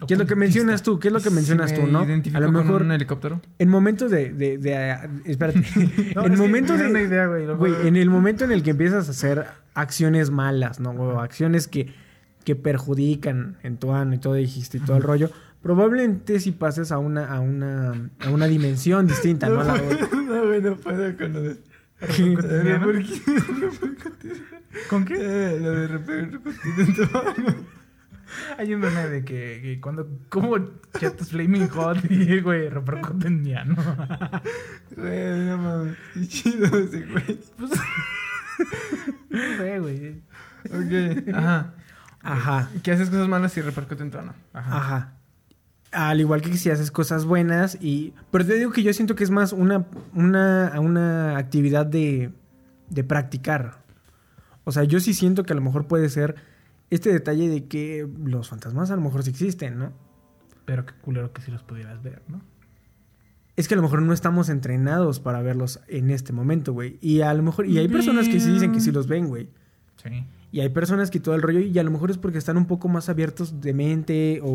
[0.06, 0.98] ¿qué es lo que mencionas tú?
[0.98, 2.00] ¿Qué es lo que mencionas tú, no?
[2.00, 3.40] A lo con mejor un helicóptero.
[3.58, 4.32] en momentos de.
[4.32, 5.62] de, de- ah, espérate.
[6.14, 6.86] No, en momentos de.
[6.88, 10.80] una idea, güey, güey, en el momento en el que empiezas a hacer acciones malas,
[10.80, 10.90] ¿no?
[10.90, 11.94] O acciones que,
[12.44, 15.30] que perjudican en tu ano y todo dijiste y todo el rollo.
[15.62, 19.62] Probablemente si pases a una, a una, a una dimensión distinta, ¿no?
[19.62, 19.74] No,
[20.46, 21.56] güey, no puedo con lo de...
[24.88, 25.14] ¿Con qué?
[25.18, 27.08] Eh, lo de repercutir.
[28.56, 30.56] Hay un meme de que, que cuando como
[30.98, 33.74] chatos flaming hot y güey repercute en mi ano.
[34.96, 35.96] Güey, no mames.
[36.14, 37.40] Qué chido ese güey.
[37.58, 37.68] No
[39.58, 40.22] sé, güey.
[40.66, 41.34] Ok.
[41.34, 41.74] Ajá.
[42.22, 42.68] Ajá.
[42.82, 44.34] Que haces cosas malas y repercute en tu ano.
[44.52, 44.76] Ajá.
[44.76, 45.12] Ajá.
[45.92, 48.14] Al igual que si haces cosas buenas y...
[48.30, 52.30] Pero te digo que yo siento que es más una, una, una actividad de,
[52.88, 53.82] de practicar.
[54.64, 56.36] O sea, yo sí siento que a lo mejor puede ser
[56.90, 59.92] este detalle de que los fantasmas a lo mejor sí existen, ¿no?
[60.64, 62.40] Pero qué culero que si los pudieras ver, ¿no?
[63.56, 66.98] Es que a lo mejor no estamos entrenados para verlos en este momento, güey.
[67.00, 67.66] Y a lo mejor...
[67.66, 69.48] Y hay personas que sí dicen que sí los ven, güey.
[70.02, 70.24] Sí.
[70.52, 72.66] Y hay personas que todo el rollo, y a lo mejor es porque están un
[72.66, 74.48] poco más abiertos de mente, o,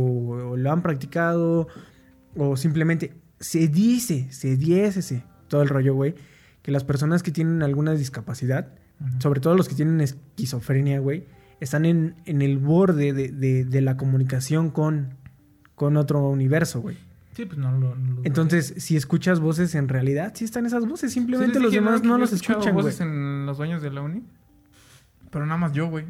[0.51, 1.67] o lo han practicado,
[2.35, 6.15] o simplemente se dice, se dice todo el rollo, güey,
[6.61, 8.73] que las personas que tienen alguna discapacidad,
[9.19, 11.25] sobre todo los que tienen esquizofrenia, güey,
[11.61, 15.13] están en, en el borde de, de- de la comunicación con,
[15.75, 16.97] con otro universo, güey.
[17.33, 17.95] Sí, pues no lo.
[17.95, 22.03] no lo- Entonces, si escuchas voces en realidad, sí están esas voces, simplemente los demás
[22.03, 22.85] no los escuchan, güey.
[22.85, 24.23] voces en los baños de la uni.
[25.35, 26.05] Pero nada más yo, güey.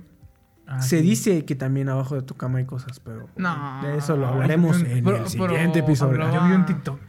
[0.67, 1.03] Ah, Se sí.
[1.03, 3.81] dice que también abajo de tu cama hay cosas, pero No.
[3.81, 6.13] de eso lo hablaremos en Pero- el pero siguiente episodio.
[6.23, 6.99] hablaba- Yo vi un TikTok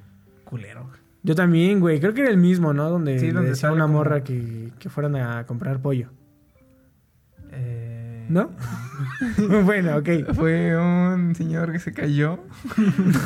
[0.44, 0.88] culero.
[1.22, 2.00] Yo también, güey.
[2.00, 2.88] Creo que era el mismo, ¿no?
[2.88, 6.08] Donde, Sí, le donde decía una como- morra que, que fueran a comprar pollo.
[8.28, 8.50] ¿No?
[9.64, 10.08] bueno, ok.
[10.34, 12.38] Fue un señor que se cayó.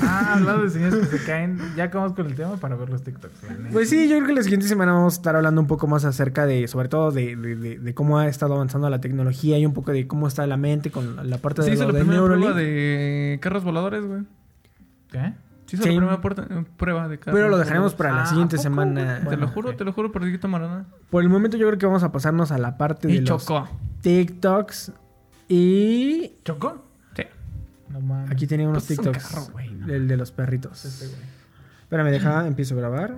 [0.03, 1.59] Ah, hablando de señores que se caen.
[1.77, 3.35] Ya acabamos con el tema para ver los TikToks.
[3.73, 6.05] Pues sí, yo creo que la siguiente semana vamos a estar hablando un poco más
[6.05, 9.65] acerca de, sobre todo, de, de- de- de cómo ha estado avanzando la tecnología y
[9.67, 12.05] un poco de cómo está la mente con la, la parte de hizo lo la
[12.05, 14.23] prueba de carros voladores, güey.
[15.11, 15.33] ¿Qué?
[15.77, 15.85] Sí.
[15.89, 18.63] la primera puerta- prueba de carros Pero lo dejaremos para la Ah, siguiente ¿a poco,
[18.65, 19.21] semana.
[19.29, 20.87] Te lo juro, te lo juro, por Dieguito Maradona.
[21.11, 23.45] Por el momento yo creo que vamos a pasarnos a la parte de Y los
[23.47, 23.69] chocó.
[24.01, 24.93] TikToks.
[25.49, 26.85] Y ¿Chocó?
[27.17, 27.23] Sí.
[27.89, 28.31] No mames.
[28.31, 29.29] aquí tenía unos Pues es un TikToks.
[29.35, 29.93] carro, güey, no.
[29.93, 30.85] el de los perritos.
[30.85, 31.19] Este, güey.
[31.83, 33.17] Espérame, deja, empiezo a grabar.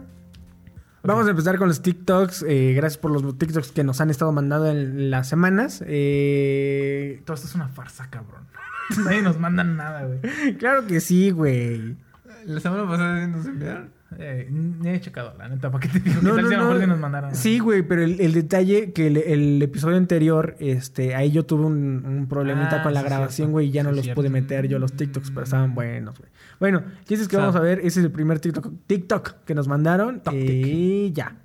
[1.05, 2.45] Vamos a empezar con los TikToks.
[2.49, 5.83] eh, gracias por los TikToks que nos han estado mandando en las semanas.
[5.87, 8.43] Eh, Todo esto es una farsa, cabrón.
[9.05, 10.21] Nadie nos manda nada, güey.
[10.59, 11.97] claro que sí, güey.
[12.47, 13.91] La semana pasada nos enviaron.
[14.19, 14.51] Eh,
[14.85, 16.21] he checado, la neta, ¿para qué te digo?
[16.23, 16.81] No, ¿Qué tal no, si a lo no.
[16.81, 17.35] sí nos mandaron?
[17.35, 21.65] Sí, güey, pero el, el detalle que el, el episodio anterior, este, ahí yo tuve
[21.65, 24.21] un, un problemita Ah, con la sí, grabación, güey, y ya no los cierto.
[24.21, 26.31] pude meter yo los TikToks, pero estaban buenos, güey.
[26.61, 27.79] Bueno, ¿qué es que O sea, vamos a ver?
[27.79, 30.21] Ese es el primer TikTok, TikTok que nos mandaron.
[30.33, 31.37] Y ya.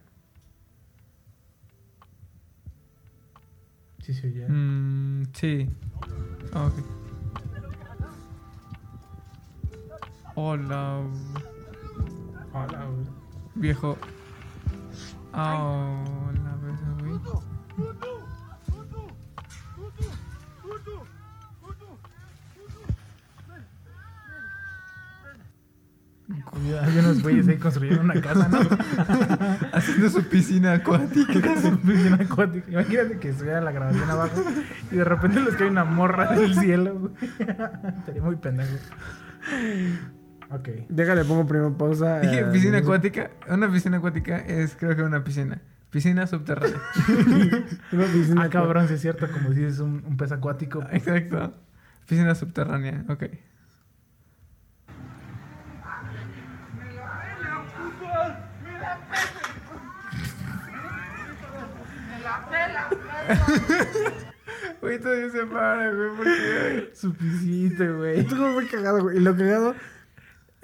[4.01, 4.47] Sí, sí, ya.
[4.47, 5.69] Mm, sí.
[6.53, 6.96] Ah, ok.
[10.39, 11.01] Hola.
[12.53, 13.07] Hola, güey.
[13.55, 13.97] Viejo.
[15.33, 17.19] Ah, hola, güey.
[26.51, 28.59] Cuidado, hay unos güeyes ahí construyendo una casa, ¿no?
[29.73, 31.33] Haciendo su piscina acuática.
[31.63, 32.71] su piscina acuática.
[32.73, 34.43] Imagínate que estuviera la grabación abajo
[34.91, 37.11] y de repente les cae una morra del cielo.
[37.39, 38.77] Estaría muy pendejo.
[40.49, 40.69] Ok.
[40.89, 42.19] Déjale, pongo primero pausa.
[42.21, 42.83] Dije eh, piscina sé.
[42.83, 43.31] acuática.
[43.49, 45.61] Una piscina acuática es, creo que una piscina.
[45.89, 46.81] Piscina subterránea.
[47.93, 50.83] Una piscina Ah, cabrón, sí es cierto, como si es un, un pez acuático.
[50.91, 51.53] Exacto.
[52.05, 53.23] Piscina subterránea, ok.
[64.81, 66.91] Güey, todavía se para, güey, porque...
[66.93, 68.19] Su pisita, güey.
[68.19, 69.17] Estuvo muy cagado, güey.
[69.17, 69.75] Y lo cagado.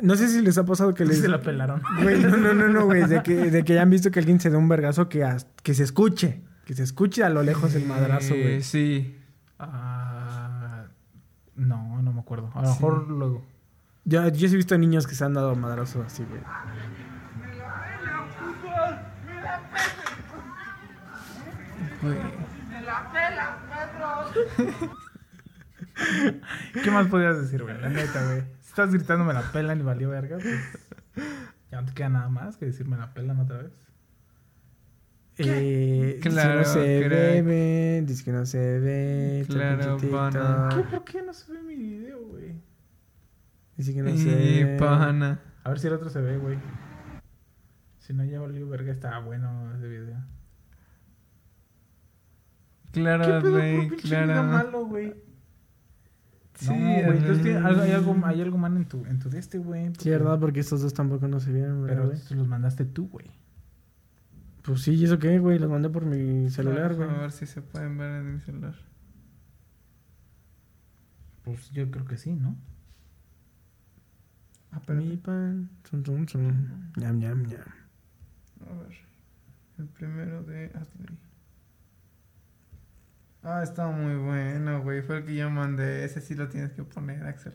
[0.03, 1.19] No sé si les ha pasado que les.
[1.21, 1.81] Se la pelaron.
[2.01, 3.05] Güey, no, no, no, no, güey.
[3.05, 5.47] De que, de que ya han visto que alguien se da un vergazo que, as-
[5.63, 6.41] que se escuche.
[6.65, 8.61] Que se escuche a lo lejos el madrazo, Eh, güey.
[8.63, 9.17] sí.
[9.59, 10.85] Ah,
[11.55, 12.51] no, no me acuerdo.
[12.53, 12.73] A lo Sí.
[12.73, 13.45] mejor luego.
[14.05, 16.41] Yo, yo sí he visto niños que se han dado madrazos así, güey.
[22.01, 22.17] Güey.
[26.83, 27.79] ¿Qué más podías decir, güey?
[27.79, 28.43] La neta, güey.
[28.73, 30.59] Estás gritando me la pelan y valió verga, pues.
[31.69, 33.71] Ya no te queda nada más que decir me la pelan otra vez.
[35.37, 37.11] Eh, dice Claro, que no se crack.
[37.11, 39.45] bebe, dice que no se ve.
[39.47, 40.69] Claro, pana.
[40.75, 40.81] ¿Qué?
[40.83, 42.55] ¿Por qué no se ve mi video, güey?
[43.77, 44.77] Dice que no se Y ve.
[44.79, 45.39] pana.
[45.63, 46.57] A ver si el otro se ve, güey.
[47.99, 48.91] Si no, ya valió verga.
[48.91, 50.17] Estaba bueno ese video.
[52.91, 54.43] ¿Qué Claro, güey, claro.
[54.43, 55.13] malo, güey?
[56.55, 57.17] Sí, no, güey.
[57.17, 59.91] entonces hay, algo, hay algo mal en tu, en tu de este, güey.
[59.97, 60.39] Sí, ¿verdad?
[60.39, 62.19] Porque estos dos tampoco no se vieron, ¿verdad, Pero güey?
[62.19, 63.31] se los mandaste tú, güey.
[64.61, 65.59] Pues sí, ¿y eso qué, güey?
[65.59, 67.09] Los mandé por mi celular, güey.
[67.09, 68.75] A ver si se pueden ver en mi celular.
[71.43, 72.55] Pues yo creo que sí, ¿no?
[74.71, 75.01] Ah, pero...
[75.01, 75.69] Mi pan.
[75.83, 76.41] Zum, zum, zum.
[76.97, 77.61] Ñam, ñam, ñam.
[78.69, 78.97] A ver.
[79.79, 81.17] El primero de Atley.
[83.43, 85.01] Ah, está muy bueno, güey.
[85.01, 86.05] Fue el que yo mandé.
[86.05, 87.53] Ese sí lo tienes que poner, Axel.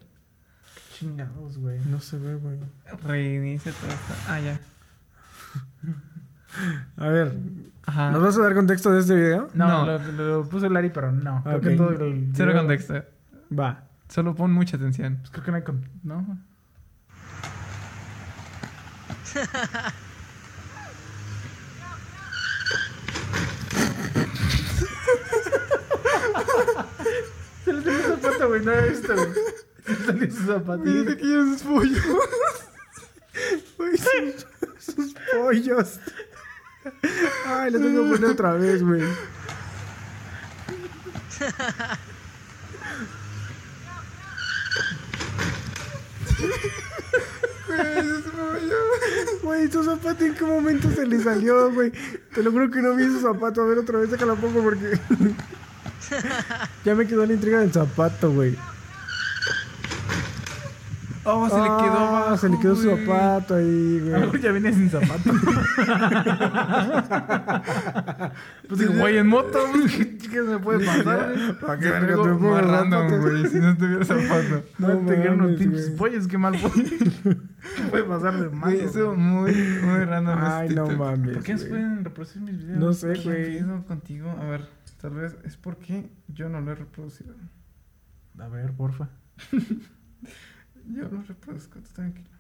[0.94, 1.78] Chingados, güey.
[1.86, 2.58] No se ve, güey.
[3.06, 4.14] Reinicia todo esto.
[4.28, 4.60] Ah, ya.
[6.96, 7.36] A ver,
[7.86, 8.10] Ajá.
[8.10, 9.48] ¿nos vas a dar contexto de este video?
[9.54, 9.98] No, No.
[9.98, 11.42] Lo, lo puso Larry, pero no.
[11.44, 11.62] Creo Ok.
[11.62, 13.04] que todo el Cero video- contexto.
[13.56, 13.84] Va.
[14.08, 15.18] Solo pon mucha atención.
[15.18, 15.88] Pues creo que no hay con...
[16.02, 16.38] ¿No?
[27.64, 27.72] Se
[28.38, 28.64] zapato, güey.
[28.64, 29.96] No he visto, güey.
[30.06, 30.84] Salió su zapato.
[30.84, 32.02] que es pollo.
[33.76, 34.46] Güey, sus,
[34.94, 36.00] sus pollos.
[37.46, 39.02] Ay, lo tengo que poner otra vez, güey.
[49.42, 51.92] Güey, su zapato en qué momento se le salió, güey.
[52.34, 53.62] Te lo juro que no vi su zapato.
[53.62, 54.98] A ver, otra vez déjala pongo porque.
[56.84, 58.56] ya me quedó la intriga del zapato, güey.
[61.30, 64.40] Oh, se le quedó Ah, abajo, Se le quedó su zapato ahí, A lo güey.
[64.40, 65.30] ya viene sin zapato.
[68.68, 69.58] pues digo, güey, en moto,
[69.96, 71.34] ¿qué, qué me puede pasar?
[71.34, 71.52] güey?
[71.60, 73.46] ¿Para qué Qué verga te pongo random, güey.
[73.46, 74.64] Si no tuviera zapato.
[74.78, 76.72] No, No te quedaron unos pinches pollos, qué mal pollo.
[76.82, 78.46] ¿Qué puede pasar de?
[78.48, 80.38] Güey, eso muy, muy random.
[80.40, 81.34] Ay, este no mames.
[81.34, 82.78] ¿Por qué no se pueden reproducir mis videos?
[82.78, 83.58] No sé, ¿Qué güey.
[83.58, 84.34] pedo contigo?
[84.40, 84.62] A ver,
[85.00, 87.34] tal vez es porque yo no lo he reproducido.
[88.38, 89.08] A ver, porfa.
[90.90, 92.30] Yo lo reproduzco, tú tranquilo.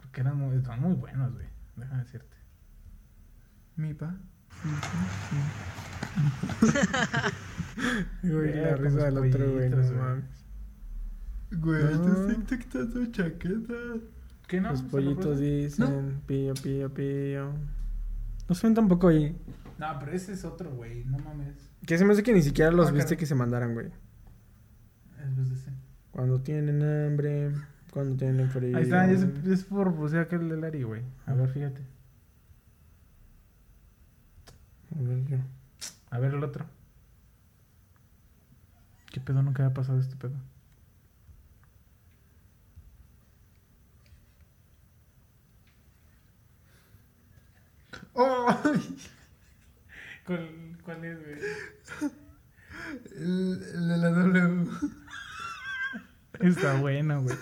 [0.00, 1.46] Porque eran muy, muy buenos, güey.
[1.76, 2.36] Déjame decirte.
[3.76, 4.16] Mi pa.
[8.22, 9.68] Güey, la risa del otro, güey.
[9.70, 10.24] No mames.
[11.50, 12.02] Güey, No.
[12.02, 13.74] te estoy dictando chaqueta.
[14.46, 14.70] ¿Qué no?
[14.70, 15.44] Los ¿Se pollitos reproduce?
[15.44, 17.52] dicen pío, pío, pío.
[18.48, 19.36] No suena tampoco ahí.
[19.78, 21.04] No, pero ese es otro, güey.
[21.04, 21.56] No mames.
[21.86, 23.18] Que se me hace que ni siquiera los Ah, viste caray.
[23.18, 23.88] que se mandaran, güey.
[25.20, 25.70] Es de ese.
[26.12, 27.52] Cuando tienen hambre,
[27.90, 28.76] cuando tienen frío.
[28.76, 31.02] Ahí está, es, es por pues, aquel de Larry, güey.
[31.26, 31.82] A ver, fíjate.
[34.96, 35.38] A ver, yo.
[36.10, 36.66] A ver el otro.
[39.10, 40.34] ¿Qué pedo nunca había pasado este pedo?
[50.26, 51.36] ¿Cuál, cuál es, güey?
[53.10, 54.66] De la W.
[56.40, 57.36] Está bueno, güey.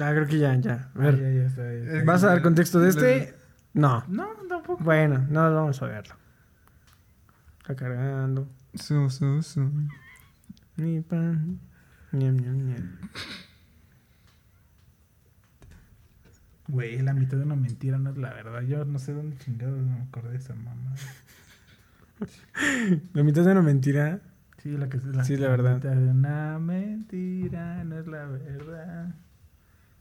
[0.00, 0.74] Ah, creo que ya, ya.
[0.74, 1.16] A Ah, ver.
[1.18, 2.04] ya, ya está, ya está.
[2.04, 3.34] ¿Vas a dar contexto de este?
[3.72, 4.04] No.
[4.08, 4.82] No, tampoco.
[4.84, 6.14] Bueno, no vamos a verlo.
[7.60, 8.48] Está cargando.
[8.74, 9.70] Su, su, su.
[10.76, 11.58] Mi pan.
[12.12, 12.98] Ñam, ñam, ñam.
[16.68, 18.60] Güey, la mitad de una mentira no es la verdad.
[18.62, 20.94] Yo no sé dónde chingados me acordé de esa mamá.
[23.12, 24.20] La mitad de una mentira.
[24.62, 25.76] Sí, la que es la, Sí, la verdad.
[25.76, 29.14] mitad de una mentira no es la verdad.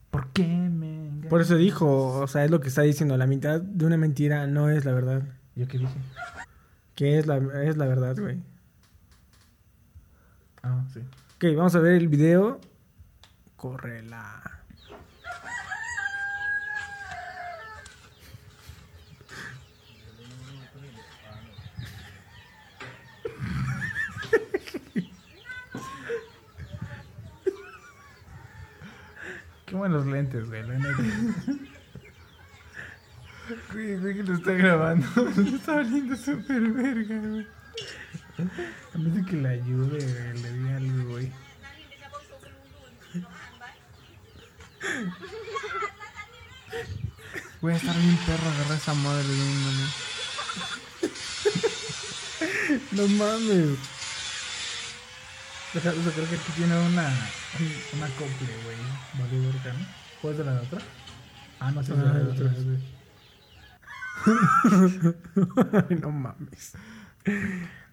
[0.09, 1.29] ¿Por qué me engañas?
[1.29, 3.17] Por eso dijo, o sea, es lo que está diciendo.
[3.17, 5.21] La mitad de una mentira no es la verdad.
[5.55, 5.99] ¿Yo qué dije?
[6.95, 8.41] Que es la, es la verdad, güey.
[10.63, 11.01] Ah, sí.
[11.35, 12.59] Ok, vamos a ver el video.
[13.57, 14.56] Córrela.
[29.67, 30.63] Qué buenos lentes, güey.
[30.65, 30.95] La neta.
[33.71, 35.07] Güey, güey, que lo está grabando.
[35.37, 37.47] Le está valiendo súper verga, güey.
[38.93, 40.41] A mí que le ayude, güey.
[40.41, 41.31] Le di algo, güey.
[47.61, 49.89] Voy a estar bien perro agarrar esa madre de un.
[52.91, 53.96] No mames.
[55.77, 57.07] Deja, o sea, creo que aquí tiene una,
[57.93, 58.77] una acople, güey.
[59.13, 59.85] Vale, verga, ¿no?
[60.23, 60.79] ¿Puedes de la de otra?
[61.59, 62.51] Ah, no, sí, es de la de otra.
[62.63, 62.79] güey.
[65.87, 66.73] Ay, no mames.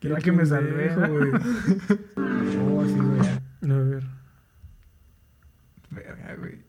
[0.01, 1.31] Creo que me salvé, güey.
[2.57, 3.21] Oh, sí, güey.
[3.71, 4.05] A ver.
[5.91, 6.65] Verga, güey.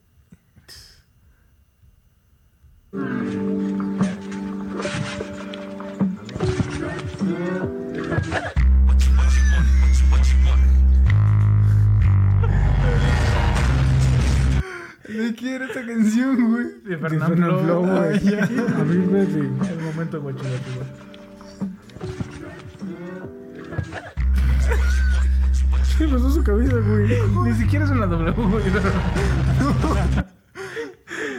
[15.15, 16.65] No quiero esta canción, güey.
[16.83, 18.39] De Fernando Fernando Flo, Flo, güey.
[18.39, 19.39] A mí me sí.
[19.39, 20.49] El momento, güey, chido.
[25.97, 27.07] ¿Qué pasó su cabeza, güey?
[27.45, 28.63] Ni siquiera es una W, güey.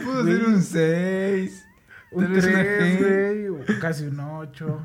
[0.03, 1.65] Puedo ser un 6.
[2.11, 3.79] Un 3, güey.
[3.79, 4.81] Casi un 8.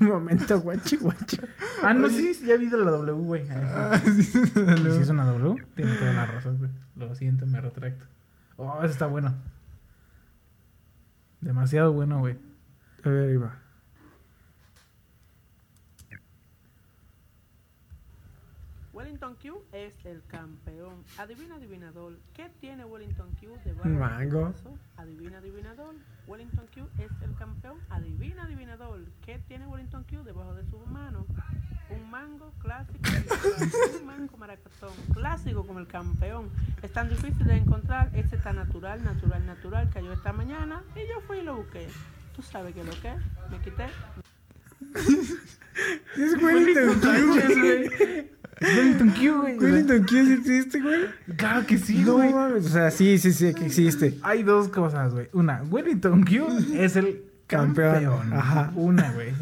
[0.00, 1.40] Un momento, guachi, guachi.
[1.82, 3.42] Ah, no, sí, sí, ya vi de la W, güey.
[3.50, 4.30] Ah, sí.
[4.54, 5.66] Ah, sí, ¿Y si es una W?
[5.74, 6.70] Tiene todas las razón, güey.
[6.96, 8.04] Lo siento, me retracto.
[8.58, 9.34] Oh, eso está bueno.
[11.40, 12.36] Demasiado bueno, güey.
[13.04, 13.56] A ver, ahí va.
[18.92, 21.04] Wellington Q es el campeón.
[21.18, 22.18] Adivina, adivinador.
[22.34, 24.28] ¿Qué tiene Wellington Q de mango.
[24.28, 24.78] su brazo?
[24.96, 25.94] Adivina, adivinador.
[26.26, 27.78] Wellington Q es el campeón.
[27.90, 29.04] Adivina, adivinador.
[29.24, 31.26] ¿Qué tiene Wellington Q debajo de su mano?
[31.90, 32.98] Un mango clásico.
[34.00, 34.90] un mango maracatón.
[35.14, 36.50] Clásico como el campeón.
[36.82, 38.10] Es tan difícil de encontrar.
[38.14, 39.88] Este tan natural, natural, natural.
[39.92, 41.86] Cayó esta mañana y yo fui y lo busqué.
[42.36, 43.12] ¿Tú sabes qué es lo que?
[43.50, 43.86] Me quité.
[46.16, 48.28] Es Wellington Q, güey.
[48.60, 49.58] Wellington Q, güey.
[49.58, 51.02] Wellington Q existe, güey.
[51.36, 52.32] Claro que sí, No güey.
[52.32, 54.18] O sea, sí, sí, sí, que existe.
[54.22, 55.28] Hay dos cosas, güey.
[55.32, 57.92] Una, Wellington Q es el Campeón.
[57.92, 58.32] campeón.
[58.32, 58.72] Ajá.
[58.74, 59.32] Una, güey.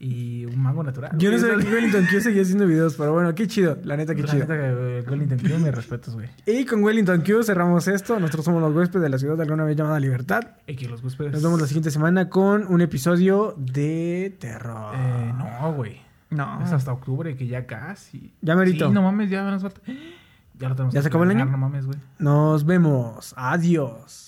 [0.00, 1.10] Y un mango natural.
[1.18, 1.50] Yo no güey.
[1.50, 3.78] sabía que Wellington Q seguía haciendo videos, pero bueno, qué chido.
[3.82, 4.46] La neta, qué La chido.
[4.46, 6.28] neta que, Wellington Q, mis respetos, güey.
[6.46, 8.20] Y con Wellington Q cerramos esto.
[8.20, 10.42] Nosotros somos los huéspedes de la ciudad de alguna vez llamada Libertad.
[10.68, 11.32] Y que los huéspedes.
[11.32, 14.94] Nos vemos la siguiente semana con un episodio de terror.
[14.94, 16.00] Eh, no, güey.
[16.30, 16.62] No.
[16.62, 18.32] Es hasta octubre, que ya casi.
[18.40, 18.86] Ya merito.
[18.86, 19.80] Sí, no mames, ya nos falta.
[20.60, 21.44] Ya lo tenemos ¿Ya que se acabó el año?
[21.44, 21.98] No mames, güey.
[22.18, 23.32] Nos vemos.
[23.36, 24.27] Adiós.